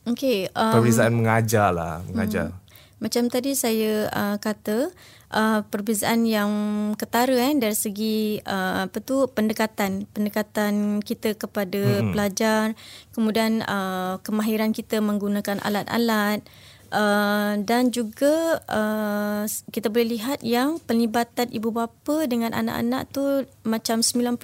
Okay. 0.08 0.48
Um, 0.56 0.72
perbezaan 0.72 1.12
mengajar 1.12 1.68
lah, 1.70 2.00
mengajar. 2.08 2.56
Hmm. 2.56 2.59
Macam 3.00 3.32
tadi 3.32 3.56
saya 3.56 4.06
uh, 4.12 4.36
kata 4.36 4.92
uh, 5.32 5.60
perbezaan 5.66 6.28
yang 6.28 6.52
ketara 7.00 7.50
eh 7.50 7.52
dari 7.56 7.74
segi 7.74 8.38
uh, 8.44 8.86
apa 8.86 8.98
tu 9.00 9.24
pendekatan 9.32 10.04
pendekatan 10.12 11.00
kita 11.00 11.34
kepada 11.34 11.80
hmm. 11.80 12.12
pelajar 12.12 12.64
kemudian 13.16 13.64
uh, 13.64 14.20
kemahiran 14.20 14.76
kita 14.76 15.00
menggunakan 15.00 15.58
alat-alat 15.64 16.44
Uh, 16.90 17.54
dan 17.70 17.94
juga 17.94 18.58
uh, 18.66 19.46
kita 19.70 19.94
boleh 19.94 20.18
lihat 20.18 20.42
yang 20.42 20.82
pelibatan 20.82 21.46
ibu 21.54 21.70
bapa 21.70 22.26
dengan 22.26 22.50
anak-anak 22.50 23.14
tu 23.14 23.46
macam 23.62 24.02
90% 24.02 24.42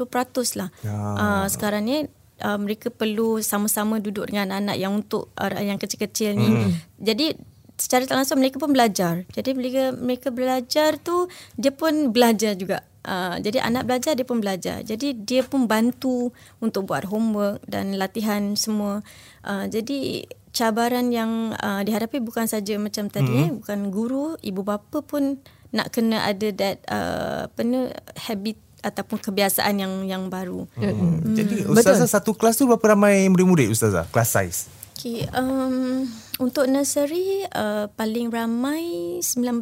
lah. 0.54 0.70
Ya. 0.86 0.94
Uh, 0.94 1.46
sekarang 1.50 1.90
ni 1.90 2.06
uh, 2.46 2.54
mereka 2.54 2.94
perlu 2.94 3.42
sama-sama 3.42 3.98
duduk 3.98 4.30
dengan 4.30 4.54
anak 4.54 4.78
yang 4.78 4.94
untuk 4.94 5.34
uh, 5.34 5.50
yang 5.58 5.74
kecil-kecil 5.74 6.38
ni. 6.38 6.46
Hmm. 6.46 6.70
Jadi 7.02 7.34
secara 7.76 8.08
tak 8.08 8.16
langsung 8.16 8.40
mereka 8.40 8.56
pun 8.56 8.72
belajar. 8.72 9.24
Jadi 9.32 9.52
mereka 9.52 9.92
mereka 9.94 10.28
belajar 10.32 10.96
tu 11.00 11.28
dia 11.56 11.72
pun 11.72 12.10
belajar 12.12 12.56
juga. 12.56 12.82
Uh, 13.06 13.38
jadi 13.38 13.62
anak 13.62 13.86
belajar 13.86 14.18
dia 14.18 14.26
pun 14.26 14.42
belajar. 14.42 14.82
Jadi 14.82 15.14
dia 15.14 15.46
pun 15.46 15.70
bantu 15.70 16.34
untuk 16.58 16.90
buat 16.90 17.06
homework 17.06 17.62
dan 17.70 17.94
latihan 17.94 18.58
semua. 18.58 19.06
Uh, 19.46 19.70
jadi 19.70 20.26
cabaran 20.50 21.12
yang 21.14 21.54
uh, 21.60 21.84
dihadapi 21.86 22.18
bukan 22.18 22.48
saja 22.48 22.80
macam 22.80 23.06
tadi 23.12 23.30
hmm. 23.30 23.44
eh 23.46 23.50
bukan 23.62 23.78
guru, 23.92 24.34
ibu 24.40 24.64
bapa 24.64 25.04
pun 25.04 25.38
nak 25.70 25.92
kena 25.92 26.24
ada 26.26 26.48
that 26.56 26.80
uh, 26.88 27.46
apa 27.46 27.92
habit 28.16 28.56
ataupun 28.82 29.18
kebiasaan 29.20 29.74
yang 29.82 29.94
yang 30.08 30.22
baru. 30.26 30.64
Hmm. 30.74 31.22
Hmm. 31.22 31.34
Jadi 31.36 31.68
ustazah 31.68 32.06
Betul. 32.06 32.14
satu 32.16 32.30
kelas 32.34 32.54
tu 32.58 32.64
berapa 32.66 32.96
ramai 32.96 33.28
murid-murid 33.30 33.70
ustazah? 33.70 34.08
Kelas 34.10 34.30
size. 34.32 34.60
Okay, 34.96 35.28
um, 35.36 36.08
untuk 36.36 36.68
nursery 36.68 37.48
uh, 37.48 37.88
paling 37.96 38.28
ramai 38.28 39.18
19. 39.24 39.60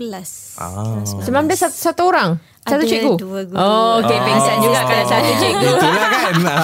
Ah. 0.59 1.03
19 1.07 1.23
satu, 1.55 1.75
satu 1.75 2.03
orang? 2.11 2.37
Satu 2.65 2.81
Ada 2.81 2.85
cikgu? 2.89 3.13
dua 3.21 3.41
guru. 3.45 3.61
Oh, 3.61 4.01
okay. 4.01 4.19
Pengsan 4.25 4.57
juga 4.65 4.81
kan 4.89 5.03
satu 5.05 5.31
cikgu. 5.37 5.67
Itulah 5.77 6.07
kan. 6.09 6.35
Ha, 6.41 6.57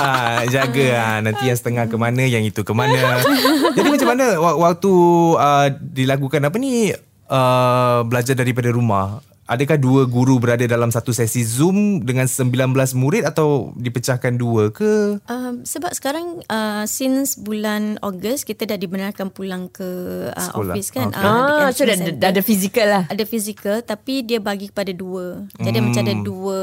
jaga 0.49 0.87
ha. 0.97 1.09
Nanti 1.21 1.43
yang 1.47 1.59
setengah 1.61 1.85
ke 1.87 1.97
mana, 2.01 2.23
yang 2.25 2.43
itu 2.43 2.65
ke 2.65 2.73
mana. 2.73 3.21
Jadi 3.77 3.89
macam 3.93 4.09
mana 4.17 4.27
waktu 4.41 4.93
uh, 5.37 5.69
dilakukan 5.79 6.41
apa 6.49 6.57
ni, 6.57 6.91
uh, 7.29 8.01
belajar 8.09 8.35
daripada 8.35 8.73
rumah, 8.73 9.21
adakah 9.51 9.75
dua 9.77 10.03
guru 10.07 10.39
berada 10.39 10.63
dalam 10.63 10.89
satu 10.89 11.11
sesi 11.11 11.43
Zoom 11.43 12.01
dengan 12.01 12.25
19 12.25 12.55
murid 12.95 13.27
atau 13.27 13.75
dipecahkan 13.75 14.35
dua 14.35 14.71
ke? 14.71 15.19
Um, 15.25 15.61
sebab 15.63 15.91
sekarang 15.91 16.47
uh, 16.47 16.87
since 16.87 17.35
bulan 17.35 17.99
Ogos 18.01 18.43
kita 18.43 18.63
dah 18.65 18.77
dibenarkan 18.77 19.29
pulang 19.29 19.67
ke 19.67 19.83
uh, 20.31 20.39
Sekolah. 20.41 20.73
office 20.73 20.91
kan. 20.91 21.11
Okay. 21.11 21.19
Uh, 21.19 21.29
Ah, 21.31 21.47
dekat 21.67 21.75
so 21.75 21.83
dah, 21.83 21.97
dah 22.15 22.29
ada 22.31 22.43
fizikal 22.43 22.87
lah. 22.87 23.05
ada 23.05 23.25
fizikal 23.25 23.77
tapi 23.81 24.23
dia 24.23 24.39
bagi 24.39 24.71
kepada 24.71 24.93
dua. 24.93 25.43
Jadi 25.57 25.77
Hmm. 25.77 25.87
macam 25.87 26.03
ada 26.03 26.17
dua 26.17 26.61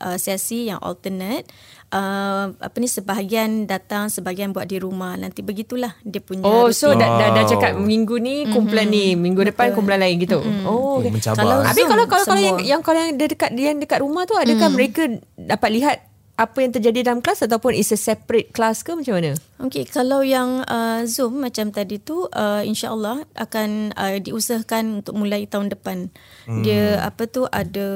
uh, 0.00 0.16
sesi 0.16 0.66
yang 0.66 0.80
alternate. 0.80 1.44
Uh, 1.90 2.54
apa 2.62 2.76
ni 2.78 2.86
sebahagian 2.86 3.66
datang, 3.66 4.06
sebahagian 4.06 4.54
buat 4.54 4.70
di 4.70 4.78
rumah. 4.78 5.18
Nanti 5.18 5.42
begitulah 5.42 5.98
dia 6.06 6.22
punya. 6.22 6.46
Oh, 6.46 6.70
so 6.70 6.94
rutin. 6.94 7.02
dah, 7.02 7.10
dah, 7.18 7.28
dah 7.34 7.42
Wow. 7.42 7.50
cakap 7.50 7.72
minggu 7.76 8.14
ni 8.22 8.46
kumpulan 8.46 8.86
ni, 8.86 9.18
minggu 9.18 9.42
depan 9.50 9.74
kumpulan 9.74 9.98
lain 9.98 10.22
gitu. 10.22 10.38
Oh, 10.38 10.70
Oh, 10.70 10.92
okay. 11.02 11.10
mencabar. 11.10 11.42
Kalau- 11.42 11.66
Habis 11.66 11.84
kalau 11.84 12.04
kalau 12.06 12.24
kalau 12.30 12.42
yang 12.42 12.58
yang 12.62 12.80
kalau 12.80 13.02
yang 13.02 13.18
dia 13.18 13.26
dekat 13.26 13.50
yang 13.52 13.82
dekat 13.82 13.98
rumah 14.00 14.22
tu 14.22 14.38
adakah 14.38 14.70
mereka 14.70 15.02
dapat 15.34 15.70
lihat 15.74 15.96
apa 16.38 16.64
yang 16.64 16.72
terjadi 16.72 17.04
dalam 17.04 17.20
kelas 17.20 17.44
ataupun 17.44 17.76
is 17.76 17.92
a 17.92 18.00
separate 18.00 18.48
class 18.54 18.80
ke 18.80 18.96
macam 18.96 19.20
mana? 19.20 19.36
Okey, 19.60 19.84
kalau 19.84 20.24
yang 20.24 20.64
uh, 20.64 21.04
Zoom 21.04 21.36
macam 21.36 21.68
tadi 21.68 22.00
tu 22.00 22.24
uh, 22.24 22.64
insya-Allah 22.64 23.28
akan 23.36 23.92
uh, 23.92 24.16
diusahakan 24.16 25.04
untuk 25.04 25.20
mulai 25.20 25.44
tahun 25.44 25.68
depan. 25.68 26.08
Hmm. 26.48 26.64
Dia 26.64 27.04
apa 27.04 27.28
tu 27.28 27.44
ada 27.44 27.86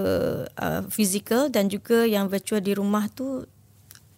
uh, 0.51 0.83
physical 0.93 1.49
dan 1.49 1.73
juga 1.73 2.05
yang 2.05 2.29
virtual 2.29 2.61
di 2.61 2.77
rumah 2.77 3.09
tu 3.09 3.49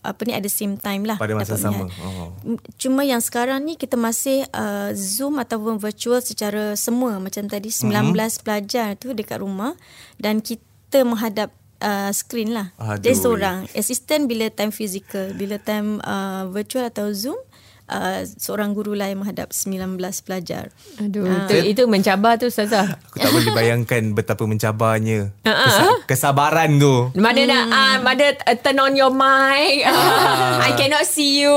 apa 0.07 0.23
ni 0.23 0.33
ada 0.33 0.47
same 0.47 0.79
time 0.79 1.03
lah 1.05 1.19
Pada 1.19 1.35
masa 1.35 1.59
sama. 1.59 1.91
Oh. 2.01 2.31
Cuma 2.79 3.03
yang 3.03 3.19
sekarang 3.19 3.67
ni 3.67 3.75
kita 3.75 3.99
masih 3.99 4.47
uh, 4.55 4.95
Zoom 4.95 5.43
ataupun 5.43 5.83
virtual 5.83 6.23
secara 6.23 6.79
semua 6.79 7.19
macam 7.19 7.47
tadi 7.51 7.69
19 7.69 7.91
mm-hmm. 7.91 8.43
pelajar 8.47 8.95
tu 8.95 9.11
dekat 9.13 9.43
rumah 9.43 9.75
dan 10.23 10.39
kita 10.39 11.03
menghadap 11.03 11.51
uh, 11.83 12.11
screen 12.15 12.55
lah. 12.55 12.73
Aduh. 12.79 13.03
Dia 13.03 13.15
seorang. 13.15 13.59
Assistant 13.75 14.31
bila 14.31 14.49
time 14.49 14.73
physical, 14.73 15.35
bila 15.35 15.59
time 15.61 16.01
uh, 16.05 16.49
virtual 16.49 16.87
atau 16.89 17.11
Zoom 17.13 17.39
uh, 17.87 18.21
seorang 18.37 18.75
guru 18.75 18.95
lah 18.95 19.11
yang 19.11 19.23
menghadap 19.23 19.51
19 19.51 19.99
pelajar. 20.23 20.71
Aduh, 20.99 21.27
itu, 21.27 21.55
itu 21.75 21.83
mencabar 21.87 22.37
tu 22.37 22.51
Ustazah. 22.51 22.99
Aku 23.11 23.17
tak 23.19 23.31
boleh 23.31 23.53
bayangkan 23.55 24.03
betapa 24.13 24.45
mencabarnya. 24.45 25.31
Ah, 25.43 25.67
Kesa- 25.67 26.03
kesabaran 26.07 26.79
tu. 26.79 27.11
Mana 27.15 27.43
nak 27.47 27.65
uh, 27.67 27.97
mana 28.03 28.27
uh, 28.37 28.57
turn 28.59 28.79
on 28.79 28.95
your 28.95 29.11
mic. 29.11 29.87
I 30.63 30.71
cannot 30.75 31.07
see 31.07 31.43
you. 31.43 31.57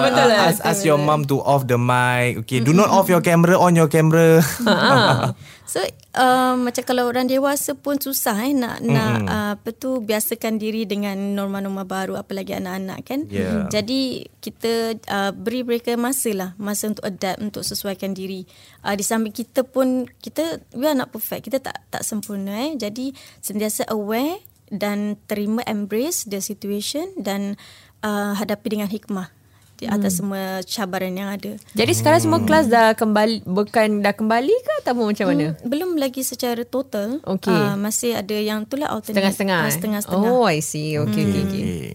Betul 0.00 0.26
lah. 0.26 0.50
Ask, 0.50 0.60
ask 0.62 0.80
your 0.82 0.98
mom 0.98 1.26
to 1.26 1.38
off 1.42 1.66
the 1.66 1.78
mic. 1.78 2.46
Okay, 2.46 2.62
do 2.62 2.70
not 2.70 2.88
off 2.88 3.06
your 3.06 3.20
camera, 3.20 3.58
on 3.58 3.74
your 3.74 3.90
camera. 3.90 4.40
So 5.70 5.78
uh, 6.18 6.58
macam 6.58 6.82
kalau 6.82 7.06
orang 7.06 7.30
dewasa 7.30 7.78
pun 7.78 7.94
susah 8.02 8.34
eh 8.42 8.50
nak 8.50 8.82
mm-hmm. 8.82 8.90
nak 8.90 9.14
uh, 9.30 9.52
apa 9.54 9.70
tu 9.70 10.02
biasakan 10.02 10.58
diri 10.58 10.82
dengan 10.82 11.14
norma-norma 11.38 11.86
baru 11.86 12.18
apalagi 12.18 12.58
anak-anak 12.58 12.98
kan. 13.06 13.30
Yeah. 13.30 13.70
Jadi 13.70 14.26
kita 14.42 14.98
uh, 15.06 15.30
beri 15.30 15.62
mereka 15.62 15.94
masa 15.94 16.34
lah 16.34 16.50
masa 16.58 16.90
untuk 16.90 17.06
adapt 17.06 17.38
untuk 17.38 17.62
sesuaikan 17.62 18.18
diri. 18.18 18.42
Uh, 18.82 18.98
di 18.98 19.06
samping 19.06 19.30
kita 19.30 19.62
pun 19.62 20.10
kita 20.18 20.58
we 20.74 20.90
are 20.90 20.98
not 20.98 21.14
perfect. 21.14 21.46
Kita 21.46 21.62
tak 21.62 21.86
tak 21.86 22.02
sempurna 22.02 22.66
eh. 22.66 22.74
Jadi 22.74 23.14
sentiasa 23.38 23.86
aware 23.94 24.42
dan 24.74 25.22
terima 25.30 25.62
embrace 25.70 26.26
the 26.26 26.42
situation 26.42 27.14
dan 27.14 27.54
uh, 28.02 28.34
hadapi 28.34 28.74
dengan 28.74 28.90
hikmah 28.90 29.39
di 29.80 29.88
atas 29.88 30.20
semua 30.20 30.60
cabaran 30.68 31.16
yang 31.16 31.32
ada. 31.32 31.56
Jadi 31.72 31.92
sekarang 31.96 32.20
semua 32.20 32.44
kelas 32.44 32.68
dah 32.68 32.92
kembali 32.92 33.48
bukan 33.48 34.04
dah 34.04 34.12
kembali 34.12 34.52
ke 34.52 34.72
ataupun 34.84 35.16
macam 35.16 35.26
mana? 35.32 35.56
Hmm, 35.56 35.64
belum 35.64 35.90
lagi 35.96 36.20
secara 36.20 36.62
total. 36.68 37.24
Okey. 37.24 37.48
Uh, 37.48 37.80
masih 37.80 38.20
ada 38.20 38.36
yang 38.36 38.68
tu 38.68 38.76
lah 38.76 38.92
alternate. 38.92 39.16
Setengah-setengah. 39.16 39.58
Ah, 39.58 39.66
eh? 39.66 39.72
setengah-setengah. 39.72 40.30
Oh, 40.30 40.44
I 40.44 40.60
see. 40.60 41.00
Okay, 41.00 41.24
okay, 41.24 41.42
okay. 41.48 41.62
Okay. 41.64 41.92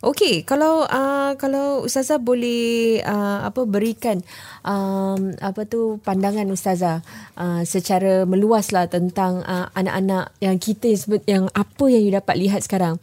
Okey, 0.00 0.48
kalau 0.48 0.88
uh, 0.88 1.36
kalau 1.36 1.84
ustazah 1.84 2.16
boleh 2.16 3.04
uh, 3.04 3.44
apa 3.44 3.68
berikan 3.68 4.24
um, 4.64 5.36
apa 5.44 5.68
tu 5.68 6.00
pandangan 6.00 6.48
ustazah 6.48 7.04
uh, 7.36 7.60
secara 7.68 8.24
meluaslah 8.24 8.88
tentang 8.88 9.44
uh, 9.44 9.68
anak-anak 9.76 10.32
yang 10.40 10.56
kita 10.56 10.88
yang, 10.88 11.00
sebe- 11.04 11.26
yang 11.28 11.44
apa 11.52 11.84
yang 11.92 12.00
you 12.00 12.16
dapat 12.16 12.40
lihat 12.40 12.64
sekarang. 12.64 12.96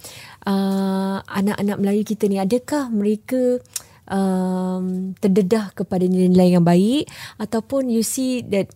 Uh, 0.47 1.19
anak-anak 1.27 1.75
Melayu 1.75 2.07
kita 2.07 2.31
ni 2.31 2.39
adakah 2.39 2.87
mereka 2.87 3.59
um, 4.07 5.11
terdedah 5.19 5.75
kepada 5.75 6.07
nilai-nilai 6.07 6.55
yang 6.55 6.63
baik 6.63 7.11
ataupun 7.35 7.91
you 7.91 7.99
see 7.99 8.47
that 8.47 8.71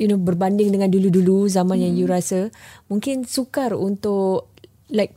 you 0.00 0.08
know 0.08 0.16
berbanding 0.16 0.72
dengan 0.72 0.88
dulu-dulu 0.88 1.46
zaman 1.52 1.76
hmm. 1.78 1.84
yang 1.84 1.94
you 2.00 2.06
rasa 2.08 2.48
mungkin 2.88 3.28
sukar 3.28 3.76
untuk 3.76 4.48
like 4.88 5.12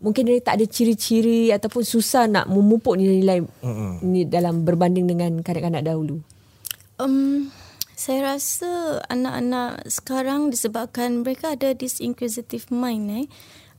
mungkin 0.00 0.28
dia 0.28 0.40
tak 0.40 0.60
ada 0.60 0.66
ciri-ciri 0.68 1.52
ataupun 1.52 1.84
susah 1.84 2.24
nak 2.28 2.48
memupuk 2.48 2.96
nilai-nilai 2.96 3.44
mm 3.44 3.92
ni 4.00 4.24
dalam 4.24 4.64
berbanding 4.64 5.04
dengan 5.04 5.44
kanak-kanak 5.44 5.84
dahulu. 5.84 6.24
Um, 6.96 7.52
saya 7.96 8.32
rasa 8.36 9.00
anak-anak 9.12 9.84
sekarang 9.92 10.48
disebabkan 10.48 11.20
mereka 11.20 11.52
ada 11.52 11.76
this 11.76 12.00
inquisitive 12.00 12.72
mind 12.72 13.12
eh. 13.12 13.26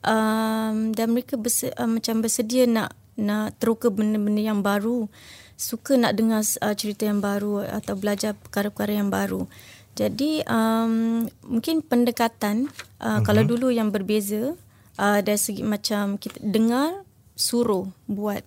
Um, 0.02 0.98
dan 0.98 1.14
mereka 1.14 1.38
berse, 1.38 1.70
uh, 1.78 1.86
macam 1.86 2.26
bersedia 2.26 2.66
nak 2.66 2.98
nak 3.20 3.58
teroka 3.62 3.94
benda-benda 3.94 4.42
yang 4.42 4.66
baru. 4.66 5.06
Suka 5.60 5.94
nak 5.94 6.18
dengar 6.18 6.42
uh, 6.42 6.74
cerita 6.74 7.06
yang 7.06 7.22
baru 7.22 7.62
atau 7.62 7.94
belajar 7.94 8.34
perkara-perkara 8.34 8.98
yang 8.98 9.14
baru. 9.14 9.46
Jadi 9.94 10.42
um, 10.48 11.28
mungkin 11.46 11.84
pendekatan 11.86 12.72
uh, 12.98 13.20
uh-huh. 13.20 13.22
kalau 13.28 13.44
dulu 13.44 13.70
yang 13.70 13.92
berbeza 13.92 14.58
uh, 14.98 15.20
dari 15.20 15.38
segi 15.38 15.62
macam 15.62 16.16
kita 16.16 16.40
dengar 16.42 17.04
suruh 17.36 17.92
buat 18.08 18.42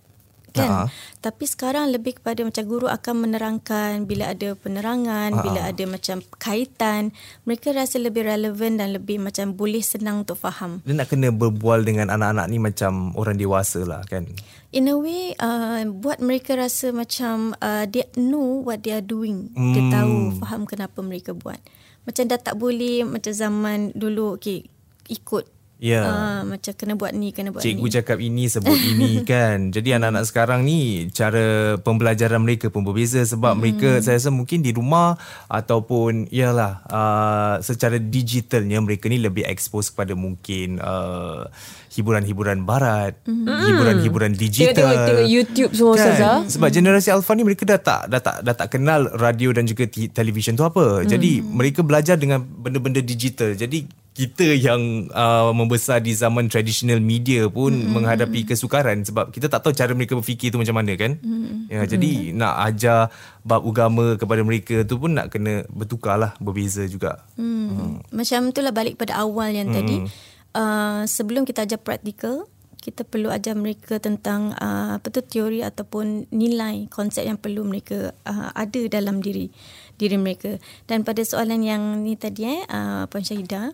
kan 0.55 0.71
uh-huh. 0.71 0.89
tapi 1.19 1.45
sekarang 1.51 1.91
lebih 1.91 2.23
kepada 2.23 2.47
macam 2.47 2.63
guru 2.65 2.87
akan 2.87 3.15
menerangkan 3.27 4.07
bila 4.07 4.31
ada 4.31 4.55
penerangan 4.55 5.35
uh-huh. 5.35 5.43
bila 5.43 5.61
ada 5.67 5.85
macam 5.91 6.23
kaitan 6.39 7.11
mereka 7.43 7.75
rasa 7.75 7.99
lebih 7.99 8.23
relevan 8.23 8.79
dan 8.79 8.95
lebih 8.95 9.19
macam 9.19 9.53
boleh 9.59 9.83
senang 9.83 10.23
untuk 10.23 10.39
faham 10.39 10.79
Dia 10.87 10.95
nak 10.95 11.11
kena 11.11 11.35
berbual 11.35 11.83
dengan 11.83 12.15
anak-anak 12.15 12.47
ni 12.47 12.63
macam 12.63 13.11
orang 13.19 13.35
dewasa 13.35 13.83
lah 13.83 14.07
kan. 14.07 14.31
in 14.71 14.91
a 14.91 14.95
way 14.95 15.35
uh, 15.39 15.83
buat 15.91 16.19
mereka 16.23 16.55
rasa 16.55 16.91
macam 16.91 17.55
uh, 17.59 17.87
they 17.91 18.07
know 18.15 18.63
what 18.63 18.83
they 18.87 18.95
are 18.95 19.05
doing 19.05 19.51
dia 19.55 19.83
Hmm. 19.85 19.91
tahu 19.91 20.15
faham 20.43 20.63
kenapa 20.67 20.99
mereka 21.03 21.35
buat 21.35 21.59
macam 22.05 22.25
dah 22.31 22.39
tak 22.39 22.55
boleh 22.59 23.03
macam 23.03 23.33
zaman 23.33 23.91
dulu 23.97 24.39
okay 24.39 24.67
ikut 25.09 25.54
Ya. 25.85 26.01
uh, 26.01 26.41
macam 26.49 26.72
kena 26.72 26.97
buat 26.97 27.12
ni 27.12 27.28
kena 27.37 27.53
buat 27.53 27.61
Cikgu 27.61 27.85
ni 27.85 27.93
cakap 27.93 28.16
ini 28.16 28.49
sebut 28.49 28.72
ini 28.72 29.20
kan. 29.28 29.68
Jadi 29.68 29.93
anak-anak 29.93 30.24
sekarang 30.24 30.64
ni 30.64 31.12
cara 31.12 31.76
pembelajaran 31.76 32.41
mereka 32.41 32.72
pun 32.72 32.89
berbeza 32.89 33.20
sebab 33.20 33.53
hmm. 33.53 33.61
mereka 33.61 33.89
saya 34.01 34.16
rasa 34.16 34.32
mungkin 34.32 34.64
di 34.64 34.72
rumah 34.72 35.20
ataupun 35.53 36.32
yalah 36.32 36.80
uh, 36.89 37.55
secara 37.61 38.01
digitalnya 38.01 38.80
mereka 38.80 39.12
ni 39.12 39.20
lebih 39.20 39.45
expose 39.45 39.93
kepada 39.93 40.16
mungkin 40.16 40.80
uh, 40.80 41.53
hiburan-hiburan 41.93 42.64
barat, 42.64 43.20
hmm. 43.28 43.45
hiburan-hiburan 43.45 44.32
digital. 44.32 44.72
Tengok-tengok 44.72 45.05
tengok 45.20 45.28
YouTube 45.28 45.72
semua. 45.76 45.95
Kan? 46.01 46.49
Sebab 46.49 46.68
generasi 46.72 47.12
alfa 47.12 47.37
ni 47.37 47.45
mereka 47.45 47.68
dah 47.68 47.76
tak 47.76 48.09
dah 48.09 48.20
tak 48.24 48.37
dah 48.41 48.55
tak 48.57 48.72
kenal 48.72 49.12
radio 49.20 49.53
dan 49.53 49.68
juga 49.68 49.85
t- 49.85 50.09
televisyen 50.09 50.57
tu 50.57 50.64
apa. 50.64 51.05
Jadi 51.05 51.45
mereka 51.45 51.85
belajar 51.85 52.16
dengan 52.16 52.41
benda-benda 52.41 53.05
digital. 53.05 53.53
Jadi 53.53 54.04
kita 54.15 54.47
yang 54.55 55.11
uh, 55.11 55.51
membesar 55.51 55.99
di 55.99 56.15
zaman 56.15 56.47
traditional 56.47 57.03
media 57.03 57.51
pun 57.51 57.75
mm-hmm. 57.75 57.91
menghadapi 57.99 58.47
kesukaran 58.47 59.03
sebab 59.03 59.35
kita 59.35 59.51
tak 59.51 59.67
tahu 59.67 59.75
cara 59.75 59.91
mereka 59.91 60.15
berfikir 60.15 60.55
tu 60.55 60.62
macam 60.62 60.79
mana 60.79 60.95
kan. 60.95 61.19
Mm-hmm. 61.19 61.67
Ya 61.67 61.83
jadi 61.83 62.11
mm-hmm. 62.31 62.39
nak 62.39 62.55
ajar 62.71 63.11
bab 63.43 63.67
agama 63.67 64.15
kepada 64.15 64.47
mereka 64.47 64.87
tu 64.87 65.03
pun 65.03 65.19
nak 65.19 65.35
kena 65.35 65.67
bertukar 65.67 66.15
lah 66.15 66.33
berbeza 66.39 66.87
juga. 66.87 67.27
Hmm. 67.35 67.69
Hmm. 67.75 67.95
Macam 68.15 68.55
itulah 68.55 68.73
balik 68.73 68.97
pada 68.97 69.19
awal 69.21 69.51
yang 69.51 69.69
hmm. 69.69 69.77
tadi. 69.77 69.97
Uh, 70.55 71.03
sebelum 71.11 71.43
kita 71.43 71.67
ajar 71.67 71.83
praktikal, 71.83 72.47
kita 72.79 73.03
perlu 73.03 73.33
ajar 73.33 73.57
mereka 73.57 73.97
tentang 73.97 74.53
uh, 74.61 75.01
apa 75.01 75.09
tu 75.09 75.25
teori 75.25 75.65
ataupun 75.65 76.29
nilai 76.31 76.87
konsep 76.93 77.25
yang 77.25 77.41
perlu 77.41 77.65
mereka 77.65 78.12
uh, 78.29 78.53
ada 78.53 78.81
dalam 78.93 79.25
diri 79.25 79.49
diri 79.97 80.21
mereka. 80.21 80.61
Dan 80.85 81.01
pada 81.01 81.25
soalan 81.25 81.65
yang 81.65 82.05
ni 82.05 82.15
tadi 82.21 82.45
eh 82.45 82.61
uh, 82.69 83.09
Puan 83.09 83.25
Syahidah 83.25 83.73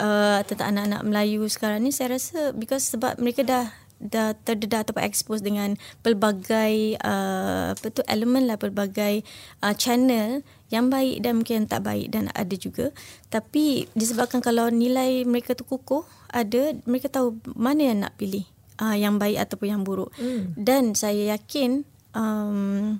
uh, 0.00 0.40
tentang 0.48 0.74
anak-anak 0.74 1.02
Melayu 1.04 1.44
sekarang 1.46 1.84
ni 1.84 1.92
saya 1.92 2.16
rasa 2.16 2.56
because 2.56 2.88
sebab 2.88 3.20
mereka 3.20 3.44
dah 3.44 3.66
dah 4.00 4.32
terdedah 4.32 4.80
ataupun 4.80 5.04
expose 5.04 5.44
dengan 5.44 5.76
pelbagai 6.00 6.96
uh, 7.04 7.76
apa 7.76 7.86
tu 7.92 8.00
elemen 8.08 8.48
lah 8.48 8.56
pelbagai 8.56 9.20
uh, 9.60 9.76
channel 9.76 10.40
yang 10.72 10.88
baik 10.88 11.20
dan 11.20 11.36
mungkin 11.36 11.54
yang 11.62 11.68
tak 11.68 11.84
baik 11.84 12.08
dan 12.08 12.32
ada 12.32 12.56
juga 12.56 12.96
tapi 13.28 13.84
disebabkan 13.92 14.40
kalau 14.40 14.72
nilai 14.72 15.28
mereka 15.28 15.52
tu 15.52 15.68
kukuh 15.68 16.08
ada 16.32 16.72
mereka 16.88 17.12
tahu 17.12 17.36
mana 17.52 17.92
yang 17.92 17.98
nak 18.08 18.16
pilih 18.16 18.48
uh, 18.80 18.96
yang 18.96 19.20
baik 19.20 19.36
ataupun 19.36 19.68
yang 19.68 19.82
buruk 19.84 20.08
hmm. 20.16 20.56
dan 20.56 20.96
saya 20.96 21.36
yakin 21.36 21.84
um, 22.16 22.96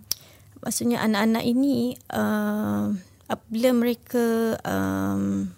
maksudnya 0.61 1.01
anak-anak 1.01 1.48
ini 1.48 1.96
uh, 2.12 2.92
apabila 3.24 3.72
mereka 3.72 4.59
um, 4.68 5.48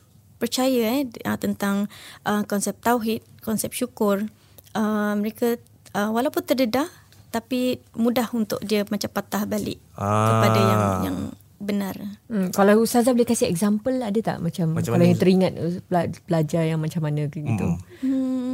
percaya 0.43 0.99
eh 0.99 1.07
uh, 1.22 1.38
tentang 1.38 1.86
uh, 2.22 2.43
konsep 2.43 2.74
tauhid, 2.78 3.22
konsep 3.38 3.70
syukur, 3.70 4.26
uh, 4.74 5.14
mereka 5.14 5.55
uh, 5.95 6.11
walaupun 6.11 6.43
terdedah 6.43 6.90
tapi 7.30 7.78
mudah 7.95 8.28
untuk 8.32 8.59
dia 8.61 8.82
macam 8.84 9.09
patah 9.09 9.47
balik 9.47 9.78
Ah. 9.95 10.28
kepada 10.28 10.59
yang 10.59 10.82
yang 11.03 11.18
benar. 11.62 11.95
Hmm, 12.26 12.51
kalau 12.51 12.82
Ustazah 12.82 13.14
boleh 13.14 13.24
kasih 13.24 13.47
example 13.47 13.95
ada 13.95 14.18
tak 14.18 14.43
macam, 14.43 14.74
Macam 14.74 14.93
kalau 14.93 15.01
mana, 15.01 15.14
yang 15.14 15.20
teringat 15.22 15.53
pela- 15.86 16.11
pelajar 16.26 16.66
yang 16.66 16.82
macam 16.82 17.01
mana 17.01 17.30
gitu. 17.30 17.66
Hmm. 18.03 18.51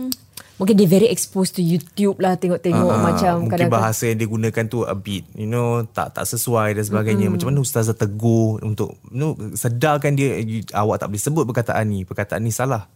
Mungkin 0.59 0.75
dia 0.75 0.91
very 0.91 1.07
exposed 1.07 1.55
to 1.55 1.63
YouTube 1.63 2.19
lah 2.19 2.35
tengok-tengok 2.35 2.91
Ah, 2.91 2.99
macam 2.99 3.33
mungkin 3.47 3.55
kadang-kadang. 3.55 3.79
bahasa 3.79 4.11
yang 4.11 4.19
dia 4.19 4.27
gunakan 4.27 4.65
tu 4.67 4.83
a 4.83 4.93
bit 4.93 5.23
you 5.33 5.47
know 5.47 5.87
tak 5.87 6.13
tak 6.13 6.27
sesuai 6.27 6.75
dan 6.75 6.83
sebagainya. 6.83 7.31
Macam 7.31 7.49
mana 7.49 7.63
ustazah 7.63 7.95
tegur 7.95 8.59
untuk 8.61 8.99
you 9.09 9.17
know, 9.17 9.33
sedarkan 9.55 10.19
dia 10.19 10.43
awak 10.75 10.99
tak 10.99 11.09
boleh 11.09 11.23
sebut 11.23 11.45
perkataan 11.47 11.87
ni. 11.87 12.03
Perkataan 12.03 12.43
ni 12.43 12.51
salah. 12.51 12.91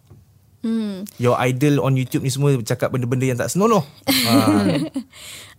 Hmm. 0.63 1.03
your 1.19 1.35
idol 1.43 1.83
on 1.83 1.99
YouTube 1.99 2.23
ni 2.23 2.31
semua 2.31 2.55
cakap 2.63 2.95
benda-benda 2.95 3.27
yang 3.27 3.35
tak 3.35 3.51
senonoh. 3.51 3.83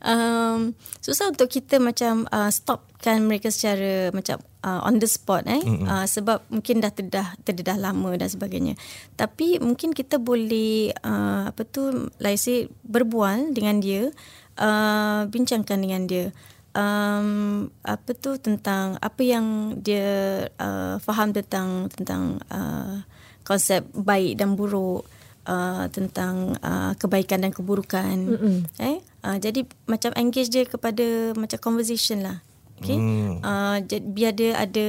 Ah. 0.03 0.15
um, 0.55 0.71
susah 0.99 1.27
untuk 1.27 1.47
kita 1.47 1.75
macam 1.79 2.23
uh, 2.27 2.47
stopkan 2.47 3.23
mereka 3.23 3.51
secara 3.51 4.11
macam 4.11 4.39
uh, 4.64 4.82
on 4.88 4.97
the 4.97 5.05
spot 5.05 5.45
eh? 5.45 5.61
Uh, 5.61 6.07
sebab 6.07 6.41
mungkin 6.47 6.80
dah 6.80 6.89
terdedah 6.89 7.36
terdedah 7.43 7.78
lama 7.78 8.16
dan 8.16 8.32
sebagainya. 8.32 8.74
Tapi 9.20 9.59
mungkin 9.59 9.91
kita 9.91 10.18
boleh 10.18 10.95
uh, 11.03 11.51
apa 11.51 11.61
tu 11.68 12.09
like 12.24 12.39
say 12.39 12.72
berbual 12.88 13.51
dengan 13.51 13.84
dia 13.84 14.09
uh, 14.57 15.28
bincangkan 15.28 15.78
dengan 15.84 16.07
dia 16.07 16.32
um, 16.74 17.70
apa 17.84 18.11
tu 18.18 18.39
tentang 18.39 18.97
apa 19.03 19.22
yang 19.22 19.78
dia 19.84 20.47
uh, 20.57 20.97
faham 21.03 21.36
tentang 21.36 21.91
tentang 21.93 22.41
uh, 22.49 23.03
konsep 23.43 23.84
baik 23.91 24.39
dan 24.39 24.55
buruk 24.55 25.03
uh, 25.45 25.86
tentang 25.91 26.55
uh, 26.64 26.95
kebaikan 26.95 27.43
dan 27.43 27.51
keburukan 27.51 28.16
mm 28.39 28.59
eh? 28.80 28.97
Uh, 29.24 29.39
jadi 29.39 29.64
macam 29.88 30.11
engage 30.20 30.51
dia 30.51 30.68
kepada 30.68 31.32
macam 31.39 31.59
conversation 31.64 32.24
lah 32.24 32.43
Okay. 32.84 32.99
Hmm. 32.99 33.39
Uh, 33.39 33.77
jadi 33.88 34.03
biar 34.03 34.31
dia 34.36 34.51
ada 34.59 34.88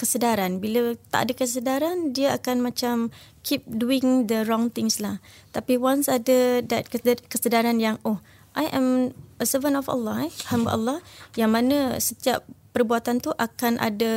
kesedaran. 0.00 0.56
Bila 0.56 0.96
tak 1.12 1.28
ada 1.28 1.32
kesedaran, 1.36 2.16
dia 2.16 2.32
akan 2.32 2.64
macam 2.64 3.12
keep 3.44 3.60
doing 3.68 4.24
the 4.24 4.48
wrong 4.48 4.72
things 4.72 4.96
lah. 4.98 5.20
Tapi 5.52 5.76
once 5.76 6.08
ada 6.08 6.64
that 6.64 6.88
kesed- 6.88 7.28
kesedaran 7.28 7.76
yang, 7.76 8.00
oh, 8.08 8.24
I 8.56 8.72
am 8.72 9.12
a 9.36 9.44
servant 9.44 9.76
of 9.76 9.92
Allah, 9.92 10.26
eh, 10.26 10.32
hamba 10.48 10.72
Allah, 10.72 10.98
yang 11.36 11.52
mana 11.52 12.00
setiap 12.00 12.48
perbuatan 12.72 13.20
tu 13.20 13.32
akan 13.36 13.76
ada 13.80 14.12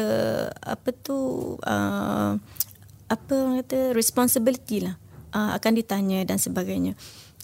apa 0.64 0.92
tu 0.96 1.16
uh, 1.64 2.40
apa 3.08 3.34
orang 3.36 3.64
kata 3.64 3.96
responsibility 3.96 4.84
lah 4.84 5.00
uh, 5.32 5.56
akan 5.56 5.80
ditanya 5.80 6.24
dan 6.28 6.40
sebagainya. 6.40 6.96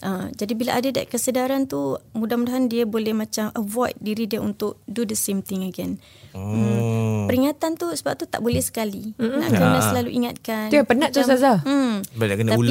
Uh, 0.04 0.28
jadi 0.36 0.54
bila 0.54 0.76
ada 0.76 0.92
that 0.92 1.08
kesedaran 1.08 1.66
tu 1.66 1.96
mudah-mudahan 2.12 2.68
dia 2.68 2.84
boleh 2.84 3.16
macam 3.16 3.48
avoid 3.56 3.96
diri 3.96 4.28
dia 4.28 4.44
untuk 4.44 4.84
do 4.84 5.08
the 5.08 5.16
same 5.16 5.40
thing 5.40 5.64
again. 5.64 5.96
Hmm. 6.36 7.32
Peringatan 7.32 7.80
tu 7.80 7.88
sebab 7.88 8.20
tu 8.20 8.28
tak 8.28 8.44
boleh 8.44 8.60
sekali. 8.60 9.16
Mm-hmm. 9.16 9.40
Nak 9.40 9.50
kena 9.50 9.80
selalu 9.80 10.10
ingatkan. 10.12 10.68
Tu 10.68 10.76
yang 10.76 10.84
penat 10.84 11.16
tu, 11.16 11.24
Ustazah. 11.24 11.64
Hmm. 11.64 12.04
Bila 12.12 12.36
kena 12.36 12.60
Tapi 12.60 12.62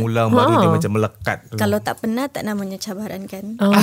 ulang, 0.00 0.32
baru 0.32 0.48
Ha. 0.50 0.56
dia 0.56 0.70
macam 0.72 0.90
melekat. 0.96 1.38
Kalau 1.52 1.78
tak 1.84 2.00
pernah 2.00 2.32
tak 2.32 2.48
namanya 2.48 2.80
cabaran 2.80 3.28
kan. 3.28 3.60
Ah, 3.60 3.76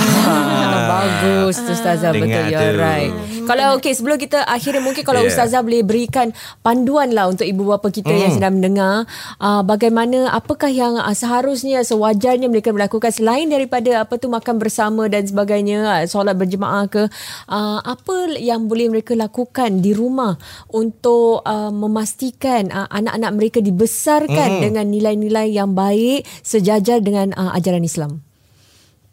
bagus 0.90 1.62
tu 1.62 1.70
Ustazah 1.70 2.10
betul 2.10 2.50
tu. 2.50 2.66
right. 2.74 3.14
Kalau 3.46 3.78
okey 3.78 3.94
sebelum 3.94 4.18
kita 4.18 4.42
akhirnya 4.42 4.82
mungkin 4.82 5.06
kalau 5.06 5.22
Yeah. 5.22 5.30
Ustazah 5.30 5.62
boleh 5.62 5.86
berikan 5.86 6.34
panduan 6.60 7.14
lah 7.14 7.30
untuk 7.30 7.46
ibu 7.46 7.62
bapa 7.62 7.94
kita 7.94 8.10
yang 8.10 8.34
sedang 8.34 8.58
mendengar 8.58 9.06
uh, 9.38 9.62
bagaimana 9.62 10.34
apakah 10.34 10.66
yang 10.66 10.98
uh, 10.98 11.14
seharusnya 11.14 11.78
sewajarnya 11.80 12.50
mereka 12.50 12.74
melakukan 12.74 12.88
selain 13.06 13.46
daripada 13.46 14.02
apa 14.02 14.18
tu 14.18 14.26
makan 14.26 14.58
bersama 14.58 15.06
dan 15.06 15.22
sebagainya 15.22 15.86
uh, 15.86 16.04
solat 16.10 16.34
berjemaah 16.34 16.90
ke 16.90 17.06
uh, 17.46 17.78
apa 17.86 18.34
yang 18.34 18.66
boleh 18.66 18.90
mereka 18.90 19.14
lakukan 19.14 19.78
di 19.78 19.94
rumah 19.94 20.34
untuk 20.74 21.46
uh, 21.46 21.70
memastikan 21.70 22.66
uh, 22.74 22.90
anak-anak 22.90 23.30
mereka 23.38 23.58
dibesarkan 23.62 24.58
dengan 24.66 24.90
nilai-nilai 24.90 25.54
yang 25.54 25.78
baik 25.78 26.26
sejajar 26.42 26.98
dengan 26.98 27.30
uh, 27.38 27.54
ajaran 27.54 27.86
Islam. 27.86 28.26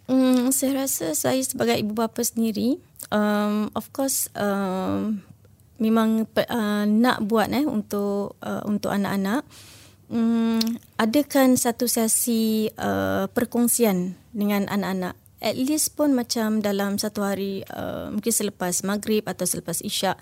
Hmm, 0.10 0.50
saya 0.50 0.86
rasa 0.86 1.14
saya 1.14 1.42
sebagai 1.46 1.78
ibu 1.82 1.94
bapa 1.94 2.22
sendiri, 2.22 2.82
um, 3.10 3.74
of 3.74 3.90
course 3.90 4.30
um, 4.38 5.22
memang 5.82 6.30
uh, 6.30 6.86
nak 6.86 7.26
buat 7.26 7.50
eh 7.52 7.66
untuk 7.66 8.38
uh, 8.42 8.62
untuk 8.66 8.94
anak-anak. 8.94 9.46
Um, 10.06 10.62
adakan 11.02 11.58
satu 11.58 11.90
sesi 11.90 12.70
uh, 12.78 13.26
perkongsian 13.34 14.14
dengan 14.32 14.70
anak-anak. 14.70 15.18
At 15.42 15.58
least 15.58 15.94
pun 15.94 16.14
macam 16.14 16.64
dalam 16.64 16.98
satu 16.98 17.22
hari 17.22 17.62
uh, 17.70 18.10
mungkin 18.10 18.34
selepas 18.34 18.82
maghrib 18.82 19.26
atau 19.28 19.46
selepas 19.46 19.78
isyak 19.82 20.18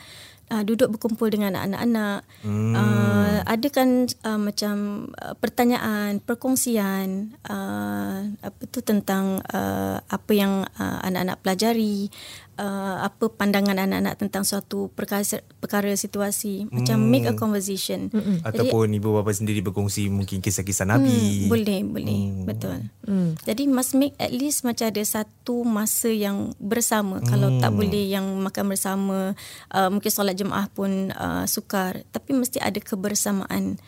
uh, 0.52 0.64
duduk 0.66 0.98
berkumpul 0.98 1.32
dengan 1.32 1.56
anak-anak. 1.56 2.28
Hmm. 2.44 2.76
Uh, 2.76 3.40
adakan 3.48 4.10
uh, 4.24 4.40
macam 4.40 5.08
uh, 5.20 5.36
pertanyaan, 5.38 6.20
perkongsian 6.24 7.38
uh, 7.48 8.20
apa 8.40 8.62
tu 8.72 8.80
tentang 8.84 9.40
uh, 9.52 10.00
apa 10.00 10.32
yang 10.32 10.68
uh, 10.80 11.00
anak-anak 11.04 11.40
pelajari, 11.44 12.12
uh, 12.58 12.98
apa 13.06 13.30
pandangan 13.34 13.78
anak-anak 13.78 14.16
tentang 14.20 14.44
suatu 14.46 14.90
perkara 14.94 15.24
perkara 15.58 15.90
situasi. 15.94 16.70
Macam 16.70 17.02
make 17.02 17.26
a 17.26 17.34
conversation. 17.34 18.10
Jadi 18.14 18.44
Ataupun 18.44 18.94
ibu 18.94 19.14
bapa 19.16 19.32
sendiri 19.34 19.64
berkongsi 19.66 20.10
mungkin 20.10 20.40
kisah-kisah 20.44 20.86
Nabi. 20.86 21.48
Hmm, 21.48 21.50
boleh, 21.50 21.80
boleh. 21.86 22.20
Hmm. 22.30 22.46
Betul. 22.46 22.78
Hmm. 23.06 23.36
Jadi 23.44 23.64
must 23.70 23.94
make 23.98 24.16
at 24.22 24.32
least 24.34 24.66
macam 24.68 24.90
ada 24.90 25.04
satu 25.04 25.66
masa 25.66 26.10
yang 26.12 26.54
bersama. 26.62 27.22
Hmm. 27.22 27.28
Kalau 27.28 27.50
tak 27.58 27.72
boleh 27.74 28.06
yang 28.10 28.26
makan 28.42 28.66
bersama, 28.70 29.34
uh, 29.74 29.90
mungkin 29.90 30.12
solat 30.12 30.38
jemaah 30.38 30.70
pun 30.70 31.10
uh, 31.14 31.46
sukar. 31.50 32.06
Tapi 32.14 32.36
mesti 32.38 32.62
ada 32.62 32.78
kebersamaan 32.78 33.82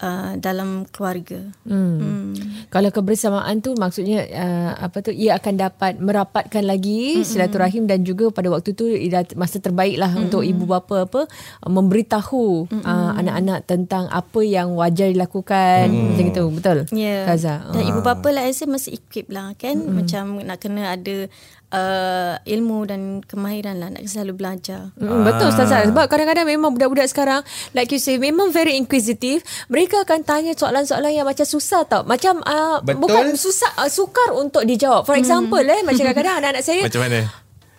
uh, 0.00 0.32
dalam 0.40 0.88
keluarga. 0.88 1.40
Hmm. 1.64 1.96
hmm. 2.00 2.32
Kalau 2.72 2.90
kebersamaan 2.90 3.60
tu 3.62 3.76
maksudnya 3.76 4.26
uh, 4.30 4.72
apa 4.80 5.04
tu 5.04 5.12
ia 5.12 5.36
akan 5.36 5.54
dapat 5.56 5.92
merapatkan 6.00 6.64
lagi 6.64 7.20
mm-hmm. 7.20 7.26
silaturahim 7.26 7.84
dan 7.84 8.02
juga 8.06 8.30
pada 8.30 8.48
waktu 8.50 8.72
tu 8.72 8.86
masa 9.34 9.58
terbaik 9.58 9.98
lah 9.98 10.10
mm-hmm. 10.10 10.24
untuk 10.30 10.42
ibu 10.46 10.64
bapa 10.64 11.06
apa 11.06 11.20
uh, 11.66 11.70
memberitahu 11.70 12.70
uh, 12.70 13.12
anak-anak 13.18 13.66
tentang 13.66 14.06
apa 14.08 14.40
yang 14.42 14.74
wajar 14.78 15.10
dilakukan 15.10 15.90
mm. 15.90 16.06
macam 16.14 16.26
itu 16.30 16.44
betul 16.50 16.78
Ya. 16.90 17.26
Kaza 17.26 17.70
Dan 17.70 17.82
ibu 17.92 18.00
bapa 18.00 18.28
lah 18.32 18.46
saya 18.50 18.70
mesti 18.70 18.96
equip 18.96 19.30
lah 19.30 19.54
kan. 19.58 19.78
Mm. 19.78 19.92
Macam 19.94 20.24
nak 20.42 20.58
kena 20.62 20.96
ada 20.96 21.26
uh, 21.70 22.34
ilmu 22.44 22.86
dan 22.86 23.22
kemahiran 23.24 23.78
lah. 23.78 23.88
Nak 23.90 24.06
selalu 24.06 24.34
belajar. 24.38 24.90
Hmm, 24.98 25.26
betul 25.26 25.50
Ustazah 25.50 25.86
Sebab 25.90 26.06
kadang-kadang 26.06 26.46
memang 26.46 26.70
budak-budak 26.74 27.10
sekarang 27.10 27.42
Like 27.74 27.90
you 27.90 28.00
say 28.00 28.16
Memang 28.16 28.54
very 28.54 28.78
inquisitive 28.78 29.42
Mereka 29.68 30.06
akan 30.06 30.22
tanya 30.22 30.52
soalan-soalan 30.54 31.10
Yang 31.10 31.26
macam 31.26 31.46
susah 31.46 31.80
tau 31.86 32.02
Macam 32.06 32.40
uh, 32.46 32.78
Betul. 32.82 33.00
Bukan 33.02 33.24
susah 33.34 33.70
uh, 33.80 33.90
Sukar 33.90 34.34
untuk 34.36 34.62
dijawab 34.64 35.04
For 35.04 35.18
example 35.18 35.62
eh 35.62 35.82
Macam 35.82 36.02
kadang-kadang 36.06 36.36
anak-anak 36.42 36.62
saya 36.64 36.86
Macam 36.86 37.02
mana? 37.02 37.20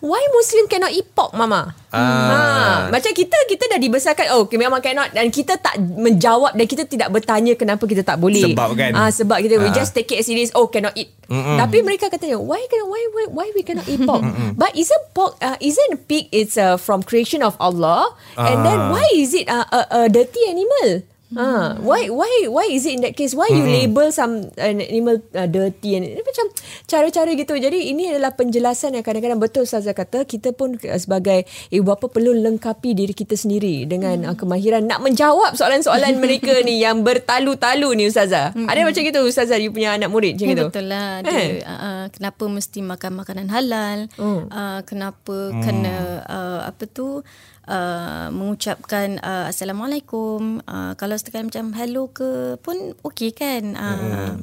Why 0.02 0.18
Muslim 0.34 0.66
cannot 0.66 0.90
eat 0.90 1.06
pork, 1.14 1.30
Mama? 1.30 1.78
Ah. 1.94 2.02
Ha, 2.02 2.38
macam 2.90 3.14
kita 3.14 3.38
kita 3.46 3.70
dah 3.70 3.78
dibesarkan 3.78 4.34
oh 4.34 4.44
okay, 4.44 4.58
memang 4.58 4.82
cannot 4.82 5.14
dan 5.14 5.30
kita 5.30 5.54
tak 5.56 5.78
menjawab 5.78 6.58
dan 6.58 6.66
kita 6.66 6.82
tidak 6.84 7.06
bertanya 7.06 7.54
kenapa 7.54 7.86
kita 7.86 8.02
tak 8.02 8.18
boleh. 8.18 8.42
Sebab 8.42 8.74
kan? 8.74 8.90
Ah 8.92 9.14
sebab 9.14 9.38
kita 9.38 9.62
we 9.62 9.70
Ah. 9.70 9.76
just 9.76 9.94
take 9.94 10.10
it 10.10 10.18
as 10.18 10.26
it 10.26 10.34
is. 10.34 10.50
Oh 10.52 10.66
cannot 10.66 10.96
eat. 10.96 11.14
Mm-mm. 11.30 11.54
Tapi 11.54 11.86
mereka 11.86 12.10
katanya 12.10 12.34
why 12.34 12.58
can 12.66 12.82
why 12.82 12.98
why 13.14 13.24
why 13.30 13.46
we 13.54 13.62
cannot 13.62 13.86
eat 13.86 14.02
pork? 14.02 14.26
But 14.58 14.74
isn't 14.74 15.04
pork 15.12 15.38
uh, 15.38 15.54
isn't 15.62 16.10
pig 16.10 16.26
it's 16.34 16.58
uh, 16.58 16.74
from 16.76 17.06
creation 17.06 17.38
of 17.38 17.54
Allah 17.62 18.10
and 18.34 18.66
then 18.66 18.78
Ah. 18.80 18.90
why 18.90 19.06
is 19.14 19.30
it 19.30 19.46
uh, 19.46 19.70
a, 19.70 19.80
a 19.86 20.10
dirty 20.10 20.42
animal? 20.44 21.06
Ha, 21.32 21.46
why 21.78 22.08
why 22.08 22.28
why 22.46 22.66
is 22.66 22.84
it 22.84 22.92
in 22.92 23.00
that 23.00 23.12
case 23.12 23.32
why 23.32 23.48
you 23.48 23.62
label 23.62 24.08
some 24.08 24.52
an 24.56 24.78
animal 24.78 25.16
uh, 25.32 25.46
dirty 25.46 25.94
and 25.94 26.04
macam 26.18 26.46
cara-cara 26.84 27.32
gitu. 27.32 27.54
Jadi 27.54 27.88
ini 27.88 28.08
adalah 28.08 28.32
penjelasan 28.32 28.92
yang 28.92 29.02
kadang-kadang 29.02 29.36
betul 29.36 29.62
Ustazah 29.62 29.92
kata 29.92 30.24
kita 30.24 30.50
pun 30.50 30.76
uh, 30.76 30.96
sebagai 30.96 31.42
ibu 31.68 31.84
bapa 31.84 32.06
perlu 32.06 32.32
lengkapi 32.32 32.92
diri 32.92 33.12
kita 33.12 33.32
sendiri 33.32 33.84
dengan 33.84 34.28
uh, 34.28 34.34
kemahiran 34.34 34.84
nak 34.84 35.00
menjawab 35.00 35.54
soalan-soalan 35.54 36.18
mereka 36.22 36.52
ni 36.60 36.78
yang 36.78 37.00
bertalu-talu 37.00 37.94
ni 37.94 38.06
Ustazah. 38.06 38.52
Ada 38.52 38.80
macam 38.82 39.00
gitu 39.00 39.20
Ustazah 39.22 39.56
you 39.56 39.70
punya 39.70 39.94
anak 39.94 40.08
murid 40.08 40.36
macam 40.36 40.46
Ya, 40.46 40.52
gitu. 40.52 40.64
betul 40.68 40.86
lah. 40.86 41.08
Dia, 41.20 41.32
Eh. 41.32 41.48
uh, 41.60 41.72
uh, 41.72 42.02
kenapa 42.08 42.44
mesti 42.44 42.80
makan 42.80 43.12
makanan 43.16 43.48
halal? 43.48 43.98
Hmm. 44.14 44.46
Uh, 44.46 44.80
kenapa 44.84 45.36
kena 45.58 45.96
uh, 46.24 46.60
apa 46.66 46.84
tu 46.84 47.24
uh, 47.68 48.28
mengucapkan 48.32 49.18
uh, 49.20 49.50
assalamualaikum. 49.50 50.62
Uh, 50.64 50.92
kalau 50.98 51.14
sekali 51.18 51.50
macam 51.50 51.74
hello 51.74 52.10
ke 52.10 52.56
pun 52.62 52.94
okey 53.04 53.34
kan. 53.34 53.76
Uh, 53.76 54.34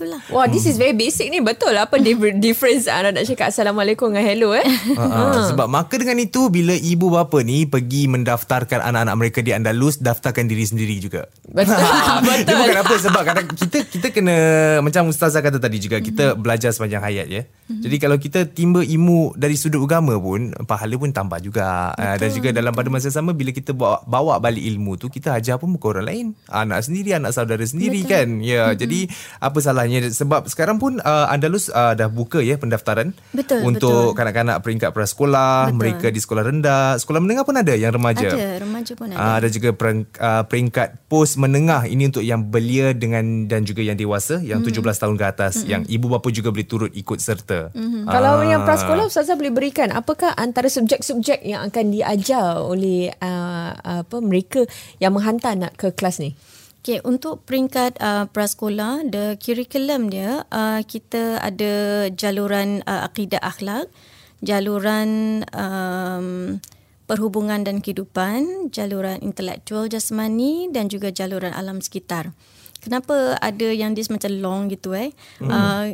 Gitulah. 0.00 0.24
Wah, 0.32 0.48
this 0.48 0.64
is 0.64 0.80
very 0.80 0.96
basic 0.96 1.28
ni. 1.28 1.44
Betul 1.44 1.76
lah 1.76 1.84
apa 1.84 2.00
dif- 2.00 2.40
difference 2.44 2.88
anak 2.88 3.20
nak 3.20 3.24
cakap 3.28 3.52
Assalamualaikum 3.52 4.08
dengan 4.08 4.24
hello 4.24 4.56
eh. 4.56 4.64
Ha. 4.96 5.52
Sebab 5.52 5.68
maka 5.68 6.00
dengan 6.00 6.16
itu 6.16 6.48
bila 6.48 6.72
ibu 6.72 7.12
bapa 7.12 7.44
ni 7.44 7.68
pergi 7.68 8.08
mendaftarkan 8.08 8.80
anak-anak 8.80 9.16
mereka 9.20 9.44
di 9.44 9.52
Andalus 9.52 10.00
daftarkan 10.00 10.48
diri 10.48 10.64
sendiri 10.64 10.96
juga. 11.04 11.28
Betul. 11.44 11.76
Dia 12.24 12.48
Betul. 12.48 12.56
bukan 12.64 12.78
apa 12.80 12.94
sebab 12.96 13.22
kadang 13.28 13.46
kita 13.52 13.78
kita 13.92 14.08
kena 14.08 14.36
macam 14.80 15.12
ustazah 15.12 15.44
kata 15.44 15.60
tadi 15.60 15.76
juga 15.76 16.00
kita 16.00 16.32
belajar 16.32 16.72
sepanjang 16.72 17.04
hayat 17.04 17.28
ya. 17.28 17.44
Jadi 17.68 17.96
kalau 18.00 18.16
kita 18.16 18.48
timba 18.50 18.80
ilmu 18.80 19.36
dari 19.36 19.54
sudut 19.54 19.84
agama 19.84 20.16
pun 20.16 20.50
pahala 20.64 20.96
pun 20.96 21.12
tambah 21.12 21.38
juga. 21.44 21.92
Uh, 21.94 22.16
dan 22.16 22.28
juga 22.32 22.56
dalam 22.56 22.72
pada 22.72 22.88
masa 22.88 23.12
sama 23.12 23.36
bila 23.36 23.52
kita 23.52 23.76
bawa 23.76 24.00
bawa 24.08 24.40
balik 24.40 24.64
ilmu 24.64 24.96
tu 24.96 25.12
kita 25.12 25.36
ajar 25.36 25.60
pun 25.60 25.76
muka 25.76 25.92
orang 25.92 26.06
lain. 26.08 26.26
Anak 26.48 26.88
sendiri, 26.88 27.20
anak 27.20 27.36
saudara 27.36 27.62
sendiri 27.62 28.02
Betul. 28.02 28.10
kan. 28.10 28.28
Ya, 28.40 28.72
jadi 28.74 29.06
apa 29.38 29.58
salahnya 29.62 29.89
sebab 30.14 30.46
sekarang 30.46 30.78
pun 30.78 31.02
uh, 31.02 31.26
Andalus 31.26 31.66
uh, 31.68 31.98
dah 31.98 32.06
buka 32.06 32.38
ya 32.38 32.54
pendaftaran 32.56 33.10
Betul, 33.34 33.66
untuk 33.66 34.14
betul. 34.14 34.18
kanak-kanak 34.22 34.56
peringkat 34.62 34.90
prasekolah, 34.94 35.68
Betul. 35.68 35.78
mereka 35.82 36.06
di 36.14 36.20
sekolah 36.22 36.42
rendah, 36.46 36.96
sekolah 37.02 37.18
menengah 37.18 37.42
pun 37.42 37.58
ada 37.58 37.74
yang 37.74 37.90
remaja. 37.90 38.30
Ada, 38.30 38.62
remaja 38.62 38.92
pun 38.94 39.06
ada. 39.10 39.18
Ah, 39.18 39.34
ada 39.42 39.48
juga 39.50 39.74
uh, 39.74 40.44
peringkat 40.46 41.10
pos 41.10 41.34
menengah 41.34 41.90
ini 41.90 42.06
untuk 42.06 42.22
yang 42.22 42.46
belia 42.46 42.94
dengan 42.94 43.50
dan 43.50 43.66
juga 43.66 43.82
yang 43.82 43.98
dewasa 43.98 44.38
yang 44.40 44.60
Hmm. 44.60 44.68
17 44.68 45.02
tahun 45.02 45.16
ke 45.16 45.24
atas 45.24 45.54
yang 45.64 45.82
ibu 45.88 46.06
bapa 46.12 46.28
juga 46.28 46.52
boleh 46.52 46.68
turut 46.68 46.92
ikut 46.92 47.18
serta. 47.18 47.72
Hmm. 47.72 48.04
Kalau 48.04 48.44
yang 48.44 48.62
prasekolah 48.62 49.08
Ustazah 49.08 49.34
boleh 49.34 49.50
berikan 49.50 49.88
apakah 49.90 50.36
antara 50.36 50.68
subjek-subjek 50.68 51.40
yang 51.42 51.64
akan 51.66 51.90
diajar 51.90 52.60
oleh 52.60 53.10
uh, 53.18 54.04
apa 54.04 54.16
mereka 54.20 54.68
yang 55.00 55.16
menghantar 55.16 55.56
anak 55.56 55.72
ke 55.80 55.90
kelas 55.96 56.20
ni? 56.20 56.36
Okay, 56.80 56.96
untuk 57.04 57.44
peringkat 57.44 58.00
uh, 58.00 58.24
prasekolah, 58.32 59.04
the 59.04 59.36
curriculum 59.36 60.08
dia, 60.08 60.48
uh, 60.48 60.80
kita 60.80 61.36
ada 61.36 62.08
jaluran 62.08 62.80
uh, 62.88 63.04
akidah 63.04 63.36
akhlak, 63.36 63.92
jaluran 64.40 65.44
um, 65.52 66.56
perhubungan 67.04 67.68
dan 67.68 67.84
kehidupan, 67.84 68.72
jaluran 68.72 69.20
intelektual 69.20 69.92
jasmani 69.92 70.72
dan 70.72 70.88
juga 70.88 71.12
jaluran 71.12 71.52
alam 71.52 71.84
sekitar. 71.84 72.32
Kenapa 72.80 73.36
ada 73.44 73.68
yang 73.68 73.92
dia 73.92 74.08
macam 74.08 74.32
long 74.40 74.72
gitu 74.72 74.96
eh? 74.96 75.12
Hmm. 75.36 75.52
Uh, 75.52 75.86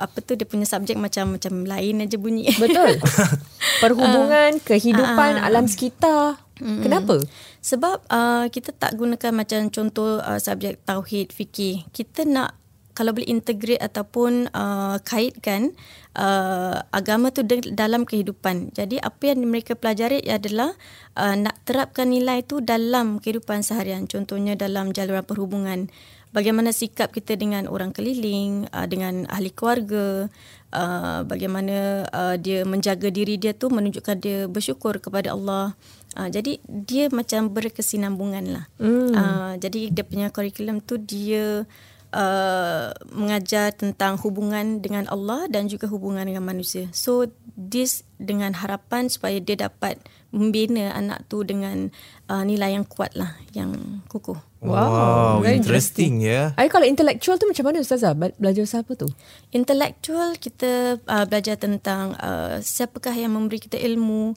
apa 0.00 0.18
tu 0.24 0.32
dia 0.32 0.48
punya 0.48 0.64
subjek 0.64 0.96
macam 0.96 1.36
macam 1.36 1.68
lain 1.68 2.00
aja 2.00 2.16
bunyi. 2.16 2.48
Betul. 2.56 2.96
Perhubungan, 3.84 4.56
kehidupan, 4.64 5.36
alam 5.36 5.68
sekitar. 5.68 6.40
Kenapa? 6.60 7.20
Sebab 7.60 8.04
uh, 8.08 8.44
kita 8.52 8.72
tak 8.76 8.96
gunakan 8.96 9.32
macam 9.32 9.68
contoh 9.72 10.20
uh, 10.20 10.40
subjek 10.40 10.80
tauhid, 10.84 11.32
fikih. 11.32 11.88
Kita 11.92 12.24
nak 12.24 12.60
kalau 12.92 13.16
boleh 13.16 13.32
integrate 13.32 13.80
ataupun 13.80 14.52
uh, 14.52 15.00
kaitkan 15.00 15.72
uh, 16.20 16.84
agama 16.92 17.32
tu 17.32 17.40
de- 17.40 17.72
dalam 17.72 18.04
kehidupan. 18.04 18.76
Jadi 18.76 19.00
apa 19.00 19.32
yang 19.32 19.40
mereka 19.48 19.72
pelajari 19.72 20.20
adalah 20.28 20.76
uh, 21.16 21.32
nak 21.32 21.56
terapkan 21.64 22.12
nilai 22.12 22.44
tu 22.44 22.60
dalam 22.60 23.16
kehidupan 23.16 23.64
seharian. 23.64 24.04
Contohnya 24.04 24.52
dalam 24.52 24.92
jaluran 24.92 25.24
perhubungan. 25.24 25.88
Bagaimana 26.30 26.70
sikap 26.70 27.10
kita 27.10 27.34
dengan 27.34 27.66
orang 27.66 27.90
keliling, 27.90 28.70
uh, 28.70 28.86
dengan 28.86 29.26
ahli 29.26 29.50
keluarga, 29.50 30.30
uh, 30.70 31.26
bagaimana 31.26 32.06
uh, 32.06 32.36
dia 32.38 32.62
menjaga 32.62 33.10
diri 33.10 33.34
dia 33.34 33.50
tu 33.50 33.66
menunjukkan 33.66 34.16
dia 34.22 34.46
bersyukur 34.46 35.02
kepada 35.02 35.34
Allah. 35.34 35.74
Uh, 36.14 36.30
jadi 36.30 36.62
dia 36.66 37.10
macam 37.10 37.50
berkesinambungan 37.50 38.44
lah. 38.46 38.64
Mm. 38.78 39.10
Uh, 39.10 39.52
jadi 39.58 39.90
dia 39.90 40.04
punya 40.06 40.30
kurikulum 40.30 40.78
tu 40.82 41.02
dia 41.02 41.66
uh, 42.14 42.86
mengajar 43.10 43.74
tentang 43.74 44.18
hubungan 44.22 44.82
dengan 44.82 45.06
Allah 45.10 45.46
dan 45.50 45.66
juga 45.66 45.86
hubungan 45.90 46.26
dengan 46.26 46.46
manusia. 46.46 46.90
So 46.94 47.26
this 47.54 48.06
dengan 48.18 48.54
harapan 48.54 49.10
supaya 49.10 49.38
dia 49.38 49.58
dapat 49.58 49.98
membina 50.30 50.94
anak 50.94 51.26
tu 51.26 51.42
dengan 51.42 51.90
uh, 52.30 52.42
nilai 52.46 52.78
yang 52.78 52.86
kuat 52.86 53.14
lah, 53.18 53.34
yang 53.54 54.02
kukuh. 54.06 54.49
Wow, 54.60 55.40
very 55.40 55.56
interesting, 55.56 56.20
ya. 56.20 56.52
Ay, 56.60 56.68
kalau 56.68 56.84
intellectual 56.84 57.40
tu 57.40 57.48
macam 57.48 57.64
mana 57.64 57.80
Ustazah? 57.80 58.12
Be- 58.12 58.36
Belajar 58.36 58.60
usaha 58.68 58.84
apa 58.84 58.92
tu? 58.92 59.08
Intellectual 59.56 60.36
kita 60.36 61.00
uh, 61.00 61.24
belajar 61.24 61.56
tentang 61.56 62.12
uh, 62.20 62.60
siapakah 62.60 63.16
yang 63.16 63.32
memberi 63.32 63.56
kita 63.56 63.80
ilmu 63.80 64.36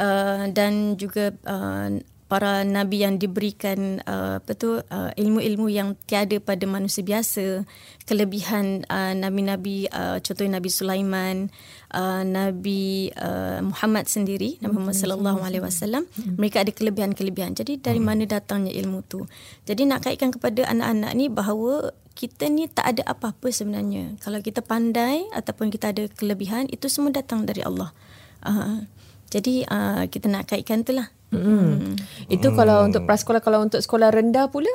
uh, 0.00 0.48
dan 0.56 0.96
juga 0.96 1.36
uh, 1.44 2.00
para 2.28 2.62
nabi 2.62 3.02
yang 3.02 3.16
diberikan 3.16 4.04
uh, 4.04 4.36
apa 4.38 4.52
tu 4.52 4.78
uh, 4.78 5.10
ilmu-ilmu 5.16 5.72
yang 5.72 5.96
tiada 6.04 6.36
pada 6.38 6.68
manusia 6.68 7.00
biasa 7.00 7.64
kelebihan 8.04 8.84
uh, 8.92 9.16
nabi-nabi 9.16 9.88
uh, 9.88 10.20
contohnya 10.20 10.60
Nabi 10.60 10.70
Sulaiman 10.70 11.48
uh, 11.96 12.22
Nabi 12.22 13.08
uh, 13.16 13.64
Muhammad 13.64 14.12
sendiri 14.12 14.60
Nabi 14.60 14.76
Muhammad 14.76 14.96
sallallahu 15.00 15.40
alaihi 15.40 15.64
wasallam 15.64 16.04
mereka 16.36 16.62
ada 16.62 16.72
kelebihan-kelebihan. 16.74 17.56
Jadi 17.56 17.80
dari 17.80 17.98
mana 18.02 18.28
datangnya 18.28 18.70
ilmu 18.76 19.02
tu? 19.08 19.24
Jadi 19.64 19.88
nak 19.88 20.04
kaitkan 20.04 20.30
kepada 20.34 20.68
anak-anak 20.68 21.12
ni 21.16 21.26
bahawa 21.32 21.96
kita 22.18 22.50
ni 22.50 22.66
tak 22.66 22.98
ada 22.98 23.02
apa-apa 23.06 23.48
sebenarnya. 23.50 24.18
Kalau 24.20 24.42
kita 24.42 24.60
pandai 24.60 25.26
ataupun 25.30 25.70
kita 25.70 25.94
ada 25.94 26.04
kelebihan 26.10 26.66
itu 26.68 26.90
semua 26.90 27.14
datang 27.14 27.46
dari 27.46 27.62
Allah. 27.62 27.94
Uh, 28.42 28.86
jadi 29.28 29.66
uh, 29.68 30.02
kita 30.08 30.30
nak 30.30 30.48
kaitkan 30.48 30.86
tu 30.86 30.96
lah 30.96 31.10
Hmm. 31.28 31.96
Itu 32.32 32.56
kalau 32.56 32.88
untuk 32.88 33.04
prasekolah 33.04 33.44
kalau 33.44 33.60
untuk 33.64 33.84
sekolah 33.84 34.08
rendah 34.08 34.48
pula 34.48 34.72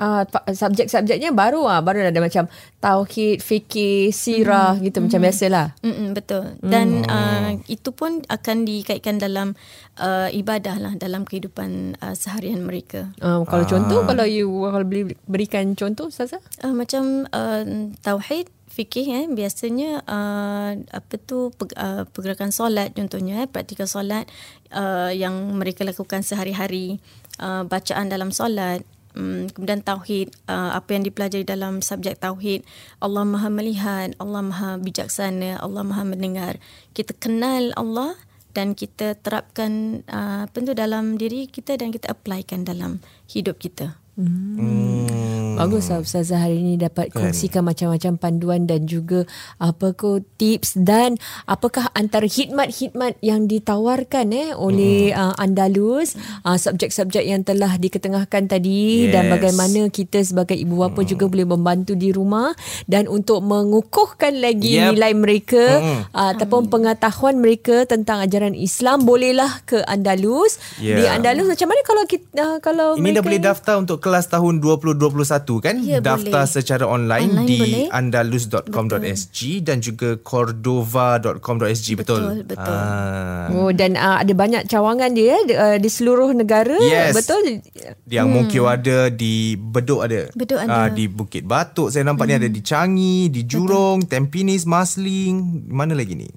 uh, 0.00 0.22
subjek-subjeknya 0.48 1.34
baru 1.34 1.64
ah 1.68 1.80
baru 1.84 2.08
ada 2.08 2.20
macam 2.22 2.48
tauhid, 2.80 3.44
fikih, 3.44 4.10
sirah 4.10 4.78
gitu 4.80 4.98
macam 5.04 5.20
biasalah. 5.20 5.76
Mm-mm, 5.84 6.16
betul. 6.16 6.56
Dan 6.62 7.04
uh, 7.06 7.58
itu 7.68 7.92
pun 7.92 8.24
akan 8.26 8.64
dikaitkan 8.64 9.20
dalam 9.20 9.54
uh, 10.00 10.28
ibadah 10.32 10.76
lah 10.80 10.92
dalam 10.96 11.28
kehidupan 11.28 12.00
uh, 12.00 12.14
seharian 12.16 12.64
mereka. 12.64 13.12
Uh, 13.20 13.44
kalau 13.46 13.64
contoh 13.68 14.02
kalau 14.08 14.24
you 14.26 14.48
kalau 14.48 14.86
beri, 14.86 15.14
berikan 15.28 15.76
contoh 15.76 16.08
Ustazah? 16.08 16.42
Uh, 16.64 16.74
macam 16.74 17.28
uh, 17.30 17.62
tauhid 18.00 18.48
fikih 18.72 19.06
eh. 19.12 19.24
Biasanya 19.28 20.00
uh, 20.08 20.70
apa 20.80 21.14
tu 21.20 21.52
uh, 21.52 22.02
pergerakan 22.08 22.48
solat 22.48 22.96
contohnya 22.96 23.44
eh 23.44 23.48
praktikal 23.48 23.84
solat 23.84 24.24
uh, 24.72 25.12
yang 25.12 25.36
mereka 25.52 25.84
lakukan 25.84 26.24
sehari-hari 26.24 26.96
uh, 27.36 27.68
bacaan 27.68 28.08
dalam 28.08 28.32
solat 28.32 28.80
um, 29.12 29.48
kemudian 29.52 29.84
tauhid 29.84 30.32
uh, 30.48 30.72
apa 30.72 30.96
yang 30.96 31.04
dipelajari 31.04 31.44
dalam 31.44 31.84
subjek 31.84 32.16
tauhid. 32.18 32.64
Allah 33.04 33.28
Maha 33.28 33.52
melihat 33.52 34.16
Allah 34.16 34.40
Maha 34.40 34.80
bijaksana 34.80 35.60
Allah 35.60 35.84
Maha 35.84 36.08
mendengar. 36.08 36.56
Kita 36.96 37.12
kenal 37.16 37.76
Allah 37.76 38.16
dan 38.52 38.76
kita 38.76 39.16
terapkan 39.20 40.04
uh, 40.08 40.48
apa 40.48 40.56
tu 40.60 40.72
dalam 40.76 41.16
diri 41.16 41.48
kita 41.48 41.76
dan 41.76 41.92
kita 41.92 42.12
applykan 42.12 42.64
dalam 42.64 43.00
hidup 43.28 43.60
kita. 43.60 43.96
Hmm. 44.16 45.41
Bagus 45.54 45.88
lah 45.88 45.98
Ustazah 45.98 46.38
hari 46.40 46.58
ini 46.58 46.74
dapat 46.74 47.08
Kan. 47.08 47.28
kongsikan 47.28 47.62
macam-macam 47.62 48.12
panduan 48.16 48.64
dan 48.64 48.84
juga 48.84 49.24
apa 49.56 49.92
ko 49.92 50.18
tips 50.36 50.76
dan 50.76 51.16
apakah 51.44 51.88
antara 51.92 52.24
khidmat-khidmat 52.24 53.18
yang 53.18 53.44
ditawarkan 53.44 54.26
eh 54.30 54.50
oleh 54.52 55.10
uh, 55.10 55.34
Andalus 55.36 56.14
uh, 56.42 56.54
subjek-subjek 56.54 57.22
yang 57.22 57.42
telah 57.42 57.76
diketengahkan 57.76 58.48
tadi 58.48 59.08
dan 59.08 59.22
Yes. 59.22 59.32
bagaimana 59.32 59.80
kita 59.88 60.18
sebagai 60.20 60.54
ibu 60.54 60.78
bapa 60.78 61.02
juga 61.02 61.24
boleh 61.24 61.46
membantu 61.46 61.92
di 61.92 62.10
rumah 62.10 62.52
dan 62.84 63.06
untuk 63.06 63.40
mengukuhkan 63.40 64.34
lagi 64.36 64.74
Yep. 64.74 64.88
nilai 64.92 65.12
mereka 65.12 65.64
uh, 66.10 66.32
ataupun 66.32 66.66
pengetahuan 66.66 67.36
mereka 67.36 67.84
tentang 67.84 68.20
ajaran 68.20 68.52
Islam 68.52 69.02
bolehlah 69.02 69.62
ke 69.62 69.80
Andalus 69.84 70.56
Yeah. 70.76 70.98
di 70.98 71.04
Andalus 71.06 71.46
macam 71.46 71.66
mana 71.66 71.80
kalau 71.82 72.02
kita 72.04 72.26
uh, 72.34 72.58
kalau 72.58 72.94
Ini 72.94 73.02
mereka 73.02 73.14
dah 73.14 73.24
boleh 73.24 73.40
daftar 73.42 73.74
untuk 73.76 73.98
kelas 73.98 74.26
tahun 74.26 74.58
2021 74.58 75.41
kan? 75.58 75.78
Ya, 75.78 75.98
daftar 75.98 76.42
boleh. 76.42 76.52
secara 76.52 76.84
online, 76.84 77.32
Online 77.32 77.46
di 77.46 77.58
boleh. 77.58 77.86
andalus.com.sg 77.90 79.38
dan 79.60 79.78
juga 79.78 80.14
cordova.com.sg 80.16 81.88
betul? 81.94 82.20
Betul, 82.22 82.38
betul. 82.46 82.74
Ah. 82.74 83.50
Oh 83.50 83.70
dan 83.70 83.94
uh, 83.94 84.18
ada 84.18 84.32
banyak 84.32 84.64
cawangan 84.64 85.10
dia 85.10 85.36
di, 85.42 85.52
uh, 85.52 85.76
di 85.76 85.88
seluruh 85.88 86.30
negara 86.32 86.74
Yes. 86.78 87.12
betul 87.12 87.60
Di 88.02 88.16
Ang 88.16 88.30
Mo 88.30 88.40
Kio 88.44 88.66
ada, 88.66 89.08
di 89.08 89.54
Bedok 89.54 90.00
ada. 90.02 90.28
Bedok 90.32 90.58
ada. 90.58 90.70
Ah, 90.70 90.88
di 90.88 91.06
Bukit 91.06 91.42
Batok 91.42 91.88
saya 91.88 92.02
nampak 92.02 92.26
ni 92.26 92.34
ada 92.34 92.46
di 92.46 92.60
Changi, 92.60 93.26
di 93.26 93.42
Jurong, 93.42 94.04
Tampines, 94.04 94.64
Marsiling, 94.64 95.66
mana 95.66 95.92
lagi 95.92 96.14
ni? 96.14 96.28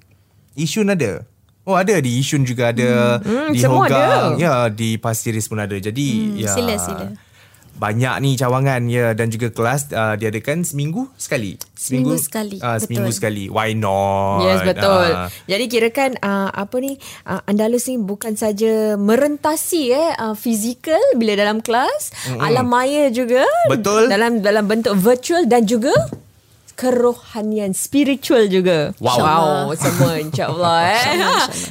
Yishun 0.54 0.88
ada. 0.88 1.22
Oh 1.62 1.74
ada 1.74 1.98
di 1.98 2.14
Yishun 2.14 2.42
juga 2.42 2.70
ada, 2.70 3.18
Hmm, 3.18 3.50
di 3.50 3.58
semua 3.58 3.84
Hogang, 3.84 4.38
ada. 4.38 4.38
ya 4.38 4.52
di 4.68 4.96
Pasir 4.96 5.34
Ris 5.34 5.44
pun 5.44 5.58
ada. 5.58 5.74
Jadi 5.74 6.06
Hmm, 6.06 6.38
ya 6.38 6.48
sila, 6.48 6.74
sila. 6.78 7.06
Banyak 7.76 8.14
ni 8.24 8.40
cawangan 8.40 8.88
ya 8.88 9.12
dan 9.12 9.28
juga 9.28 9.52
kelas 9.52 9.92
uh, 9.92 10.16
diadakan 10.16 10.64
seminggu 10.64 11.12
sekali. 11.20 11.60
Seminggu 11.76 12.16
sekali, 12.16 12.56
Uh, 12.56 12.80
seminggu 12.80 13.12
betul. 13.12 13.18
sekali. 13.20 13.44
Why 13.52 13.76
not? 13.76 14.48
Yes 14.48 14.60
betul. 14.64 15.08
Ah. 15.12 15.28
Jadi 15.44 15.64
kirakan 15.68 16.10
uh, 16.24 16.48
apa 16.50 16.76
ni 16.80 16.96
uh, 17.28 17.44
Andalus 17.44 17.86
ni 17.92 18.00
bukan 18.00 18.32
saja 18.34 18.96
merentasi 18.96 19.92
eh 19.92 20.10
uh, 20.16 20.32
fizikal 20.32 21.00
bila 21.20 21.36
dalam 21.36 21.60
kelas, 21.60 22.10
mm-hmm. 22.32 22.40
alam 22.40 22.66
maya 22.66 23.12
juga 23.12 23.44
Betul. 23.68 24.08
dalam 24.08 24.40
dalam 24.40 24.64
bentuk 24.64 24.96
virtual 24.96 25.44
dan 25.44 25.68
juga 25.68 25.92
kerohanian 26.76 27.72
spiritual 27.72 28.48
juga. 28.52 28.92
Wow. 29.00 29.16
wow 29.20 29.56
semua 29.76 30.20
insyaallah 30.20 30.78
eh. 30.92 31.02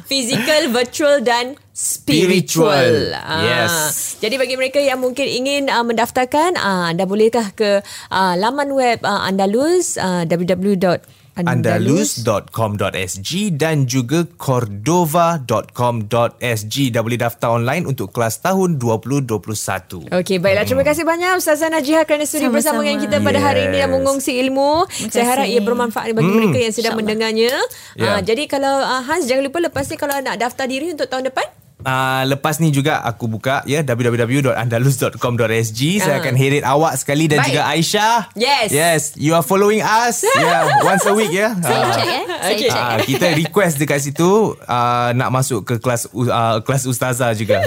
Physical, 0.09 0.69
virtual 0.77 1.21
dan 1.21 1.57
spiritual. 1.75 2.71
Spiritual. 2.71 3.19
Ah. 3.19 3.43
Yes. 3.43 4.15
Jadi 4.23 4.39
bagi 4.39 4.55
mereka 4.55 4.79
yang 4.79 5.03
mungkin 5.03 5.27
ingin 5.27 5.67
uh, 5.67 5.83
mendaftarkan, 5.83 6.55
uh, 6.55 6.95
anda 6.95 7.03
bolehkah 7.03 7.51
ke 7.51 7.83
uh, 8.09 8.33
laman 8.39 8.71
web 8.71 9.03
uh, 9.03 9.27
Andalus 9.27 9.99
uh, 9.99 10.23
www 10.23 11.03
andalus.com.sg 11.35 13.31
dan 13.59 13.83
juga 13.83 14.23
cordova.com.sg 14.39 16.75
dah 16.95 17.01
boleh 17.03 17.19
daftar 17.19 17.59
online 17.59 17.83
untuk 17.83 18.15
kelas 18.15 18.39
tahun 18.39 18.79
2021. 18.79 20.15
Okey, 20.15 20.39
baiklah. 20.39 20.63
Terima 20.63 20.87
kasih 20.87 21.03
banyak 21.03 21.35
Ustazah 21.35 21.67
Najihah 21.67 22.07
kerana 22.07 22.23
sudi 22.23 22.47
Sama-sama. 22.47 22.79
bersama 22.79 22.87
dengan 22.87 23.03
kita 23.03 23.19
pada 23.19 23.39
hari 23.43 23.67
ini 23.67 23.83
dan 23.83 23.91
Yes. 23.91 23.95
mengongsi 23.99 24.31
ilmu. 24.47 24.87
Saya 25.11 25.25
harap 25.27 25.45
ia 25.51 25.59
bermanfaat 25.59 26.15
bagi 26.15 26.31
mereka 26.31 26.57
yang 26.57 26.73
sedang 26.73 26.95
mendengarnya. 26.95 27.51
Ya. 27.99 28.15
Uh, 28.15 28.23
jadi 28.23 28.47
kalau 28.47 28.79
uh, 28.79 29.03
Hans 29.03 29.27
jangan 29.27 29.43
lupa 29.43 29.59
lepas 29.59 29.83
ni 29.91 29.99
kalau 29.99 30.15
nak 30.23 30.39
daftar 30.39 30.65
diri 30.71 30.95
untuk 30.95 31.11
tahun 31.11 31.27
depan 31.29 31.45
Uh, 31.85 32.21
lepas 32.27 32.57
ni 32.57 32.69
juga 32.69 32.99
aku 32.99 33.27
buka 33.27 33.61
ya 33.63 33.79
www.andalus.com.sg 33.79 35.79
saya 35.95 36.11
Ah. 36.11 36.19
akan 36.19 36.33
heret 36.33 36.61
awak 36.61 36.91
sekali 36.95 37.25
dan 37.25 37.39
Baik. 37.39 37.47
juga 37.47 37.61
Aisyah. 37.67 38.15
Yes. 38.33 38.67
Yes, 38.69 39.01
you 39.15 39.31
are 39.31 39.41
following 39.41 39.79
us 39.79 40.21
yeah 40.33 40.67
once 40.83 41.03
a 41.03 41.11
week 41.11 41.29
ya. 41.29 41.51
Saya 41.55 41.79
Ah. 41.79 41.91
check 41.91 42.07
eh. 42.07 42.23
Saya 42.25 42.53
Okay. 42.55 42.67
check. 42.67 43.05
Kita 43.07 43.25
request 43.37 43.77
dekat 43.77 43.99
situ 44.01 44.55
uh, 44.57 45.09
nak 45.11 45.29
masuk 45.29 45.61
ke 45.63 45.73
kelas 45.77 46.09
uh, 46.09 46.57
kelas 46.59 46.83
ustazah 46.85 47.31
juga. 47.31 47.61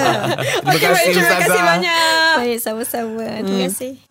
terima 0.62 0.70
Okey, 0.70 0.86
baik. 0.86 1.10
Terima 1.10 1.26
kasih 1.26 1.42
Ustazah. 1.42 1.64
banyak. 1.66 2.34
Baik, 2.38 2.58
sama-sama. 2.60 3.24
Terima 3.42 3.58
kasih. 3.66 4.05